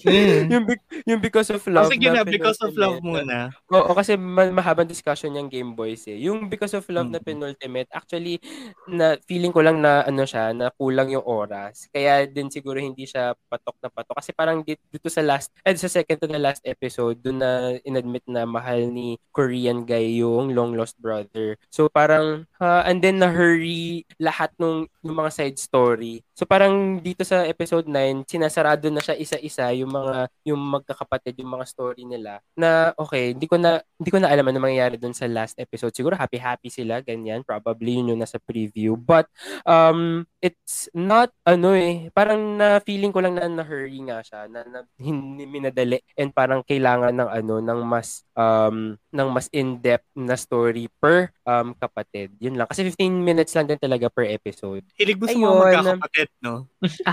Mm. 0.01 0.49
yung, 0.49 0.65
be- 0.65 0.85
yung 1.05 1.21
because 1.21 1.49
of 1.53 1.61
love. 1.69 1.93
sige 1.93 2.09
na, 2.09 2.21
na 2.21 2.25
because 2.25 2.57
of 2.61 2.73
love 2.73 2.97
muna. 3.05 3.53
Oo, 3.69 3.93
kasi 3.93 4.17
ma- 4.17 4.49
mahabang 4.49 4.89
discussion 4.89 5.29
yung 5.33 5.45
Game 5.45 5.77
Boys 5.77 6.01
eh. 6.09 6.17
Yung 6.25 6.49
Because 6.49 6.73
of 6.73 6.85
Love 6.89 7.13
na 7.13 7.21
Mm. 7.21 7.25
penultimate, 7.25 7.89
actually, 7.93 8.41
na 8.89 9.17
feeling 9.29 9.53
ko 9.53 9.61
lang 9.61 9.77
na 9.81 10.01
ano 10.01 10.25
siya, 10.25 10.57
na 10.57 10.73
kulang 10.73 11.13
yung 11.13 11.21
oras. 11.25 11.85
Kaya 11.93 12.25
din 12.25 12.49
siguro 12.49 12.81
hindi 12.81 13.05
siya 13.05 13.37
patok 13.45 13.77
na 13.81 13.93
patok. 13.93 14.17
Kasi 14.17 14.33
parang 14.33 14.65
dito, 14.65 14.81
dito 14.89 15.05
sa 15.09 15.21
last, 15.21 15.53
eh, 15.61 15.77
sa 15.77 15.85
second 15.85 16.17
to 16.17 16.27
the 16.29 16.41
last 16.41 16.65
episode, 16.65 17.21
dun 17.21 17.45
na 17.45 17.77
inadmit 17.85 18.25
na 18.25 18.49
mahal 18.49 18.89
ni 18.89 19.21
Korean 19.29 19.85
guy 19.85 20.17
yung 20.17 20.49
long 20.57 20.73
lost 20.73 20.97
brother. 20.97 21.61
So 21.69 21.85
parang, 21.87 22.49
ha, 22.57 22.81
and 22.89 23.05
then 23.05 23.21
na-hurry 23.21 24.01
lahat 24.17 24.49
nung, 24.57 24.89
yung 25.05 25.17
mga 25.21 25.29
side 25.29 25.57
story. 25.61 26.24
So 26.35 26.43
parang 26.43 26.99
dito 26.99 27.23
sa 27.23 27.47
episode 27.47 27.87
9, 27.87 28.27
sinasarado 28.27 28.91
na 28.91 28.99
siya 28.99 29.15
isa-isa 29.15 29.71
yung 29.71 29.87
mga 29.87 30.27
yung 30.43 30.59
magkakapatid 30.59 31.39
yung 31.39 31.55
mga 31.55 31.63
story 31.63 32.03
nila 32.03 32.43
na 32.59 32.91
okay 32.99 33.31
hindi 33.31 33.47
ko 33.47 33.55
na 33.55 33.79
hindi 33.95 34.11
ko 34.11 34.19
na 34.19 34.27
alam 34.27 34.43
ano 34.43 34.59
mangyayari 34.59 34.99
dun 34.99 35.15
sa 35.15 35.31
last 35.31 35.55
episode. 35.55 35.95
Siguro 35.95 36.19
happy 36.19 36.35
happy 36.35 36.67
sila 36.67 36.99
ganyan. 36.99 37.47
Probably 37.47 37.95
yun 38.03 38.11
yung 38.11 38.19
nasa 38.19 38.35
preview. 38.35 38.99
But 38.99 39.31
um 39.63 40.27
it's 40.43 40.91
not 40.91 41.31
ano 41.47 41.71
eh 41.71 42.11
parang 42.11 42.59
na 42.59 42.83
feeling 42.83 43.15
ko 43.15 43.23
lang 43.23 43.39
na 43.39 43.47
na-hurry 43.47 43.97
nga 44.05 44.19
siya 44.19 44.51
na, 44.51 44.67
na 44.67 44.83
hindi 44.99 45.47
minadali. 45.47 46.03
And 46.19 46.35
parang 46.35 46.67
kailangan 46.67 47.15
ng 47.15 47.29
ano 47.31 47.63
ng 47.63 47.79
mas 47.87 48.27
um 48.35 48.99
ng 49.15 49.29
mas 49.31 49.47
in-depth 49.55 50.11
na 50.19 50.35
story 50.35 50.91
per 50.99 51.31
um 51.47 51.71
kapatid. 51.79 52.35
Yun 52.43 52.59
lang. 52.59 52.67
Kasi 52.67 52.83
15 52.83 53.07
minutes 53.23 53.55
lang 53.55 53.71
din 53.71 53.79
talaga 53.79 54.11
per 54.11 54.27
episode. 54.27 54.83
Hilig 54.99 55.15
mo 55.15 55.25
sa 55.31 55.39
mga 55.39 55.55
magkakapatid, 55.63 56.24
no? 56.39 56.67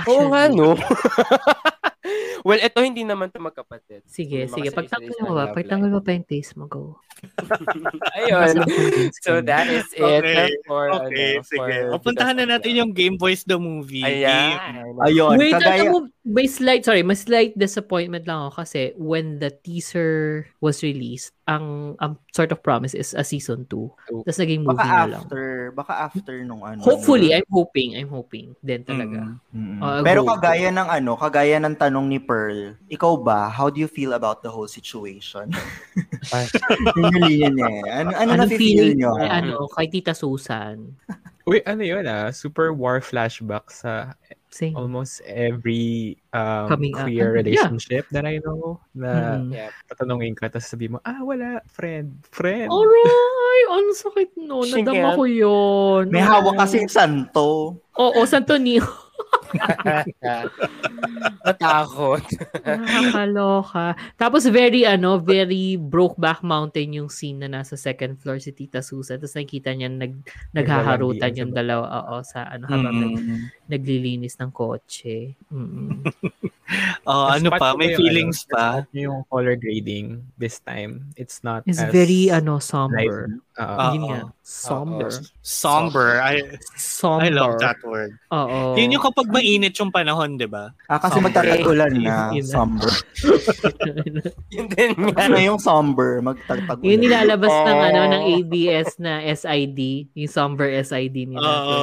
Oo 0.08 0.28
nga 0.30 0.48
no 0.48 0.74
well 2.46 2.58
eto 2.58 2.82
hindi 2.82 3.06
naman 3.06 3.30
to 3.30 3.38
magkapatid 3.38 4.02
Sige, 4.04 4.46
mga 4.46 4.54
sige. 4.54 4.68
Pagtanggol 4.74 5.18
mo 5.22 5.32
ba? 5.38 5.44
Pagtanggol 5.54 5.90
mo 5.94 6.00
pa 6.02 6.10
yung 6.12 6.26
taste 6.26 6.58
mo, 6.58 6.66
go. 6.66 6.98
Ayun. 8.18 8.66
So 9.22 9.38
that 9.46 9.70
is 9.70 9.86
it 9.94 10.02
Okay. 10.02 10.50
for 10.66 10.90
Okay, 11.06 11.38
ano, 11.38 11.46
sige. 11.46 11.74
for 11.86 11.94
O, 11.94 12.02
puntahan 12.02 12.34
na 12.34 12.58
natin 12.58 12.74
yung 12.74 12.90
Game 12.90 13.14
Boys 13.14 13.46
the 13.46 13.54
movie. 13.54 14.02
Ayan. 14.02 14.58
Ayun, 15.06 15.38
Wait, 15.38 15.54
kagaya... 15.54 15.86
mo, 15.86 16.10
may 16.22 16.46
slight, 16.46 16.86
sorry, 16.86 17.02
may 17.02 17.18
slight 17.18 17.50
disappointment 17.58 18.30
lang 18.30 18.46
ako 18.46 18.62
kasi 18.62 18.94
when 18.94 19.42
the 19.42 19.50
teaser 19.50 20.46
was 20.62 20.78
released, 20.82 21.34
ang, 21.50 21.98
ang 21.98 22.14
sort 22.30 22.54
of 22.54 22.62
promise 22.62 22.94
is 22.94 23.10
a 23.14 23.26
season 23.26 23.66
2. 23.66 23.90
Two. 24.06 24.22
Tapos 24.22 24.38
naging 24.38 24.62
movie 24.62 24.78
Baka 24.78 24.86
na 24.86 25.06
lang. 25.10 25.22
after, 25.26 25.42
baka 25.74 25.92
after 25.98 26.34
nung 26.46 26.62
ano. 26.62 26.78
Hopefully, 26.78 27.34
I'm 27.34 27.48
hoping, 27.50 27.98
I'm 27.98 28.06
hoping 28.06 28.54
din 28.62 28.86
talaga. 28.86 29.34
Mm. 29.50 29.78
Mm. 29.78 29.78
Uh, 29.82 30.00
Pero 30.06 30.22
go. 30.22 30.38
kagaya 30.38 30.70
ng 30.70 30.88
ano, 30.88 31.18
kagaya 31.18 31.58
ng 31.58 31.74
tanong 31.74 32.06
ni 32.06 32.22
Pearl, 32.22 32.78
ikaw 32.86 33.18
ba, 33.18 33.50
how 33.50 33.66
do 33.66 33.82
you 33.82 33.90
feel 33.90 34.14
about 34.14 34.46
the 34.46 34.50
whole 34.50 34.70
situation? 34.70 35.50
Yun 37.02 37.18
linya 37.18 37.50
niya 37.50 37.68
eh. 37.82 37.82
Ano, 37.90 38.10
ano 38.14 38.30
Anong 38.38 38.54
na-feel 38.54 38.94
feeling 38.94 39.02
nyo? 39.02 39.18
kay, 39.18 39.26
ano, 39.26 39.66
kay 39.74 39.86
Tita 39.90 40.14
Susan? 40.14 40.94
Uy, 41.50 41.58
ano 41.66 41.82
yun 41.82 42.06
ah? 42.06 42.30
Super 42.30 42.70
war 42.70 43.02
flashback 43.02 43.74
sa 43.74 44.14
Same. 44.52 44.76
almost 44.76 45.24
every 45.24 46.20
um, 46.30 46.68
Coming 46.68 46.92
up. 46.92 47.08
queer 47.08 47.32
Yeah. 47.32 47.38
relationship 47.40 48.04
that 48.12 48.28
I 48.28 48.36
know. 48.38 48.84
Na 48.92 49.40
Mhm. 49.40 49.48
Yeah. 49.50 49.72
tatanungin 49.88 50.36
ka, 50.36 50.52
tapos 50.52 50.68
sabi 50.68 50.92
mo, 50.92 51.00
ah, 51.02 51.24
wala, 51.24 51.64
friend, 51.66 52.20
friend. 52.28 52.68
Aray! 52.68 53.60
Ang 53.72 53.96
sakit 53.96 54.36
no. 54.38 54.60
Nadama 54.60 55.16
ko 55.16 55.24
yun. 55.24 56.12
May 56.12 56.20
hawak 56.20 56.60
kasi 56.60 56.84
santo. 56.84 57.80
Oo, 57.96 58.20
Santo 58.24 58.52
Niño. 58.54 58.84
Natakot. 61.44 62.24
Nakakaloka. 62.64 63.94
Tapos 64.16 64.48
very, 64.48 64.88
ano, 64.88 65.20
very 65.20 65.76
Brokeback 65.76 66.40
Mountain 66.40 67.02
yung 67.02 67.10
scene 67.12 67.44
na 67.44 67.60
nasa 67.60 67.76
second 67.76 68.16
floor 68.16 68.40
si 68.40 68.52
Tita 68.56 68.80
Susan. 68.80 69.20
Tapos 69.20 69.36
nakikita 69.36 69.74
niya 69.76 69.92
nag, 69.92 70.14
naghaharutan 70.56 71.36
yung 71.36 71.52
dalawa 71.52 71.84
oo, 72.08 72.24
sa 72.24 72.48
ano, 72.48 72.64
habang 72.70 72.94
Mm. 73.12 73.50
naglilinis 73.68 74.38
ng 74.40 74.50
kotse. 74.54 75.36
Mm-mm. 75.52 76.00
Oh, 77.02 77.26
ano 77.26 77.50
pa? 77.50 77.74
May 77.74 77.98
feelings 77.98 78.46
ano, 78.46 78.54
pa? 78.54 78.66
Yung 78.94 79.26
color 79.26 79.58
grading 79.58 80.22
this 80.38 80.62
time. 80.62 81.10
It's 81.18 81.42
not 81.42 81.66
It's 81.66 81.82
as 81.82 81.90
very, 81.90 82.30
ano, 82.30 82.62
somber. 82.62 83.42
Ah, 83.58 83.92
Yun 83.92 84.08
nga. 84.08 84.20
Somber. 84.40 85.10
Somber. 85.42 86.22
I, 86.22 86.56
Somber. 86.78 87.26
I 87.26 87.28
love 87.28 87.58
that 87.60 87.76
word. 87.84 88.16
Oo. 88.32 88.78
Yun 88.78 88.96
yung 88.96 89.04
kapag 89.04 89.28
mainit 89.28 89.74
yung 89.76 89.90
panahon, 89.90 90.38
di 90.38 90.46
ba? 90.46 90.70
Ah, 90.86 91.02
kasi 91.02 91.18
Somber. 91.20 91.28
magtatagulan 91.34 91.92
na. 91.98 92.30
Somber. 92.54 92.92
Yun 94.54 94.66
din 94.72 94.92
nga. 94.96 95.26
Ano 95.28 95.36
yung 95.36 95.60
somber? 95.60 96.22
Magtatagulan. 96.22 96.86
Yun 96.86 96.98
nilalabas 97.02 97.52
ng 97.52 97.78
Oh. 97.82 97.88
ano 97.90 98.00
ng 98.08 98.22
ABS 98.38 98.96
na 98.96 99.20
SID, 99.26 100.08
yung 100.14 100.30
somber 100.32 100.70
SID 100.80 101.28
nila. 101.28 101.42
Oo, 101.42 101.76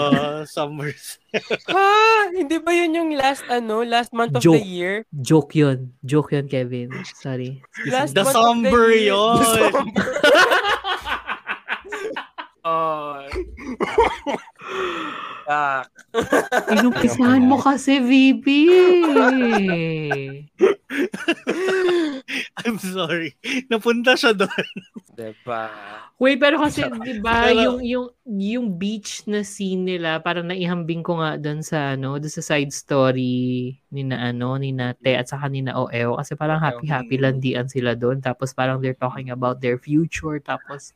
summers. 0.48 1.20
ha? 1.74 1.88
Hindi 2.34 2.58
ba 2.60 2.72
yun 2.74 2.94
yung 2.96 3.12
last 3.16 3.44
ano, 3.50 3.84
last 3.84 4.12
month 4.14 4.36
of 4.36 4.42
Joke. 4.42 4.60
the 4.60 4.66
year? 4.66 4.94
Joke 5.14 5.54
yun. 5.56 5.94
Joke 6.04 6.34
yun, 6.34 6.48
Kevin. 6.48 6.90
Sorry. 7.22 7.62
Last 7.86 8.14
The 8.16 8.24
month 8.24 8.36
of 8.36 8.44
somber 8.44 8.90
year. 8.92 9.14
yun. 9.14 9.38
The 9.40 10.99
oh. 12.70 13.26
Ah, 15.50 15.82
Inumpisahan 16.70 17.42
mo 17.42 17.58
kasi, 17.58 17.98
VP. 17.98 18.46
I'm 22.62 22.78
sorry. 22.78 23.34
Napunta 23.66 24.14
siya 24.14 24.38
doon. 24.38 24.68
diba? 25.18 25.74
Wait, 26.22 26.38
pero 26.38 26.62
kasi, 26.62 26.86
di 27.02 27.18
ba, 27.18 27.50
yung, 27.50 27.82
yung, 27.82 28.14
yung 28.30 28.78
beach 28.78 29.26
na 29.26 29.42
scene 29.42 29.90
nila, 29.90 30.22
parang 30.22 30.46
naihambing 30.46 31.02
ko 31.02 31.18
nga 31.18 31.34
doon 31.42 31.66
sa, 31.66 31.98
ano, 31.98 32.22
doon 32.22 32.30
sa 32.30 32.46
side 32.46 32.70
story 32.70 33.74
ni 33.90 34.06
na, 34.06 34.30
ano, 34.30 34.54
ni 34.62 34.70
na 34.70 34.94
Te 34.94 35.18
at 35.18 35.34
saka 35.34 35.50
ni 35.50 35.66
na 35.66 35.82
Oeo. 35.82 36.14
Kasi 36.22 36.38
parang 36.38 36.62
happy-happy 36.62 37.18
landian 37.18 37.66
sila 37.66 37.98
doon. 37.98 38.22
Tapos 38.22 38.54
parang 38.54 38.78
they're 38.78 38.94
talking 38.94 39.34
about 39.34 39.66
their 39.66 39.82
future. 39.82 40.38
Tapos, 40.38 40.94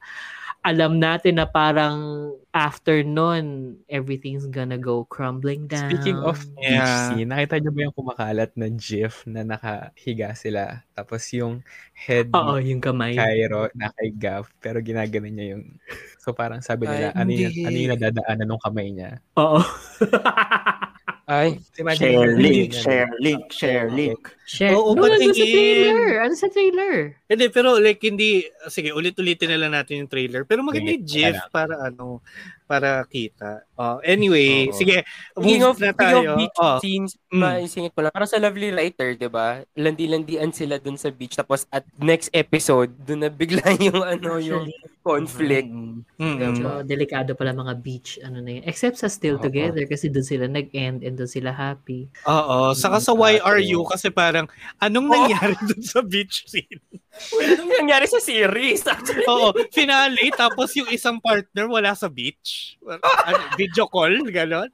alam 0.64 0.96
natin 0.96 1.38
na 1.38 1.46
parang 1.46 2.32
after 2.56 3.04
nun, 3.04 3.76
everything's 3.92 4.48
gonna 4.48 4.80
go 4.80 5.04
crumbling 5.12 5.68
down. 5.68 5.92
Speaking 5.92 6.24
of 6.24 6.40
beach 6.56 6.72
Yeah. 6.80 7.12
scene, 7.12 7.28
nakita 7.28 7.60
niyo 7.60 7.72
ba 7.76 7.80
yung 7.84 7.96
kumakalat 8.00 8.52
na 8.56 8.68
gif 8.72 9.28
na 9.28 9.44
nakahiga 9.44 10.32
sila? 10.40 10.88
Tapos 10.96 11.28
yung 11.36 11.60
head 11.92 12.32
Oo, 12.32 12.56
yung 12.64 12.80
kamay. 12.80 13.20
Cairo 13.20 13.68
nakahiga, 13.76 14.48
pero 14.64 14.80
ginagano 14.80 15.28
niya 15.28 15.60
yung... 15.60 15.76
So 16.24 16.32
parang 16.32 16.64
sabi 16.64 16.88
nila, 16.88 17.12
Ay, 17.12 17.20
ano, 17.20 17.32
yung, 17.36 17.54
ano 17.68 17.76
yung 17.76 17.94
nadadaanan 18.00 18.48
ng 18.48 18.64
kamay 18.64 18.88
niya? 18.96 19.12
Oo. 19.36 19.60
Ay, 21.24 21.56
Share 21.96 22.36
link, 22.36 22.76
share 22.76 23.16
link, 23.24 23.48
share 23.48 23.88
link. 23.88 24.28
Share. 24.44 24.76
Oo, 24.76 24.92
no, 24.92 25.08
ano 25.08 25.16
sa 25.16 25.32
patingin. 25.32 25.48
trailer? 25.56 26.04
Ano 26.20 26.34
sa 26.36 26.48
trailer? 26.52 26.96
Hindi, 27.32 27.46
pero 27.48 27.80
like 27.80 28.04
hindi, 28.04 28.44
sige, 28.68 28.92
ulit-ulitin 28.92 29.56
na 29.56 29.60
lang 29.64 29.72
natin 29.72 30.04
yung 30.04 30.12
trailer. 30.12 30.44
Pero 30.44 30.68
maganda 30.68 30.92
yung 30.92 31.08
GIF 31.08 31.40
para 31.48 31.80
ano, 31.80 32.20
para 32.68 33.08
kita. 33.08 33.64
Oh, 33.74 33.98
anyway, 34.00 34.70
Oo. 34.70 34.76
sige, 34.76 35.02
Speaking 35.34 35.60
move 35.60 35.70
of, 35.72 35.78
na 35.80 35.92
tayo. 35.92 36.18
of 36.30 36.38
beach 36.38 36.58
Oh, 36.58 36.78
scenes, 36.78 37.12
Mm. 37.28 37.42
maisingit 37.42 37.92
ko 37.92 38.00
lang. 38.00 38.14
Parang 38.14 38.30
sa 38.30 38.38
Lovely 38.38 38.70
Writer, 38.70 39.18
di 39.18 39.26
ba? 39.26 39.66
Landi-landian 39.74 40.54
sila 40.54 40.78
dun 40.78 40.94
sa 40.94 41.10
beach. 41.10 41.34
Tapos 41.34 41.66
at 41.68 41.82
next 41.98 42.30
episode, 42.32 42.94
dun 43.00 43.26
na 43.26 43.34
bigla 43.34 43.66
yung 43.82 43.98
ano, 44.00 44.38
yung 44.38 44.70
conflict. 45.02 45.66
mm, 45.68 46.38
Medyo 46.38 46.68
delikado 46.84 47.34
pala 47.34 47.50
mga 47.52 47.74
beach, 47.76 48.22
ano 48.22 48.40
na 48.40 48.56
yun. 48.56 48.64
Except 48.64 48.96
sa 48.96 49.10
Still 49.10 49.36
Oo. 49.36 49.44
Together 49.44 49.84
kasi 49.84 50.08
doon 50.08 50.24
sila 50.24 50.46
nag-end 50.46 51.02
and 51.02 51.18
doon 51.18 51.28
sila 51.28 51.50
happy. 51.50 52.06
Oo, 52.24 52.72
saka 52.72 53.02
sa 53.02 53.12
Why 53.12 53.42
Are 53.42 53.58
You 53.58 53.82
kasi 53.84 54.08
parang 54.08 54.46
anong 54.78 55.10
nangyari 55.10 55.58
dun 55.60 55.82
sa 55.82 56.00
beach 56.00 56.46
scene? 56.46 56.78
Wala 57.34 57.50
nang 57.56 57.70
nangyari 57.76 58.06
sa 58.06 58.18
series. 58.18 58.86
Actually, 58.86 59.26
Oo, 59.26 59.50
finale 59.70 60.30
tapos 60.32 60.74
yung 60.74 60.90
isang 60.90 61.18
partner 61.18 61.66
wala 61.66 61.94
sa 61.94 62.06
beach. 62.06 62.78
Ano, 62.82 63.42
video 63.64 63.86
call, 63.86 64.14
ganon. 64.28 64.68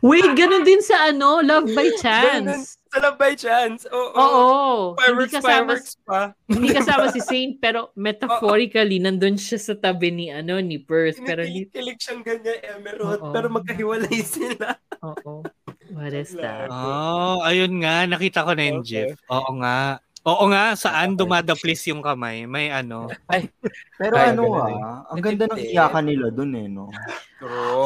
Wait, 0.00 0.28
ganun 0.32 0.62
din 0.62 0.80
sa 0.80 1.08
ano, 1.08 1.40
Love 1.40 1.72
by 1.72 1.88
Ganun. 1.88 2.00
Chance. 2.00 2.76
sa 2.86 2.98
Love 3.00 3.16
by 3.16 3.32
Chance. 3.32 3.80
Oo. 3.88 4.12
Oo. 4.14 4.54
Fireworks, 4.94 5.28
hindi 5.28 5.36
kasama, 5.36 5.50
fireworks 5.50 5.92
pa. 6.02 6.20
hindi 6.46 6.68
kasama 6.70 7.04
si 7.10 7.20
Saint 7.28 7.52
pero 7.56 7.90
metaphorically 7.94 8.96
nandun 8.96 9.36
siya 9.36 9.58
sa 9.58 9.74
tabi 9.74 10.08
ni 10.08 10.26
ano 10.28 10.56
ni 10.58 10.78
Perth 10.78 11.20
pero 11.20 11.42
hindi 11.42 11.66
Kinikilig 11.66 11.98
siyang 11.98 12.22
ganyan, 12.22 12.58
Emerald. 12.62 13.20
Oo. 13.20 13.32
Pero 13.32 13.46
magkahiwalay 13.48 14.20
sila. 14.22 14.76
Oo. 15.02 15.44
What 15.92 16.12
is 16.12 16.34
that? 16.34 16.66
Oh, 16.66 17.40
ayun 17.42 17.78
nga, 17.78 18.04
nakita 18.04 18.42
ko 18.42 18.52
na 18.52 18.64
yung 18.64 18.80
Okay. 18.82 19.12
GIF. 19.12 19.18
Oo 19.28 19.50
nga. 19.60 20.02
Oo 20.26 20.50
nga, 20.50 20.74
saan 20.74 21.14
dumadaplis 21.14 21.86
yung 21.86 22.02
kamay? 22.02 22.50
May 22.50 22.66
ano. 22.74 23.06
Pero 24.00 24.18
Ay, 24.18 24.34
ano 24.34 24.58
ah, 24.58 25.06
ang 25.06 25.22
ganda 25.22 25.46
ng 25.46 25.62
iyakan 25.62 26.04
nila 26.04 26.34
dun 26.34 26.50
eh, 26.58 26.66
no? 26.66 26.90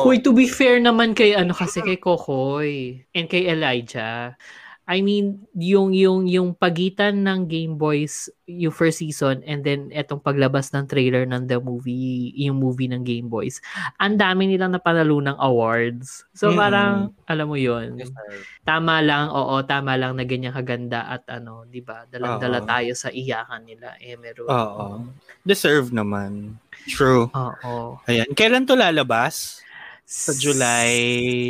Hoy, 0.00 0.24
to 0.24 0.32
be 0.32 0.48
fair 0.48 0.80
naman 0.80 1.12
kay 1.12 1.36
ano 1.36 1.52
kasi 1.52 1.84
kay 1.84 2.00
Kokoy 2.00 3.04
and 3.12 3.28
kay 3.28 3.44
Elijah. 3.44 4.40
I 4.90 5.06
mean, 5.06 5.46
yung 5.54 5.94
yung 5.94 6.26
yung 6.26 6.50
pagitan 6.58 7.22
ng 7.22 7.46
Game 7.46 7.78
Boys 7.78 8.26
yung 8.50 8.74
first 8.74 8.98
season 8.98 9.46
and 9.46 9.62
then 9.62 9.94
etong 9.94 10.18
paglabas 10.18 10.74
ng 10.74 10.90
trailer 10.90 11.22
ng 11.22 11.46
the 11.46 11.62
movie, 11.62 12.34
yung 12.34 12.58
movie 12.58 12.90
ng 12.90 13.06
Game 13.06 13.30
Boys. 13.30 13.62
Ang 14.02 14.18
dami 14.18 14.50
nilang 14.50 14.74
napanalo 14.74 15.22
ng 15.22 15.38
awards. 15.38 16.26
So 16.34 16.50
Mm-mm. 16.50 16.58
parang 16.58 16.94
alam 17.30 17.46
mo 17.46 17.54
'yon. 17.54 17.94
Yes, 18.02 18.10
sir. 18.10 18.42
Tama 18.66 18.98
lang, 18.98 19.30
oo, 19.30 19.62
tama 19.62 19.94
lang 19.94 20.18
na 20.18 20.26
ganyan 20.26 20.50
kaganda 20.50 21.06
at 21.06 21.22
ano, 21.30 21.62
'di 21.70 21.86
ba? 21.86 22.10
Dalang-dala 22.10 22.66
tayo 22.66 22.90
sa 22.98 23.14
iyakan 23.14 23.62
nila, 23.70 23.94
Emerald. 24.02 24.50
Oo. 24.50 25.06
Deserve 25.46 25.94
naman. 25.94 26.58
True. 26.90 27.30
Oo. 27.30 28.02
Ayan. 28.10 28.26
Kailan 28.34 28.66
to 28.66 28.74
lalabas? 28.74 29.62
Sa 30.10 30.34
July. 30.34 30.90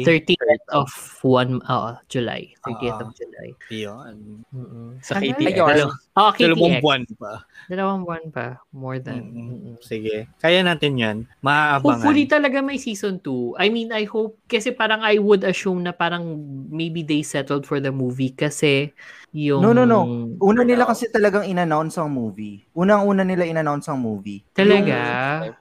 30th 0.04 0.68
of 0.68 0.92
one, 1.24 1.64
oo, 1.64 1.90
July. 2.12 2.52
30th 2.60 2.92
Ah. 2.92 3.04
of 3.08 3.10
July. 3.16 3.48
Yun. 3.72 4.44
Mm-mm. 4.52 5.00
Sa 5.00 5.16
Tagal. 5.16 5.32
KTX. 5.32 5.56
Ayun. 5.64 5.90
Oh, 6.12 6.30
Dalawang 6.36 6.76
KTX. 6.76 6.82
buwan 6.84 7.02
pa. 7.16 7.32
Dalawang 7.72 8.00
buwan 8.04 8.24
pa. 8.28 8.46
More 8.76 9.00
than. 9.00 9.32
Mm-mm. 9.32 9.48
mm-mm. 9.48 9.74
Sige. 9.80 10.28
Kaya 10.36 10.60
natin 10.60 10.92
yan. 11.00 11.16
Maaabangan. 11.40 12.04
Hopefully 12.04 12.28
talaga 12.28 12.60
may 12.60 12.76
season 12.76 13.16
2. 13.24 13.56
I 13.56 13.72
mean, 13.72 13.96
I 13.96 14.04
hope, 14.04 14.36
kasi 14.44 14.76
parang 14.76 15.00
I 15.00 15.16
would 15.16 15.40
assume 15.40 15.80
na 15.80 15.96
parang 15.96 16.36
maybe 16.68 17.00
they 17.00 17.24
settled 17.24 17.64
for 17.64 17.80
the 17.80 17.88
movie 17.88 18.36
kasi 18.36 18.92
yung... 19.30 19.62
No, 19.62 19.70
no, 19.70 19.84
no. 19.84 20.00
Una 20.38 20.62
nila 20.62 20.82
kasi 20.84 21.06
talagang 21.06 21.44
in-announce 21.44 21.96
ang 21.96 22.10
movie. 22.10 22.66
Unang-una 22.72 23.22
nila 23.22 23.44
in-announce 23.44 23.86
ang 23.86 23.98
movie. 23.98 24.42
Talaga? 24.50 24.96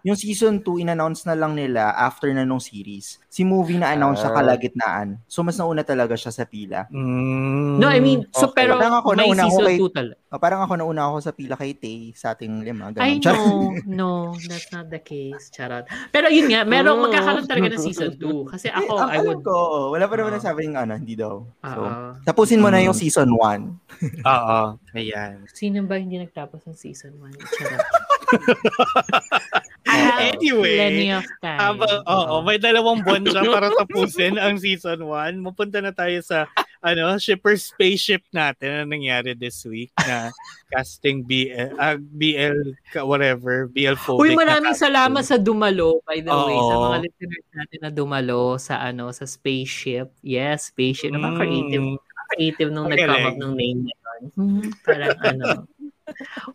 Yung 0.01 0.15
season 0.15 0.59
2, 0.59 0.82
in-announce 0.82 1.24
na 1.24 1.34
lang 1.34 1.53
nila 1.53 1.93
after 1.93 2.30
na 2.30 2.41
nung 2.41 2.57
series. 2.57 3.22
Si 3.26 3.43
movie 3.43 3.78
na-announce 3.78 4.20
siya 4.20 4.32
Ah. 4.32 4.38
kalagitnaan. 4.38 5.07
So, 5.26 5.45
mas 5.45 5.55
nauna 5.55 5.82
talaga 5.82 6.13
siya 6.13 6.32
sa 6.32 6.43
pila. 6.43 6.89
Mm, 6.89 7.78
No, 7.78 7.88
I 7.88 7.99
mean, 7.99 8.26
so 8.32 8.47
okay. 8.47 8.65
pero 8.65 8.76
Parang 8.76 8.99
ako, 8.99 9.09
may 9.13 9.30
nauna 9.30 9.43
season 9.45 9.65
kay- 9.65 9.78
2 9.78 9.89
talaga. 9.89 10.17
Ah, 10.30 10.38
parang 10.38 10.61
ako 10.61 10.77
nauna 10.77 11.09
ako 11.09 11.17
sa 11.25 11.34
pila 11.34 11.57
kay 11.57 11.73
Tay 11.73 12.13
sa 12.13 12.38
ating 12.38 12.61
lima. 12.61 12.93
Ganun. 12.93 13.01
I 13.01 13.17
know. 13.17 13.73
No, 13.99 14.09
that's 14.45 14.69
not 14.69 14.86
the 14.88 15.01
case. 15.01 15.49
Charot. 15.49 15.89
Pero 16.13 16.30
yun 16.30 16.53
nga, 16.53 16.61
meron 16.61 17.01
Oh. 17.01 17.09
magkakaroon 17.09 17.49
talaga 17.49 17.73
ng 17.73 17.82
season 17.82 18.13
2. 18.13 18.45
Kasi 18.45 18.69
ako, 18.69 18.93
Eh, 19.09 19.17
I 19.17 19.19
would... 19.25 19.41
ko, 19.41 19.57
wala 19.89 20.05
pa 20.05 20.13
naman 20.13 20.34
Ah. 20.34 20.38
nasabing 20.38 20.77
ano, 20.77 20.93
hindi 20.93 21.17
daw. 21.17 21.41
So, 21.65 21.82
ah. 21.82 22.13
tapusin 22.21 22.61
mo 22.61 22.69
na 22.69 22.77
Mm. 22.77 22.86
yung 22.86 22.97
season 22.97 23.34
1. 23.34 23.73
Oo. 24.30 24.59
Ayan. 24.93 25.49
Sino 25.49 25.82
ba 25.84 25.97
hindi 25.97 26.21
nagtapos 26.21 26.61
ng 26.61 26.77
season 26.77 27.17
1? 27.17 27.34
Charot. 27.57 27.82
Have 29.89 30.38
Anyway, 30.38 30.77
plenty 30.77 31.09
of 31.09 31.25
time. 31.41 31.57
Aba, 31.73 32.05
oo, 32.05 32.45
may 32.45 32.61
dalawang 32.61 33.01
buwan 33.01 33.25
siya 33.25 33.41
para 33.41 33.73
tapusin 33.73 34.38
ang 34.38 34.61
season 34.61 35.01
1. 35.01 35.41
Mapunta 35.41 35.82
na 35.82 35.89
tayo 35.89 36.21
sa 36.21 36.45
ano, 36.80 37.17
shipper 37.17 37.55
spaceship 37.55 38.23
natin 38.32 38.69
na 38.71 38.84
nangyari 38.88 39.36
this 39.36 39.63
week 39.65 39.91
na 39.99 40.32
casting 40.71 41.23
BL, 41.23 41.75
ah, 41.75 41.99
BL, 41.99 42.73
whatever, 43.03 43.67
BL 43.67 43.99
phobic. 43.99 44.32
Uy, 44.32 44.36
maraming 44.36 44.75
salamat 44.75 45.23
sa 45.23 45.36
Dumalo, 45.36 45.99
by 46.07 46.23
the 46.23 46.32
way, 46.32 46.55
sa 46.55 46.75
Oo. 46.75 46.84
mga 46.88 46.97
listeners 47.03 47.47
natin 47.51 47.80
na 47.84 47.91
Dumalo 47.91 48.55
sa 48.55 48.80
ano, 48.80 49.11
sa 49.11 49.27
spaceship. 49.27 50.13
Yes, 50.21 50.71
spaceship. 50.71 51.11
Naman 51.11 51.36
Mm. 51.36 51.39
creative. 51.39 51.86
Creative 52.30 52.69
nung 52.69 52.86
Magaling. 52.86 53.09
nag-come 53.09 53.25
up 53.25 53.38
ng 53.41 53.53
name 53.57 53.80
na 53.84 53.91
yun. 53.91 54.21
Hmm, 54.38 54.61
parang 54.86 55.17
ano. 55.25 55.47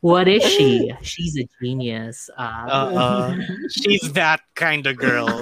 What 0.03 0.27
is 0.27 0.43
she? 0.43 0.91
She's 1.03 1.39
a 1.39 1.47
genius. 1.59 2.27
Ah, 2.35 2.67
Oo. 2.91 3.39
she's 3.71 4.03
that 4.15 4.43
kind 4.55 4.83
of 4.87 4.99
girl. 4.99 5.27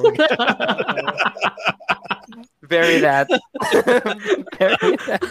Very 2.72 2.98
that. 3.04 3.28
Very 4.58 4.96
that. 5.06 5.22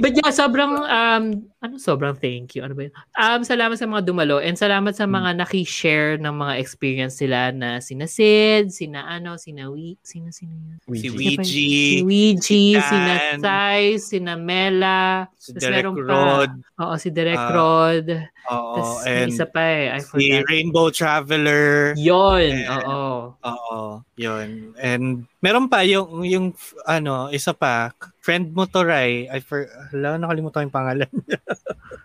But 0.00 0.16
yeah, 0.16 0.32
sobrang, 0.34 0.74
um, 0.90 1.24
ano 1.62 1.74
sobrang 1.78 2.18
thank 2.18 2.56
you? 2.56 2.64
Ano 2.66 2.74
ba 2.74 2.88
yun? 2.88 2.94
Um, 3.14 3.40
salamat 3.46 3.78
sa 3.78 3.86
mga 3.86 4.02
dumalo 4.10 4.42
and 4.42 4.58
salamat 4.58 4.96
sa 4.96 5.06
mga 5.06 5.38
naki-share 5.38 6.18
ng 6.18 6.34
mga 6.34 6.54
experience 6.58 7.20
sila 7.22 7.54
na 7.54 7.78
sina 7.78 8.10
Sid, 8.10 8.74
sina 8.74 9.06
ano, 9.06 9.38
sina 9.38 9.70
Wee, 9.70 10.00
sina 10.02 10.34
sina 10.34 10.50
yun? 10.56 10.76
Si 10.98 11.08
Ouija. 11.14 11.44
Sino? 11.46 11.46
Si 11.46 12.02
Ouija, 12.02 12.58
Dan, 12.74 12.82
sina 12.82 13.14
Sai, 13.38 13.84
sina 14.02 14.32
Mela, 14.34 15.28
si 15.38 15.52
Derek 15.54 15.86
Rod, 15.94 16.50
Oo, 16.82 16.94
si 16.98 17.08
Derek 17.14 17.38
Ah, 17.38 17.52
Rod. 17.54 18.06
oo, 18.50 18.82
and 19.06 19.30
isa 19.30 19.46
pa 19.46 19.62
eh, 19.62 19.94
I 19.94 20.00
si 20.02 20.10
forgot. 20.10 20.42
Rainbow 20.50 20.86
Traveler. 20.90 21.94
Yon, 21.94 22.66
oo. 22.66 23.30
Oo, 23.46 23.80
yun. 24.18 24.74
And 24.82 25.30
meron 25.44 25.68
pa 25.68 25.84
yung, 25.84 26.24
yung 26.24 26.46
ano, 26.88 27.28
isa 27.28 27.52
pa, 27.52 27.92
friend 28.24 28.56
mo 28.56 28.64
to, 28.64 28.80
Rai. 28.80 29.28
I 29.28 29.44
for, 29.44 29.68
hala, 29.92 30.16
nakalimutan 30.16 30.72
yung 30.72 30.72
pangalan. 30.72 31.12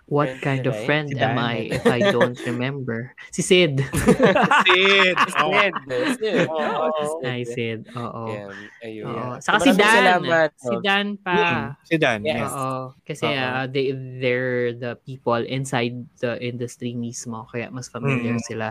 What 0.10 0.42
Friend 0.42 0.42
kind 0.42 0.64
of 0.66 0.74
friend 0.90 1.08
Si 1.14 1.22
am 1.22 1.38
Dan. 1.38 1.46
I 1.54 1.58
if 1.70 1.86
I 1.86 2.02
don't 2.10 2.34
remember? 2.44 3.14
Si 3.36 3.46
Sid. 3.46 3.78
Sid. 4.66 5.16
Oo. 5.38 5.54
Sid. 5.54 5.74
Sid. 6.18 6.48
Oo. 6.50 6.90
Ay, 7.22 7.42
Sid. 7.46 7.86
Oo. 7.94 8.24
Yeah, 8.26 8.50
ayun. 8.84 9.14
Yeah. 9.14 9.38
Saka 9.38 9.58
si 9.62 9.72
Dan. 9.78 9.86
salamat, 9.86 10.50
Si? 10.58 10.76
Dan 10.82 11.08
pa. 11.22 11.38
Mm, 11.38 11.68
si 11.86 11.96
Dan, 12.02 12.20
Yes. 12.26 12.42
yes. 12.42 12.52
Oo. 12.52 12.82
Kasi 13.06 13.26
ah, 13.30 13.70
they, 13.70 13.94
they're 14.18 14.74
the 14.74 14.98
people 15.06 15.40
inside 15.46 15.94
the 16.20 16.42
industry 16.42 16.98
mismo. 16.98 17.46
Kaya 17.46 17.70
mas 17.70 17.88
familiar 17.88 18.34
Mm. 18.34 18.44
sila. 18.50 18.68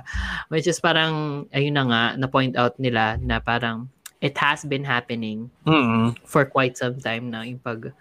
Which 0.51 0.67
is 0.67 0.83
parang, 0.83 1.47
ayun 1.55 1.79
na 1.79 1.85
nga, 1.87 2.03
na-point 2.19 2.59
out 2.59 2.75
nila 2.83 3.15
na 3.23 3.39
parang 3.39 3.87
it 4.21 4.35
has 4.37 4.67
been 4.67 4.83
happening 4.83 5.51
Mm. 5.63 6.19
for 6.25 6.43
quite 6.45 6.75
some 6.75 6.99
time 6.99 7.31
na 7.31 7.43
yung 7.43 7.63
pag 7.63 7.93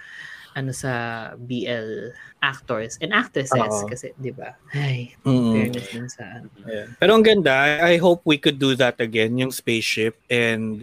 ano 0.57 0.74
sa 0.74 0.89
BL 1.38 2.09
actors 2.41 2.97
and 2.97 3.13
actresses 3.13 3.53
Oo. 3.53 3.86
kasi 3.86 4.09
'di 4.18 4.34
ba? 4.34 4.57
Ay, 4.74 5.13
Mm. 5.22 5.53
fairness 5.53 5.88
din 5.93 6.09
sa 6.09 6.41
ano. 6.41 6.49
Yeah. 6.65 6.89
Pero 6.97 7.13
ang 7.13 7.22
ganda, 7.22 7.53
I 7.86 8.01
hope 8.01 8.26
we 8.26 8.41
could 8.41 8.57
do 8.57 8.74
that 8.74 8.97
again, 8.97 9.38
yung 9.38 9.53
spaceship. 9.53 10.18
And. 10.34 10.82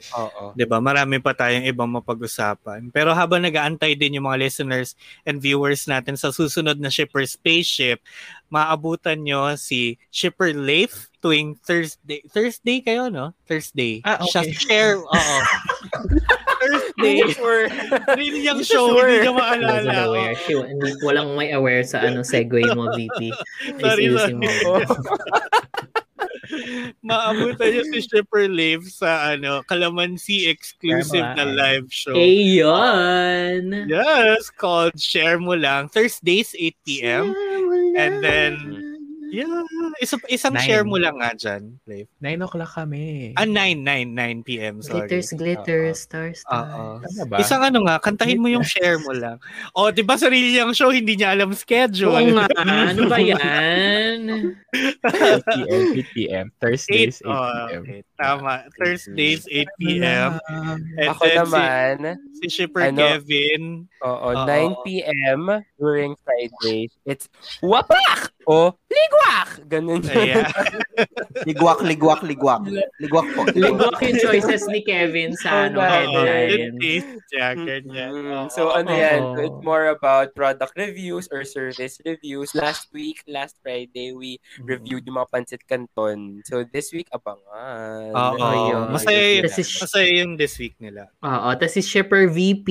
'di 0.54 0.62
ba 0.70 0.78
marami 0.78 1.18
pa 1.18 1.34
tayong 1.34 1.66
ibang 1.66 1.90
mapag-usapan. 1.90 2.94
Pero 2.94 3.10
habang 3.18 3.42
nag-aantay 3.42 3.98
din 3.98 4.14
yung 4.22 4.30
mga 4.30 4.46
listeners 4.46 4.94
and 5.26 5.42
viewers 5.42 5.90
natin 5.90 6.14
sa 6.14 6.30
susunod 6.30 6.78
na 6.78 6.86
Shipper 6.86 7.26
Spaceship, 7.26 7.98
maabutan 8.46 9.26
nyo 9.26 9.58
si 9.58 9.98
Shipper 10.14 10.54
Leif 10.54 11.10
tuwing 11.24 11.56
Thursday. 11.64 12.20
Thursday 12.28 12.84
kayo, 12.84 13.08
no? 13.08 13.32
Thursday. 13.48 14.04
Ah, 14.04 14.20
Siya 14.20 14.44
okay. 14.44 14.52
share, 14.52 15.00
oo. 15.00 15.36
Thursday. 16.60 17.24
Sure. 17.32 17.64
Really 18.12 18.44
yung 18.44 18.60
Hindi 18.60 18.68
show, 18.68 18.92
sure. 18.92 19.08
hindi 19.08 19.24
niya 19.24 19.32
maalala. 19.32 19.92
aware. 20.12 20.36
She, 20.44 20.52
hindi, 20.52 20.90
walang 21.00 21.32
may 21.32 21.56
aware 21.56 21.80
sa 21.80 22.04
ano 22.04 22.20
segue 22.20 22.60
mo, 22.76 22.92
VP. 22.92 23.32
Sorry, 23.80 24.12
Ayusin 24.12 24.36
mo. 24.36 24.48
sorry. 24.60 24.84
Maabutan 27.04 27.72
niyo 27.72 27.82
si 27.88 28.00
Shipper 28.04 28.46
Leif 28.52 28.84
sa 28.92 29.32
ano, 29.32 29.64
Calamansi 29.64 30.44
exclusive 30.48 31.24
na 31.40 31.48
live 31.48 31.88
show. 31.88 32.12
Ayon! 32.12 33.88
Yes, 33.88 34.52
called 34.52 34.92
Share 35.00 35.40
Mo 35.40 35.56
Lang. 35.56 35.88
Thursdays, 35.88 36.52
8 36.52 36.76
p.m. 36.84 37.24
And 37.96 38.20
then, 38.22 38.52
Yeah, 39.30 39.64
isa, 39.98 40.16
isang 40.28 40.54
Nine. 40.54 40.66
share 40.66 40.84
mo 40.84 40.98
lang 40.98 41.16
nga 41.18 41.32
dyan, 41.34 41.78
Leif. 41.86 42.06
9 42.20 42.44
o'clock 42.44 42.72
kami. 42.74 43.32
Ah, 43.34 43.46
9, 43.46 43.80
9, 43.82 44.42
9 44.42 44.46
p.m. 44.46 44.74
Sorry. 44.82 45.06
Glitters, 45.06 45.28
glitters, 45.32 45.96
stars, 46.04 46.40
Oo. 46.50 47.00
stars. 47.00 47.04
Ano 47.08 47.22
ba? 47.30 47.36
Isang 47.38 47.62
ano 47.62 47.78
nga, 47.86 47.96
kantahin 47.98 48.42
mo 48.42 48.50
yung 48.50 48.66
share 48.66 48.98
mo 49.00 49.14
lang. 49.14 49.38
O, 49.72 49.88
di 49.90 50.02
ba 50.02 50.18
sarili 50.18 50.54
niyang 50.54 50.74
show, 50.74 50.90
hindi 50.90 51.14
niya 51.14 51.32
alam 51.32 51.50
Oo 51.50 51.56
schedule. 51.56 52.34
nga, 52.34 52.46
ano 52.58 53.02
ba 53.06 53.18
yan? 53.22 54.18
8 54.74 55.46
p.m. 55.46 55.84
8 55.94 56.14
p.m. 56.14 56.46
Thursdays, 56.58 57.22
8 57.22 57.26
8, 57.26 57.30
oh, 57.30 57.38
p.m. 57.38 57.82
okay. 57.82 58.00
Tama. 58.18 58.52
Thursdays, 58.74 59.42
8 59.46 59.80
p.m. 59.80 60.30
And 60.98 61.08
Ako 61.14 61.22
then 61.24 61.38
naman, 61.46 61.94
si, 62.34 62.46
si 62.50 62.62
Shipper 62.62 62.90
ano, 62.90 62.98
Kevin. 62.98 63.62
oo, 64.02 64.28
Oo. 64.34 64.46
9 64.46 64.84
p.m. 64.86 65.40
during 65.78 66.18
Fridays, 66.26 66.90
it's 67.06 67.26
wapak 67.62 68.33
o 68.46 68.72
ligwak. 68.88 69.48
Ganun. 69.66 70.00
Ayan. 70.06 70.44
Ligwak, 71.48 71.82
ligwak, 71.82 72.22
ligwak. 72.22 72.62
Ligwak 73.02 73.26
po. 73.34 73.42
Ligwak 73.50 73.98
yung 73.98 74.18
choices 74.22 74.62
ni 74.70 74.86
Kevin 74.86 75.34
sa 75.34 75.66
ano, 75.66 75.82
Oo, 75.82 75.84
Oo, 75.84 75.90
headline. 75.90 76.78
niya, 76.78 77.48
ganyan. 77.58 78.12
Mm, 78.14 78.46
so 78.48 78.70
ano 78.70 78.94
yan, 78.94 79.34
it's 79.42 79.60
more 79.66 79.90
about 79.90 80.30
product 80.38 80.78
reviews 80.78 81.26
or 81.34 81.42
service 81.42 81.98
reviews. 82.06 82.54
Last 82.54 82.94
week, 82.94 83.18
last 83.26 83.58
Friday, 83.60 84.14
we 84.14 84.38
reviewed 84.62 85.02
yung 85.04 85.18
mga 85.18 85.28
pancit 85.34 85.62
canton. 85.66 86.40
So 86.46 86.62
this 86.62 86.94
week, 86.94 87.10
abangan. 87.10 88.14
Oo. 88.14 88.38
Ayun. 88.38 88.94
Masaya, 88.94 89.42
yun- 89.42 89.50
masaya 89.50 90.10
yung 90.22 90.32
this 90.38 90.54
week 90.62 90.78
nila. 90.78 91.10
Oo, 91.18 91.50
tapos 91.58 91.74
si 91.74 91.82
Shipper 91.82 92.30
VP, 92.30 92.68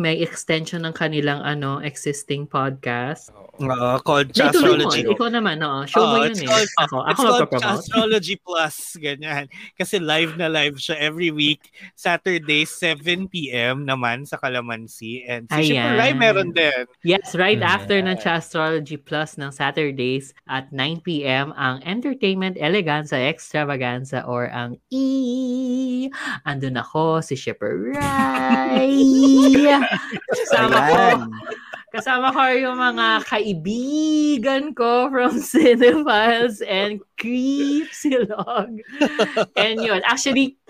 may 0.00 0.24
extension 0.24 0.88
ng 0.88 0.96
kanilang 0.96 1.44
ano 1.44 1.84
existing 1.84 2.48
podcast. 2.48 3.28
Oo. 3.36 3.44
Oo, 3.56 3.96
called 4.04 4.32
Chastrology. 4.32 5.04
Ikaw 5.16 5.28
naman, 5.28 5.56
oo. 5.58 5.82
Show 5.82 5.98
mo 5.98 6.14
Oo, 6.14 6.22
yun 6.22 6.30
it's 6.30 6.40
eh. 6.40 6.46
called- 6.46 6.74
Ako, 6.78 6.96
ako 7.02 7.08
It's 7.08 7.20
called. 7.48 7.80
Astrology 7.80 8.36
Plus, 8.36 8.76
ganyan. 8.96 9.48
Kasi 9.74 9.96
live 9.96 10.36
na 10.36 10.46
live 10.46 10.76
siya 10.76 11.00
every 11.00 11.32
week. 11.32 11.72
Saturday, 11.92 12.62
7 12.62 13.00
p.m. 13.26 13.82
naman 13.82 14.22
sa 14.22 14.36
Calamansi. 14.36 15.24
And 15.24 15.48
si 15.48 15.72
Shipper 15.72 15.82
Ayan. 15.82 15.96
Rai 15.96 16.12
meron 16.12 16.52
din. 16.52 16.84
Yes, 17.02 17.32
right 17.32 17.56
Mm. 17.56 17.66
after 17.66 17.96
ng 17.98 18.16
Chastrology 18.16 18.96
Plus 18.96 19.34
ng 19.34 19.48
Saturdays 19.48 20.36
at 20.44 20.68
9pm 20.68 21.50
ang 21.52 21.80
Entertainment 21.80 22.54
Eleganza 22.56 23.16
Extravaganza 23.16 24.20
or 24.22 24.46
ang 24.46 24.76
E. 24.92 26.10
Andun 26.42 26.76
ako, 26.76 27.20
si 27.20 27.32
Shipper 27.34 27.96
Rai. 27.96 28.92
Kasama 30.28 30.76
ko, 30.76 30.94
Ayan. 30.94 31.20
Kasama 31.96 32.28
ko 32.28 32.44
yung 32.52 32.76
mga 32.76 33.24
kaibigan 33.24 34.76
ko 34.76 35.08
from 35.08 35.40
Cinephiles 35.50 36.60
and 36.60 37.00
Creep 37.16 37.88
Silog. 37.96 38.76
And 39.60 39.80
yun, 39.80 40.04
actually, 40.04 40.60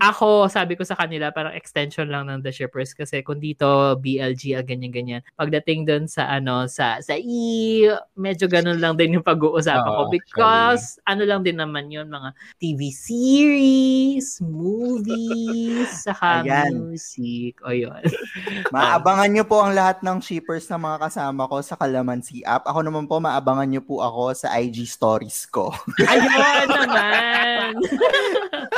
ako, 0.00 0.48
sabi 0.48 0.72
ko 0.72 0.82
sa 0.82 0.96
kanila, 0.96 1.28
parang 1.28 1.52
extension 1.52 2.08
lang 2.08 2.24
ng 2.24 2.40
The 2.40 2.48
Shippers 2.48 2.96
kasi 2.96 3.20
kung 3.20 3.36
dito, 3.36 4.00
BLG, 4.00 4.56
ah, 4.56 4.64
ganyan-ganyan. 4.64 5.20
Pagdating 5.36 5.84
dun 5.84 6.04
sa, 6.08 6.24
ano, 6.32 6.64
sa, 6.72 7.04
sa 7.04 7.12
E, 7.20 7.84
medyo 8.16 8.48
ganun 8.48 8.80
lang 8.80 8.96
din 8.96 9.20
yung 9.20 9.26
pag-uusapan 9.26 9.92
ko 9.92 10.02
Oo, 10.08 10.12
because, 10.12 10.96
ano 11.04 11.28
lang 11.28 11.44
din 11.44 11.60
naman 11.60 11.92
yun, 11.92 12.08
mga 12.08 12.32
TV 12.56 12.88
series, 12.88 14.40
movies, 14.40 15.92
saka 16.08 16.48
Ayan. 16.48 16.80
music, 16.80 17.60
o 17.60 17.76
yun. 17.76 18.00
Maabangan 18.74 19.28
nyo 19.28 19.44
po 19.44 19.60
ang 19.60 19.76
lahat 19.76 20.00
ng 20.00 20.16
shippers 20.24 20.64
na 20.72 20.80
mga 20.80 21.12
kasama 21.12 21.44
ko 21.44 21.60
sa 21.60 21.76
Kalamansi 21.76 22.40
app. 22.48 22.64
Ako 22.64 22.88
naman 22.88 23.04
po, 23.04 23.20
maabangan 23.20 23.68
nyo 23.68 23.82
po 23.84 24.00
ako 24.00 24.32
sa 24.32 24.56
IG 24.56 24.88
stories 24.88 25.44
ko. 25.52 25.68
Ayun 25.98 26.68
naman! 26.70 27.72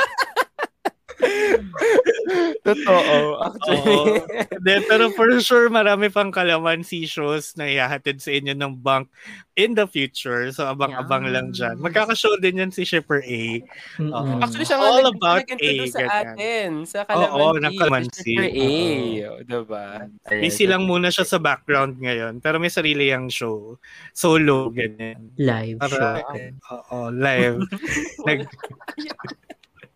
Totoo. 2.63 3.43
Actually. 3.43 3.79
Oo. 3.83 4.23
Then, 4.65 4.87
pero 4.87 5.11
for 5.11 5.27
sure, 5.39 5.67
marami 5.67 6.07
pang 6.07 6.31
Calamansi 6.31 7.03
shows 7.03 7.59
na 7.59 7.67
ihahatid 7.67 8.23
sa 8.23 8.31
inyo 8.31 8.55
ng 8.55 8.79
bank 8.79 9.11
in 9.59 9.75
the 9.75 9.83
future. 9.83 10.47
So, 10.49 10.65
abang-abang 10.65 11.27
lang 11.27 11.51
dyan. 11.51 11.75
Magkakashow 11.77 12.39
din 12.39 12.63
yan 12.63 12.71
si 12.71 12.87
Shipper 12.87 13.19
A. 13.19 13.59
Mm-mm. 13.99 14.39
Actually, 14.39 14.63
siya 14.63 14.79
nga 14.79 14.87
All 14.87 15.03
nag- 15.03 15.19
about 15.19 15.43
A, 15.43 15.67
sa 15.85 15.99
ganyan. 16.01 16.25
atin. 16.33 16.69
Sa 16.87 16.97
Oo, 17.03 17.05
Calamansi. 17.05 17.59
ng 17.59 17.73
Calamansi. 17.75 18.33
Mr. 18.33 18.47
A. 18.47 18.69
Oo. 19.27 19.35
Diba? 19.43 19.85
Ayan. 20.31 20.41
Busy 20.41 20.63
lang 20.65 20.83
muna 20.87 21.11
siya 21.11 21.27
sa 21.27 21.37
background 21.37 21.99
ngayon. 21.99 22.39
Pero 22.39 22.63
may 22.63 22.71
sarili 22.71 23.11
yung 23.11 23.27
show. 23.27 23.75
Solo, 24.15 24.71
ganyan. 24.71 25.35
Live 25.35 25.83
show. 25.83 25.99
Para, 25.99 26.23
oo, 26.71 27.11
live. 27.11 27.59
Nag, 28.27 28.47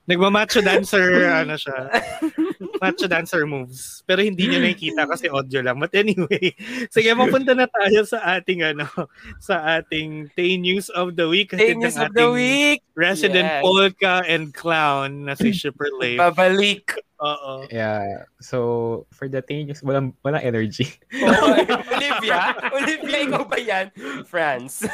Nagmamacho 0.07 0.63
dancer, 0.63 1.27
ano 1.43 1.59
siya. 1.59 1.91
Macho 2.79 3.11
dancer 3.11 3.43
moves. 3.43 4.07
Pero 4.07 4.23
hindi 4.23 4.47
niyo 4.47 4.63
nakikita 4.63 5.03
kasi 5.03 5.27
audio 5.27 5.59
lang. 5.59 5.83
But 5.83 5.91
anyway, 5.91 6.55
sige, 6.95 7.11
mapunta 7.11 7.51
na 7.51 7.67
tayo 7.67 8.07
sa 8.07 8.39
ating, 8.39 8.63
ano, 8.63 8.87
sa 9.43 9.79
ating 9.79 10.31
Tay 10.31 10.55
News 10.55 10.87
of 10.95 11.19
the 11.19 11.27
Week. 11.27 11.51
Ng 11.51 11.83
news 11.83 11.99
of 11.99 12.15
the 12.15 12.31
week. 12.31 12.87
Resident 12.95 13.45
Yes. 13.47 13.61
polka 13.61 14.23
and 14.25 14.55
clown 14.55 15.27
na 15.27 15.35
si 15.35 15.51
Shipper 15.57 15.91
Leif. 15.99 16.17
Babalik. 16.17 16.95
Oo. 17.17 17.65
Yeah. 17.73 18.29
So, 18.37 19.05
for 19.09 19.25
the 19.27 19.41
things, 19.41 19.81
walang, 19.81 20.13
walang 20.21 20.43
energy. 20.45 20.93
Oh, 21.27 21.53
Olivia? 21.97 22.53
Olivia, 22.73 23.17
ikaw 23.29 23.43
ba 23.45 23.57
yan? 23.61 23.87
France. 24.25 24.85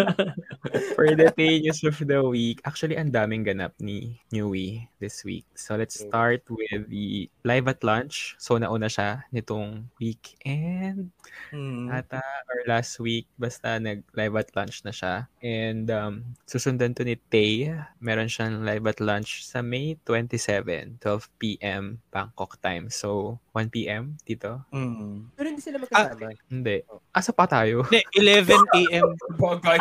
For 0.96 1.06
the 1.14 1.32
Tay 1.34 1.60
News 1.62 1.82
of 1.86 1.96
the 1.98 2.20
Week, 2.22 2.60
actually, 2.66 2.94
ang 2.98 3.10
daming 3.10 3.46
ganap 3.46 3.72
ni 3.80 4.18
Newy 4.30 4.86
this 4.98 5.22
week. 5.24 5.46
So, 5.54 5.74
let's 5.78 5.98
start 5.98 6.42
with 6.50 6.90
the 6.90 7.30
Live 7.46 7.66
at 7.70 7.82
Lunch. 7.82 8.34
So, 8.38 8.58
nauna 8.58 8.90
siya 8.90 9.22
nitong 9.34 9.88
week. 9.98 10.36
And 10.44 11.10
Mm. 11.50 11.90
ata 11.90 12.22
or 12.46 12.62
last 12.70 12.98
week, 13.02 13.26
basta 13.34 13.78
nag-live 13.82 14.34
at 14.38 14.50
lunch 14.54 14.86
na 14.86 14.94
siya. 14.94 15.26
And 15.42 15.90
um, 15.90 16.22
susundan 16.46 16.94
to 16.98 17.02
ni 17.02 17.18
Tay. 17.30 17.74
Meron 17.98 18.30
siyang 18.30 18.62
live 18.62 18.86
at 18.86 19.02
lunch 19.02 19.42
sa 19.46 19.58
May 19.62 19.98
27, 20.06 21.02
12 21.02 21.26
p.m. 21.40 21.96
Bangkok 22.12 22.60
time. 22.60 22.92
So, 22.92 23.40
1 23.56 23.72
p.m. 23.72 24.20
dito? 24.28 24.60
Mm. 24.68 25.32
Pero 25.32 25.46
hindi 25.48 25.64
sila 25.64 25.80
magkasama. 25.80 26.36
Hindi. 26.52 26.84
Asa 27.16 27.32
pa 27.32 27.48
tayo? 27.48 27.88
Hindi, 27.88 28.04
11 28.12 28.52
a.m. 28.76 29.08
Bagay. 29.40 29.80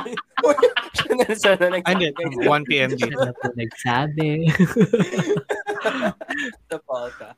Ah, 1.83 1.91
Hindi, 1.91 2.15
1 2.15 2.69
p.m. 2.71 2.89
dito. 2.95 3.11
Na 3.19 3.35
po 3.35 3.51
nagsabi. 3.51 4.47
sa 6.71 6.77
palka. 6.79 7.29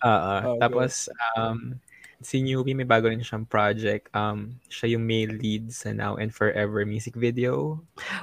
Oo. 0.00 0.34
Okay. 0.56 0.58
Tapos, 0.64 0.92
um, 1.36 1.76
si 2.20 2.42
Newbie 2.42 2.74
may 2.74 2.86
bago 2.86 3.06
rin 3.06 3.22
siyang 3.22 3.46
project. 3.46 4.10
Um, 4.14 4.58
siya 4.66 4.98
yung 4.98 5.06
male 5.06 5.38
lead 5.38 5.70
sa 5.70 5.94
Now 5.94 6.18
and 6.18 6.34
Forever 6.34 6.82
music 6.82 7.14
video. 7.14 7.78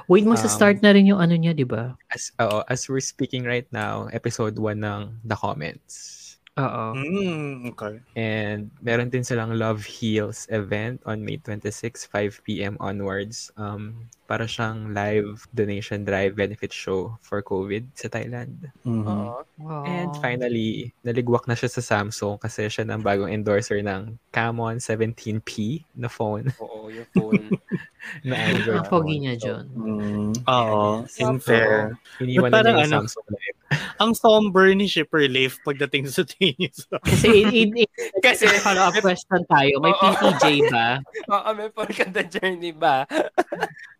Wait, 0.08 0.28
magsa-start 0.28 0.84
na 0.84 0.92
rin 0.92 1.08
yung 1.08 1.20
ano 1.20 1.34
niya, 1.36 1.56
di 1.56 1.64
ba? 1.64 1.96
As, 2.12 2.32
oo, 2.40 2.60
as 2.68 2.88
we're 2.88 3.04
speaking 3.04 3.44
right 3.44 3.68
now, 3.72 4.08
episode 4.12 4.60
1 4.60 4.84
ng 4.84 5.00
The 5.24 5.36
Comments. 5.36 6.16
Oo. 6.56 6.96
Mm, 6.96 7.76
okay. 7.76 8.00
And 8.16 8.72
meron 8.80 9.12
din 9.12 9.24
silang 9.24 9.52
Love 9.60 9.84
Heals 9.84 10.48
event 10.48 11.04
on 11.04 11.20
May 11.20 11.36
26, 11.36 12.08
5 12.08 12.40
p.m. 12.48 12.80
onwards. 12.80 13.52
Um, 13.60 14.08
para 14.26 14.44
siyang 14.44 14.90
live 14.92 15.46
donation 15.54 16.02
drive 16.02 16.34
benefit 16.34 16.74
show 16.74 17.14
for 17.22 17.40
COVID 17.40 17.86
sa 17.94 18.10
Thailand. 18.10 18.70
Mhm. 18.82 19.06
Oo. 19.06 19.82
And 19.86 20.10
finally, 20.20 20.92
naligwak 21.06 21.46
na 21.46 21.54
siya 21.54 21.70
sa 21.70 21.80
Samsung 21.80 22.42
kasi 22.42 22.66
siya 22.66 22.84
ng 22.84 23.00
bagong 23.00 23.30
endorser 23.32 23.80
ng 23.80 24.18
Camon 24.34 24.82
17P 24.82 25.80
na 25.96 26.10
phone 26.10 26.50
Oo, 26.62 26.90
yung 26.90 27.08
phone. 27.14 27.46
na 28.26 28.34
Android 28.38 28.82
Ang 28.82 28.90
pogi 28.90 29.16
niya, 29.18 29.34
So, 29.34 29.42
John. 29.42 29.66
Mm, 29.74 30.30
Oo, 30.46 30.82
in 31.06 31.38
fair. 31.42 31.94
iniwan 32.22 32.50
But 32.54 32.66
na 32.66 32.70
niya 32.78 32.86
ano, 32.86 32.96
Samsung 33.06 33.26
Live. 33.30 33.58
Ang 34.02 34.12
somber 34.14 34.70
ni 34.76 34.86
Shipper 34.86 35.26
Leif 35.26 35.58
pagdating 35.66 36.06
sa 36.06 36.22
tennis. 36.22 36.86
Kasi 37.02 37.42
in, 37.42 37.50
in, 37.50 37.70
in, 37.74 37.88
Kasi, 38.22 38.46
follow-up 38.62 38.94
question 39.02 39.42
tayo. 39.48 39.82
May. 39.82 39.90
PTJ 39.96 40.70
ba? 40.70 41.00
oo, 41.32 41.48
may 41.56 41.68
Polka 41.72 42.04
the 42.06 42.22
Journey 42.28 42.70
ba? 42.70 43.08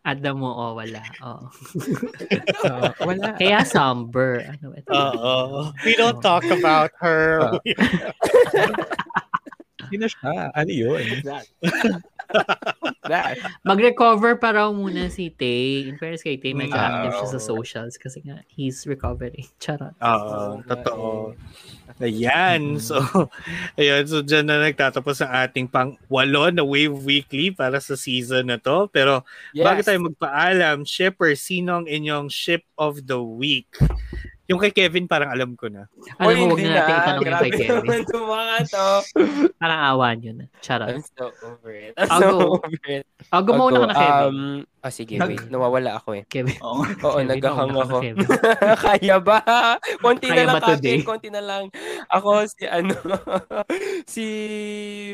Ada 0.07 0.31
mo, 0.31 0.55
oh, 0.55 0.79
wala. 0.79 1.03
Oh. 1.19 1.51
So, 2.63 2.71
wala. 3.03 3.35
Kaya 3.35 3.67
somber. 3.67 4.47
Ano, 4.47 4.71
ito. 4.79 4.91
Oo. 4.95 5.75
We 5.83 5.99
don't 5.99 6.23
talk 6.23 6.47
about 6.47 6.95
her. 7.03 7.59
Ah. 9.87 9.89
Sino 9.89 10.07
siya? 10.11 10.34
Ano 10.51 10.70
yun? 10.70 11.03
That. 11.22 11.47
Mag-recover 13.62 14.34
pa 14.34 14.51
raw 14.51 14.68
muna 14.74 15.07
si 15.07 15.30
Tay. 15.30 15.87
In 15.87 15.95
fairness 15.95 16.26
kay 16.26 16.37
Tay, 16.37 16.53
medyo 16.53 16.74
Mm. 16.74 16.82
active 16.82 17.14
siya 17.14 17.28
sa 17.30 17.41
socials 17.41 17.95
kasi 17.95 18.18
nga, 18.26 18.43
he's 18.51 18.82
recovering. 18.84 19.47
Charot. 19.62 19.95
Oo, 20.03 20.61
totoo. 20.66 21.09
Ayan. 22.03 22.82
So, 22.82 22.99
ayun. 23.78 24.05
So, 24.05 24.20
dyan 24.20 24.51
na 24.51 24.59
nagtatapos 24.61 25.22
ang 25.22 25.32
ating 25.47 25.70
pang 25.70 25.95
walo 26.11 26.51
na 26.51 26.66
Wave 26.66 26.99
Weekly 26.99 27.55
para 27.55 27.78
sa 27.78 27.95
season 27.95 28.51
na 28.51 28.59
to. 28.59 28.91
Pero, 28.91 29.22
Yes. 29.55 29.64
bago 29.64 29.80
tayo 29.87 29.99
magpaalam, 30.11 30.82
Shipper, 30.82 31.39
sino 31.39 31.78
ang 31.80 31.87
inyong 31.87 32.26
ship 32.28 32.66
of 32.74 33.07
the 33.07 33.22
week? 33.22 33.70
Yung 34.47 34.63
kay 34.63 34.71
Kevin, 34.71 35.11
parang 35.11 35.35
alam 35.35 35.59
ko 35.59 35.67
na. 35.67 35.91
Alam 36.23 36.35
mo, 36.39 36.45
huwag 36.55 36.61
hindi 36.63 36.71
na 36.71 36.87
natin 36.87 36.95
itanong 36.97 37.19
yung 37.19 37.27
Grabe 37.27 37.49
kay 37.51 37.59
Kevin. 37.67 37.77
naman 37.83 37.99
itong 38.07 38.27
mga 38.31 38.55
to. 38.71 38.87
Parang 39.61 39.81
awan 39.91 40.17
yun. 40.23 40.37
Charot. 40.63 40.89
I'm 40.95 41.03
so 41.03 41.25
over 41.43 41.71
it. 41.75 41.93
I'm 41.99 42.07
I'll 42.07 42.23
so 42.23 42.31
go. 42.31 42.39
over 42.63 42.79
it. 42.87 43.05
Oh, 43.35 43.43
gumawa 43.43 43.67
I'll 43.67 43.75
na 43.75 43.79
ka 43.79 43.83
go. 43.83 43.87
na, 43.91 43.95
Kevin. 43.97 44.31
Um, 44.31 44.39
ah, 44.87 44.95
sige, 44.95 45.18
wait. 45.18 45.51
Nawawala 45.51 45.99
ako 45.99 46.14
eh. 46.14 46.22
Kevin. 46.30 46.55
Oo. 46.62 46.87
Oo, 47.03 47.18
Kevin, 47.18 47.43
ka 47.43 47.51
ako. 47.51 47.99
Kevin. 47.99 48.26
Kaya 48.87 49.16
ba? 49.18 49.39
Konti 49.99 50.28
Kaya 50.30 50.47
na 50.47 50.47
lang 50.47 50.55
ba 50.55 50.68
today? 50.70 50.99
Konti 51.03 51.28
na 51.32 51.43
lang. 51.43 51.64
Ako 52.07 52.47
si 52.47 52.62
ano, 52.70 52.95
si 54.14 54.24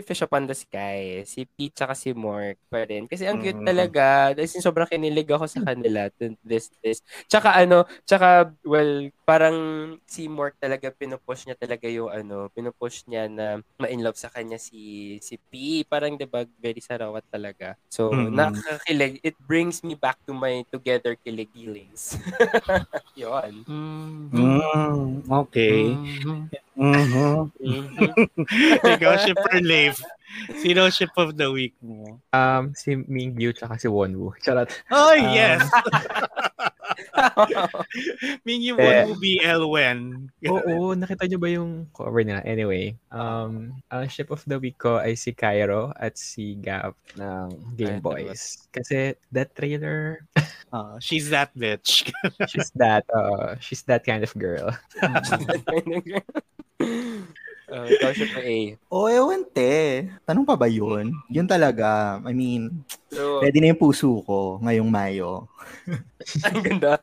Fish 0.02 0.20
Upon 0.20 0.44
the 0.44 0.52
Sky, 0.52 1.22
si 1.24 1.46
Pete 1.46 1.72
tsaka 1.72 1.94
si 1.94 2.12
Mork 2.12 2.58
pa 2.68 2.82
rin. 2.84 3.06
Kasi 3.06 3.24
ang 3.24 3.38
cute 3.38 3.56
Mm. 3.62 3.68
talaga. 3.68 4.04
In, 4.34 4.60
sobrang 4.60 4.88
kinilig 4.90 5.30
ako 5.30 5.46
sa 5.46 5.62
kanila. 5.62 6.10
to 6.18 6.34
This, 6.42 6.68
this. 6.82 7.00
Tsaka 7.24 7.54
ano, 7.54 7.86
tsaka, 8.04 8.52
well, 8.66 9.08
parang 9.22 9.56
si 10.04 10.26
Mork 10.26 10.58
talaga, 10.58 10.90
pinupush 10.90 11.46
niya 11.46 11.54
talaga 11.56 11.86
yung 11.86 12.10
ano, 12.10 12.50
pinupush 12.50 13.06
niya 13.06 13.30
na 13.30 13.46
ma-in 13.78 14.02
love 14.02 14.18
sa 14.18 14.28
kanya 14.28 14.58
si 14.58 15.16
si 15.22 15.38
P. 15.38 15.82
Parang, 15.86 16.18
di 16.18 16.26
ba, 16.26 16.42
very 16.58 16.82
sarawat 16.82 17.22
talaga. 17.30 17.78
So, 17.88 18.10
Mm. 18.10 18.34
nakakakilig. 18.34 19.14
It 19.22 19.38
brings 19.38 19.61
me 19.70 19.94
back 19.94 20.18
to 20.26 20.34
my 20.34 20.66
together 20.72 21.14
kilig 21.14 21.46
feelings. 21.54 22.18
Yun. 23.14 23.62
Mm. 23.68 24.30
Mm, 24.34 25.22
okay. 25.30 25.94
Mhm. 25.94 26.50
Mhm. 26.74 27.52
Mhm. 27.62 28.10
Ikaw, 28.96 29.14
Shipper 29.22 29.60
Leif. 29.62 30.00
Sino 30.56 30.88
ship 30.88 31.12
of 31.20 31.36
the 31.36 31.52
week 31.52 31.76
mo? 31.84 32.16
Um, 32.32 32.72
si 32.72 32.96
Mingyu 32.96 33.52
tsaka 33.52 33.76
si 33.76 33.84
Wonwoo. 33.86 34.32
Charot. 34.40 34.72
Oh, 34.88 35.12
Um, 35.12 35.60
Mingyu 38.46 38.78
Eh. 38.78 39.04
Wonwoo 39.06 39.18
BL 39.18 39.62
Wen. 39.68 40.00
Oo, 40.48 40.94
nakita 40.94 41.26
nyo 41.28 41.38
ba 41.38 41.48
yung 41.50 41.86
cover 41.92 42.22
nila? 42.24 42.42
Anyway, 42.46 42.96
um, 43.12 43.74
ang 43.90 44.04
ship 44.08 44.30
of 44.30 44.42
the 44.46 44.58
week 44.58 44.78
ko 44.78 44.98
ay 44.98 45.14
si 45.14 45.34
Cairo 45.34 45.92
at 45.98 46.16
si 46.16 46.56
Gap 46.58 46.96
ng 47.18 47.48
Game 47.76 48.00
Boys. 48.00 48.68
Kasi 48.72 49.14
that 49.34 49.54
trailer, 49.54 50.24
Ah, 50.72 50.96
she's 51.04 51.28
that 51.28 51.52
bitch. 51.52 52.08
she's 52.48 52.72
that, 52.80 53.04
uh, 53.12 53.60
she's 53.60 53.84
that 53.84 54.08
kind 54.08 54.24
of 54.24 54.32
girl. 54.32 54.72
uh, 57.72 57.86
ikaw 57.88 58.12
pa 58.12 58.40
A. 58.40 58.58
O, 58.86 59.08
ewan 59.08 59.42
te. 59.48 60.04
Tanong 60.22 60.44
pa 60.44 60.54
ba 60.54 60.68
yun? 60.68 61.16
Yun 61.26 61.48
talaga. 61.48 62.20
I 62.22 62.32
mean, 62.32 62.84
So, 63.12 63.44
ready 63.44 63.60
na 63.60 63.76
yung 63.76 63.80
puso 63.80 64.24
ko 64.24 64.56
ngayong 64.60 64.88
Mayo. 64.88 65.44
ang 66.48 66.64
ganda. 66.64 66.96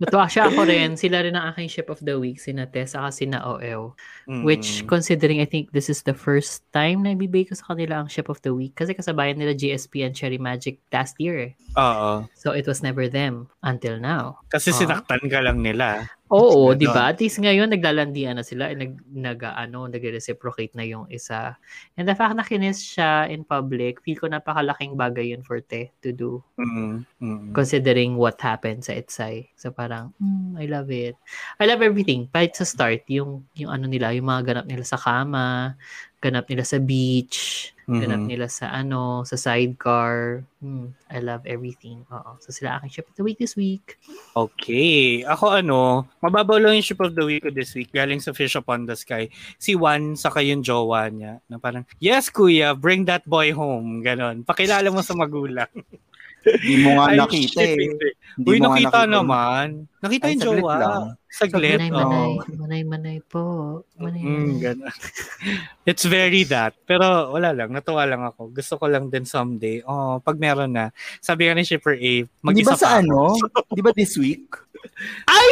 Natuwa 0.00 0.24
siya 0.24 0.48
ako 0.48 0.64
rin. 0.64 0.96
Sila 0.96 1.20
rin 1.20 1.36
ang 1.36 1.52
aking 1.52 1.68
ship 1.68 1.92
of 1.92 2.00
the 2.00 2.16
week. 2.16 2.40
Sina 2.40 2.64
Tessa 2.64 3.04
kasi 3.04 3.28
na 3.28 3.44
OL. 3.44 3.92
Which, 4.40 4.80
Mm. 4.80 4.88
considering 4.88 5.44
I 5.44 5.48
think 5.48 5.76
this 5.76 5.92
is 5.92 6.00
the 6.08 6.16
first 6.16 6.64
time 6.72 7.04
na 7.04 7.12
ibibigay 7.12 7.52
ko 7.52 7.60
sa 7.60 7.76
kanila 7.76 8.00
ang 8.00 8.08
ship 8.08 8.32
of 8.32 8.40
the 8.40 8.56
week. 8.56 8.72
Kasi 8.72 8.96
kasabayan 8.96 9.36
nila 9.36 9.52
GSP 9.52 10.00
and 10.00 10.16
Cherry 10.16 10.40
Magic 10.40 10.80
last 10.88 11.20
year. 11.20 11.52
Oo. 11.76 12.24
So, 12.32 12.56
it 12.56 12.64
was 12.64 12.80
never 12.80 13.04
them 13.04 13.52
until 13.60 14.00
now. 14.00 14.40
Kasi 14.48 14.72
Ah. 14.72 14.80
sinaktan 14.80 15.28
ka 15.28 15.44
lang 15.44 15.60
nila. 15.60 16.08
Oo, 16.34 16.74
di 16.74 16.90
ba? 16.90 17.14
At 17.14 17.22
least 17.22 17.38
ngayon, 17.38 17.70
naglalandian 17.70 18.34
na 18.34 18.42
sila. 18.42 18.66
eh, 18.70 18.74
Nag, 18.74 18.98
nag, 19.06 19.38
ano, 19.46 19.86
nag-reciprocate 19.86 20.74
na 20.74 20.82
yung 20.82 21.06
isa. 21.06 21.54
And 21.94 22.10
the 22.10 22.18
fact 22.18 22.34
na 22.34 22.42
kinis 22.42 22.82
siya 22.82 23.30
in 23.30 23.46
public, 23.46 24.02
feel 24.02 24.18
ko 24.18 24.26
napakalaking 24.26 24.98
bagay 24.98 25.30
yun 25.30 25.46
for 25.46 25.62
Te 25.62 25.94
to 26.02 26.10
do. 26.10 26.42
Mm. 26.58 27.06
Mm. 27.22 27.54
Considering 27.54 28.18
what 28.18 28.34
happened 28.42 28.82
sa 28.82 28.98
Etsai. 28.98 29.54
So 29.54 29.70
parang, 29.70 30.10
mm, 30.18 30.58
I 30.58 30.66
love 30.66 30.90
it. 30.90 31.14
I 31.62 31.70
love 31.70 31.86
everything. 31.86 32.26
Kahit 32.34 32.58
sa 32.58 32.66
start, 32.66 33.06
yung, 33.06 33.46
yung 33.54 33.70
ano 33.70 33.86
nila, 33.86 34.10
yung 34.10 34.26
mga 34.26 34.42
ganap 34.42 34.66
nila 34.66 34.82
sa 34.82 34.98
kama, 34.98 35.78
ganap 36.18 36.48
nila 36.48 36.64
sa 36.64 36.80
beach, 36.80 37.73
ganap 37.84 38.20
Mhm. 38.20 38.28
nila 38.28 38.46
sa 38.46 38.68
ano, 38.68 39.22
sa 39.22 39.36
sidecar. 39.36 40.40
Mm, 40.58 40.96
I 41.06 41.18
love 41.20 41.44
everything. 41.44 42.00
Oo. 42.08 42.40
So 42.40 42.48
sila 42.48 42.76
aking 42.76 42.90
ship 42.90 43.06
of 43.06 43.14
the 43.14 43.22
week 43.22 43.36
this 43.36 43.52
week. 43.54 44.00
Okay. 44.32 45.20
Ako 45.22 45.54
ano, 45.54 45.80
mababaw 46.18 46.56
lang 46.56 46.74
yung 46.74 46.86
ship 46.86 46.98
of 46.98 47.12
the 47.12 47.22
week 47.22 47.40
ko 47.40 47.50
this 47.50 47.72
week. 47.72 47.90
Galing 47.90 48.18
sa 48.18 48.32
Fish 48.32 48.54
Upon 48.54 48.82
the 48.82 48.94
Sky. 48.94 49.28
Si 49.56 49.72
Juan, 49.72 50.14
saka 50.14 50.40
yung 50.40 50.60
jowa 50.60 51.06
niya. 51.06 51.44
Na 51.46 51.56
parang, 51.56 51.84
yes 51.98 52.28
kuya, 52.28 52.72
bring 52.72 53.04
that 53.04 53.22
boy 53.24 53.50
home. 53.50 54.00
Ganon. 54.00 54.42
Pakilala 54.42 54.88
mo 54.88 55.00
sa 55.00 55.12
magulang. 55.12 55.68
Hindi 56.44 56.74
mo 56.82 57.00
nga 57.00 57.08
nakita 57.14 57.60
eh. 57.62 57.72
hindi. 57.74 58.08
Uy, 58.38 58.60
mo 58.60 58.68
nga 58.68 58.76
nakita 58.76 58.98
nakita. 59.00 59.00
naman. 59.06 59.66
Nakita 59.98 60.24
Ay, 60.24 60.32
yung 60.34 60.42
jowa. 60.42 60.74
lang. 60.76 61.02
Saglit. 61.34 61.82
Manay, 61.82 61.90
manay. 61.90 62.30
Manay, 62.54 62.82
manay 62.86 63.18
po. 63.26 63.42
Manay, 63.98 64.22
Mm, 64.22 64.62
ganun. 64.62 64.94
It's 65.90 66.06
very 66.06 66.46
that. 66.46 66.78
Pero 66.86 67.34
wala 67.34 67.50
lang, 67.50 67.74
natuwa 67.74 68.06
lang 68.06 68.22
ako. 68.22 68.54
Gusto 68.54 68.78
ko 68.78 68.86
lang 68.86 69.10
din 69.10 69.26
someday. 69.26 69.82
Oh, 69.82 70.22
pag 70.22 70.38
meron 70.38 70.70
na. 70.70 70.94
Sabi 71.18 71.50
nga 71.50 71.58
ni 71.58 71.66
Shipper 71.66 71.98
A, 71.98 72.12
Di 72.22 72.30
mag-isa 72.38 72.78
ba 72.78 72.78
sa 72.78 72.86
pa 72.86 73.02
ano? 73.02 73.34
Di 73.74 73.82
ba 73.82 73.90
this 73.90 74.14
week? 74.14 74.46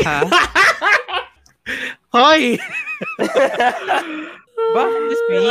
Ha? 0.05 0.23
Hoy! 2.15 2.61
Bakit 4.77 5.03
this 5.09 5.23
week? 5.27 5.47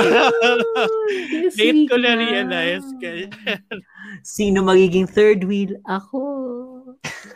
This 1.41 1.55
Late 1.57 1.73
week 1.73 1.89
ko 1.89 1.95
na 1.97 2.13
realize. 2.13 2.85
Sino 4.21 4.61
magiging 4.61 5.09
third 5.09 5.43
wheel? 5.43 5.75
Ako. 5.89 6.70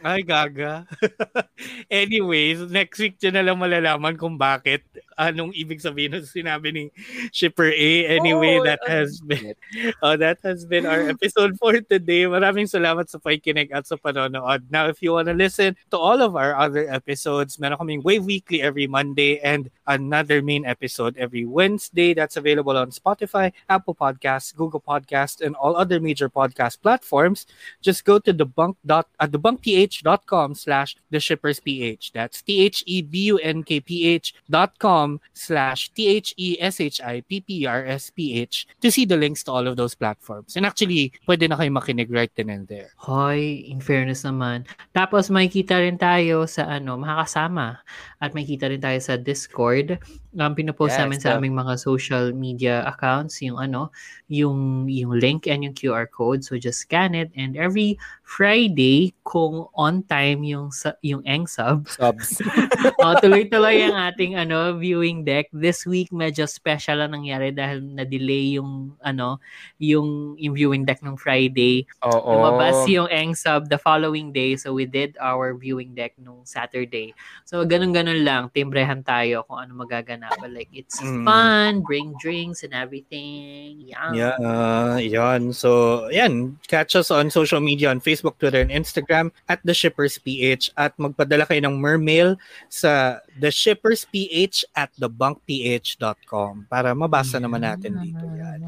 Ay, 0.06 0.22
gaga. 0.22 0.86
Anyways, 1.90 2.70
next 2.70 2.98
week 3.02 3.18
dyan 3.18 3.42
na 3.42 3.44
lang 3.46 3.58
malalaman 3.58 4.14
kung 4.18 4.38
bakit 4.38 4.86
anong 5.16 5.56
ibig 5.56 5.80
sabihin 5.80 6.20
ng 6.20 6.28
sinabi 6.28 6.70
ni 6.72 6.84
Shipper 7.32 7.72
A. 7.72 7.92
Anyway, 8.20 8.60
Oh, 8.60 8.64
that 8.64 8.80
has 8.88 9.20
um, 9.22 9.28
been 9.28 9.54
oh, 10.04 10.16
that 10.16 10.40
has 10.44 10.66
been 10.66 10.86
our 10.86 11.10
episode 11.12 11.56
for 11.60 11.80
today. 11.80 12.28
Maraming 12.28 12.68
salamat 12.68 13.08
sa 13.08 13.20
pakikinig 13.20 13.72
at 13.72 13.88
sa 13.88 13.96
panonood. 13.96 14.64
Now, 14.72 14.88
if 14.88 15.00
you 15.04 15.16
want 15.16 15.28
to 15.32 15.36
listen 15.36 15.76
to 15.92 15.98
all 15.98 16.22
of 16.22 16.36
our 16.36 16.56
other 16.56 16.88
episodes, 16.88 17.60
meron 17.60 17.80
kaming 17.80 18.04
Wave 18.04 18.26
Weekly 18.26 18.62
every 18.62 18.88
Monday 18.88 19.40
and 19.40 19.70
another 19.88 20.42
main 20.42 20.66
episode 20.66 21.16
every 21.18 21.46
Wednesday. 21.46 22.14
That's 22.14 22.38
available 22.38 22.76
on 22.76 22.92
Spotify, 22.92 23.54
Apple 23.70 23.96
Podcasts, 23.96 24.56
Google 24.56 24.82
Podcasts, 24.82 25.40
and 25.44 25.56
all 25.56 25.76
other 25.76 26.00
major 26.00 26.30
podcast 26.30 26.82
platforms. 26.82 27.46
Just 27.82 28.04
go 28.04 28.20
to 28.20 28.34
debunk 28.34 28.76
dot 28.86 29.08
uh, 29.20 29.28
debunkph.com 29.28 30.56
slash 30.56 30.96
the 31.12 31.20
shippers 31.20 31.60
ph. 31.60 32.12
That's 32.12 32.42
t 32.42 32.66
h 32.66 32.84
e 32.86 33.02
b 33.02 33.32
u 33.32 33.38
n 33.40 33.64
k 33.64 33.80
p 33.80 34.08
h 34.10 34.34
dot 34.50 34.78
com 34.80 35.05
slash 35.34 35.92
t 35.94 36.08
h 36.20 36.34
e 36.38 36.58
h 36.60 38.56
to 38.82 38.88
see 38.92 39.06
the 39.06 39.18
links 39.18 39.42
to 39.44 39.52
all 39.52 39.66
of 39.66 39.76
those 39.78 39.96
platforms. 39.96 40.56
And 40.56 40.66
actually, 40.66 41.14
pwede 41.28 41.50
na 41.50 41.58
kayo 41.58 41.72
makinig 41.72 42.10
right 42.12 42.32
then 42.36 42.50
and 42.50 42.66
there. 42.68 42.92
Hoy, 43.00 43.66
in 43.70 43.82
fairness 43.82 44.26
naman. 44.26 44.66
Tapos 44.92 45.30
makikita 45.30 45.80
rin 45.82 45.98
tayo 45.98 46.46
sa 46.50 46.66
ano, 46.68 46.98
makakasama. 46.98 47.82
At 48.22 48.34
makikita 48.34 48.72
rin 48.72 48.82
tayo 48.82 49.00
sa 49.02 49.16
Discord. 49.20 50.00
Um, 50.36 50.52
pinopost 50.52 50.96
Yes, 50.96 51.02
namin 51.02 51.20
sa 51.22 51.36
uh, 51.36 51.38
aming 51.40 51.56
mga 51.56 51.80
social 51.80 52.36
media 52.36 52.84
accounts 52.84 53.40
yung 53.40 53.56
ano, 53.56 53.92
yung 54.28 54.90
yung 54.92 55.16
link 55.16 55.48
and 55.48 55.64
yung 55.64 55.76
QR 55.76 56.10
code. 56.12 56.44
So 56.44 56.60
just 56.60 56.84
scan 56.84 57.16
it 57.16 57.32
and 57.40 57.56
every 57.56 57.96
Friday 58.26 59.16
kung 59.24 59.70
on 59.74 60.04
time 60.06 60.44
yung 60.44 60.68
yung 61.00 61.24
Eng 61.24 61.48
sub, 61.48 61.88
Subs. 61.88 62.44
oh, 63.06 63.16
tuloy-tuloy 63.24 63.86
ang 63.86 63.96
ating 64.12 64.36
ano 64.36 64.76
viewing 64.76 65.24
deck. 65.24 65.48
This 65.56 65.88
week 65.88 66.12
medyo 66.12 66.44
special 66.44 67.00
ang 67.00 67.16
nangyari 67.16 67.56
dahil 67.56 67.80
na-delay 67.86 68.60
yung 68.60 68.98
ano, 69.00 69.40
yung, 69.80 70.36
yung 70.42 70.54
viewing 70.58 70.84
deck 70.84 71.00
ng 71.06 71.16
Friday. 71.16 71.88
Oo. 72.04 72.36
Lumabas 72.36 72.84
yung 72.90 73.08
Eng 73.08 73.38
sub 73.38 73.70
the 73.70 73.78
following 73.80 74.34
day. 74.34 74.58
So 74.58 74.74
we 74.74 74.90
did 74.90 75.16
our 75.22 75.54
viewing 75.56 75.94
deck 75.94 76.18
nung 76.20 76.44
Saturday. 76.44 77.14
So 77.46 77.62
ganun-ganun 77.64 78.26
lang, 78.26 78.50
timbrehan 78.52 79.06
tayo 79.06 79.46
kung 79.48 79.64
ano 79.64 79.78
magaganap. 79.78 80.34
But 80.42 80.52
like 80.52 80.74
it's 80.76 80.98
Mm. 81.06 81.22
fun, 81.22 81.72
bring 81.86 82.18
drinks 82.18 82.64
and 82.66 82.74
everything. 82.74 83.86
Yeah. 83.86 84.10
Yeah, 84.16 84.36
uh, 84.42 84.98
yan. 84.98 85.54
So, 85.54 86.10
yan. 86.10 86.58
Catch 86.66 86.96
us 86.96 87.12
on 87.12 87.30
social 87.30 87.60
media 87.60 87.92
on 87.92 88.00
Facebook, 88.00 88.15
Twitter, 88.22 88.62
and 88.62 88.72
Instagram 88.72 89.34
at 89.50 89.60
The 89.66 89.74
Shippers 89.74 90.22
PH 90.22 90.72
at 90.78 90.94
magpadala 90.96 91.50
kayo 91.50 91.64
ng 91.66 91.76
mermail 91.82 92.38
sa 92.70 93.20
The 93.36 93.52
Shippers 93.52 94.08
PH 94.08 94.64
at 94.72 94.96
thebunkph.com 94.96 96.72
para 96.72 96.96
mabasa 96.96 97.36
naman 97.36 97.68
natin 97.68 98.00
dito. 98.00 98.24
Yan. 98.24 98.60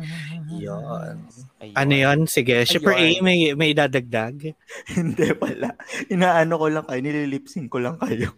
Yan. 0.59 1.15
Ayun. 1.57 1.73
Ano 1.73 1.93
yan? 1.95 2.19
Sige, 2.27 2.61
Shipper 2.67 2.93
A, 2.93 3.17
may, 3.23 3.55
may 3.55 3.71
dadagdag? 3.73 4.53
Hindi 4.97 5.27
pala. 5.33 5.73
Inaano 6.11 6.59
ko 6.59 6.67
lang 6.67 6.85
kayo, 6.85 6.99
nililipsing 6.99 7.65
ko 7.71 7.79
lang 7.79 7.95
kayo. 7.97 8.29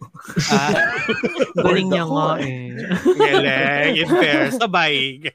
Ah, 0.48 0.94
Galing 1.66 1.90
niya 1.90 2.04
nga 2.06 2.28
eh. 2.40 2.78
galing. 3.18 3.94
In 3.98 4.08
fair. 4.08 4.42
Sabay. 4.54 5.26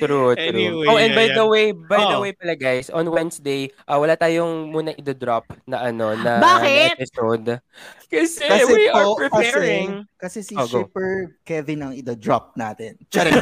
True, 0.00 0.32
true. 0.32 0.40
Anyway, 0.40 0.86
oh, 0.88 0.96
and 0.96 1.12
by 1.12 1.28
ayan. 1.28 1.36
the 1.36 1.44
way, 1.44 1.66
by 1.72 2.00
the 2.00 2.16
Oh. 2.16 2.22
way 2.22 2.32
pala 2.32 2.54
guys, 2.54 2.88
on 2.88 3.04
Wednesday, 3.10 3.68
ah, 3.84 3.98
wala 4.00 4.16
tayong 4.16 4.70
muna 4.70 4.94
i-drop 4.94 5.44
na 5.66 5.90
ano, 5.90 6.14
na, 6.16 6.40
Bakit? 6.40 6.88
na 6.88 6.96
episode. 6.96 7.48
Kasi, 8.08 8.46
Kasi 8.46 8.70
we 8.70 8.86
are 8.88 9.04
po, 9.04 9.18
preparing. 9.18 10.06
Kasi, 10.14 10.33
kasi 10.33 10.33
si 10.40 10.56
Oh, 10.56 10.66
go. 10.66 10.82
Shipper 10.82 11.36
Kevin 11.44 11.84
ang 11.84 11.92
ida-drop 11.92 12.56
natin. 12.56 12.96
Charing. 13.12 13.36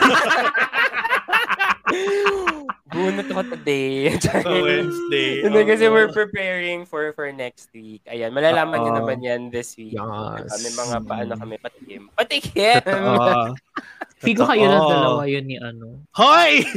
Bunot 2.92 3.24
ako 3.24 3.42
today. 3.56 4.12
Sa 4.20 4.44
Wednesday. 4.44 5.40
Hindi 5.48 5.60
kasi 5.64 5.88
we're 5.88 6.12
preparing 6.12 6.84
for 6.84 7.16
for 7.16 7.32
next 7.32 7.72
week. 7.72 8.04
Ayan, 8.04 8.36
malalaman 8.36 8.84
niyo 8.84 8.92
Oo. 8.92 8.98
naman 9.00 9.18
yan 9.24 9.40
this 9.48 9.72
week. 9.80 9.96
Yes. 9.96 10.60
May 10.60 10.72
mga 10.76 10.96
paano 11.08 11.32
kami 11.32 11.56
patikim. 11.56 12.12
Patikim! 12.12 12.84
Figo 14.22 14.44
kayo 14.44 14.68
ng 14.68 14.76
Totoo. 14.76 14.92
dalawa 14.92 15.22
yun 15.24 15.44
ni 15.48 15.56
ano. 15.56 16.04
Hoy! 16.12 16.62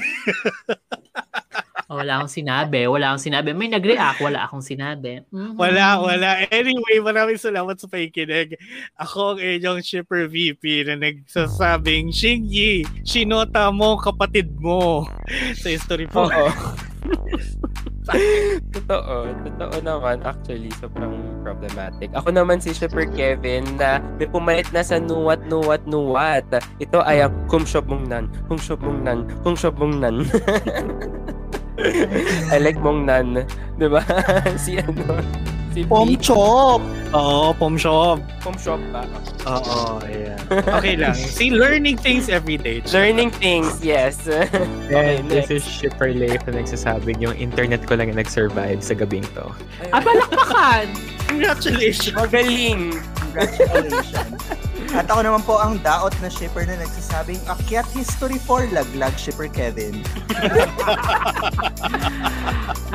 Oh, 1.90 1.98
wala 2.02 2.22
akong 2.22 2.34
sinabi. 2.34 2.90
Wala 2.90 3.14
akong 3.14 3.26
sinabi. 3.30 3.50
May 3.54 3.70
nag-react. 3.70 4.20
Wala 4.22 4.46
akong 4.46 4.66
sinabi. 4.66 5.22
Mhm. 5.30 5.58
Wala, 5.58 6.02
wala. 6.02 6.30
Anyway, 6.50 6.98
maraming 7.02 7.40
salamat 7.40 7.78
sa 7.78 7.88
pakikinig. 7.90 8.58
Ako 8.98 9.38
ang 9.38 9.40
inyong 9.42 9.82
shipper 9.86 10.26
VP 10.30 10.90
na 10.90 10.98
nagsasabing, 10.98 12.10
Shinji, 12.10 12.86
sinota 13.06 13.70
mo 13.70 13.98
kapatid 14.02 14.50
mo 14.58 15.06
sa 15.62 15.68
history 15.70 16.10
po. 16.10 16.26
Oo. 16.26 16.50
totoo. 18.76 19.34
Totoo 19.46 19.76
naman. 19.82 20.22
Actually, 20.26 20.70
sobrang 20.78 21.42
problematic. 21.42 22.14
Ako 22.14 22.30
naman 22.34 22.62
si 22.62 22.74
Shipper 22.74 23.10
Kevin 23.14 23.66
na 23.78 24.02
may 24.22 24.30
pumalit 24.30 24.70
na 24.70 24.86
sa 24.86 25.02
nuwat, 25.02 25.42
nuwat, 25.50 25.86
nuwat. 25.90 26.46
Ito 26.78 27.02
ay 27.02 27.26
ang 27.26 27.34
kumshob 27.50 27.90
mong 27.90 28.06
nan, 28.10 28.30
kumshob 28.46 28.82
mong 28.82 29.02
nan, 29.06 29.26
kumshob 29.42 29.78
mong 29.82 30.02
nan. 30.02 30.26
I 32.54 32.58
like 32.60 32.80
mong 32.80 33.06
nan. 33.06 33.44
Diba? 33.76 34.02
si 34.64 34.80
ano? 34.80 35.20
Si 35.76 35.84
Pom 35.84 36.08
Pete. 36.08 36.24
chop! 36.24 36.80
Oo, 37.12 37.52
pom 37.52 37.76
shop. 37.76 38.24
Kumshop 38.40 38.80
ba? 38.96 39.04
Oo, 39.44 40.00
ayan. 40.08 40.40
Okay 40.48 40.96
lang. 40.96 41.12
See, 41.36 41.52
learning 41.52 42.00
things 42.00 42.32
every 42.32 42.56
day. 42.56 42.80
Learning 42.96 43.28
things, 43.28 43.84
yes. 43.84 44.24
okay, 44.24 45.20
And 45.20 45.28
this 45.28 45.52
next. 45.52 45.52
is 45.52 45.64
Shipper 45.68 46.16
Leif 46.16 46.48
na 46.48 46.64
nagsasabing 46.64 47.20
yung 47.20 47.36
internet 47.36 47.84
ko 47.84 48.00
lang 48.00 48.08
yung 48.08 48.20
nag-survive 48.20 48.80
sa 48.80 48.96
gabing 48.96 49.28
to. 49.36 49.52
Ah, 49.92 50.00
palakpakan! 50.00 50.88
Congratulations. 51.28 52.16
Magaling. 52.16 52.96
Congratulations. 53.36 54.40
At 54.96 55.12
ako 55.12 55.28
naman 55.28 55.44
po 55.44 55.60
ang 55.60 55.76
daot 55.84 56.16
na 56.24 56.32
shipper 56.32 56.64
na 56.64 56.80
nagsasabing, 56.80 57.44
Akyat 57.52 57.84
History 57.92 58.40
4 58.40 58.72
Laglag 58.72 59.12
Shipper 59.20 59.52
Kevin. 59.52 60.00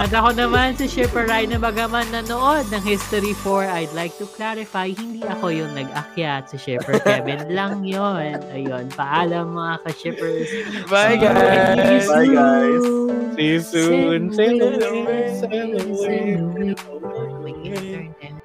At 0.01 0.09
ako 0.09 0.33
naman 0.33 0.81
si 0.81 0.89
Shipper 0.89 1.29
Ryan 1.29 1.57
na 1.57 1.61
bagaman 1.61 2.09
nanood 2.09 2.65
ng 2.73 2.81
History 2.81 3.37
4, 3.45 3.69
I'd 3.69 3.93
like 3.93 4.17
to 4.17 4.25
clarify, 4.33 4.89
hindi 4.89 5.21
ako 5.21 5.53
yung 5.53 5.77
nag-akyat. 5.77 6.49
Si 6.49 6.57
Shipper 6.57 7.05
Kevin 7.05 7.45
lang 7.59 7.85
yon. 7.85 8.41
Ayun, 8.49 8.89
paalam 8.97 9.53
mga 9.53 9.85
ka-shippers. 9.85 10.49
Bye, 10.89 11.21
guys. 11.21 12.09
Bye, 12.09 12.33
guys. 12.33 12.85
See 13.37 13.45
you 13.45 13.61
soon. 13.61 14.33
Sail 14.33 14.57
away, 14.57 15.37
Sail 15.37 15.39
sail 15.53 15.69
away. 15.77 15.77
away, 15.77 16.01
sail 16.01 16.41
away. 16.97 17.29
May 17.45 17.55
internet. 17.61 18.40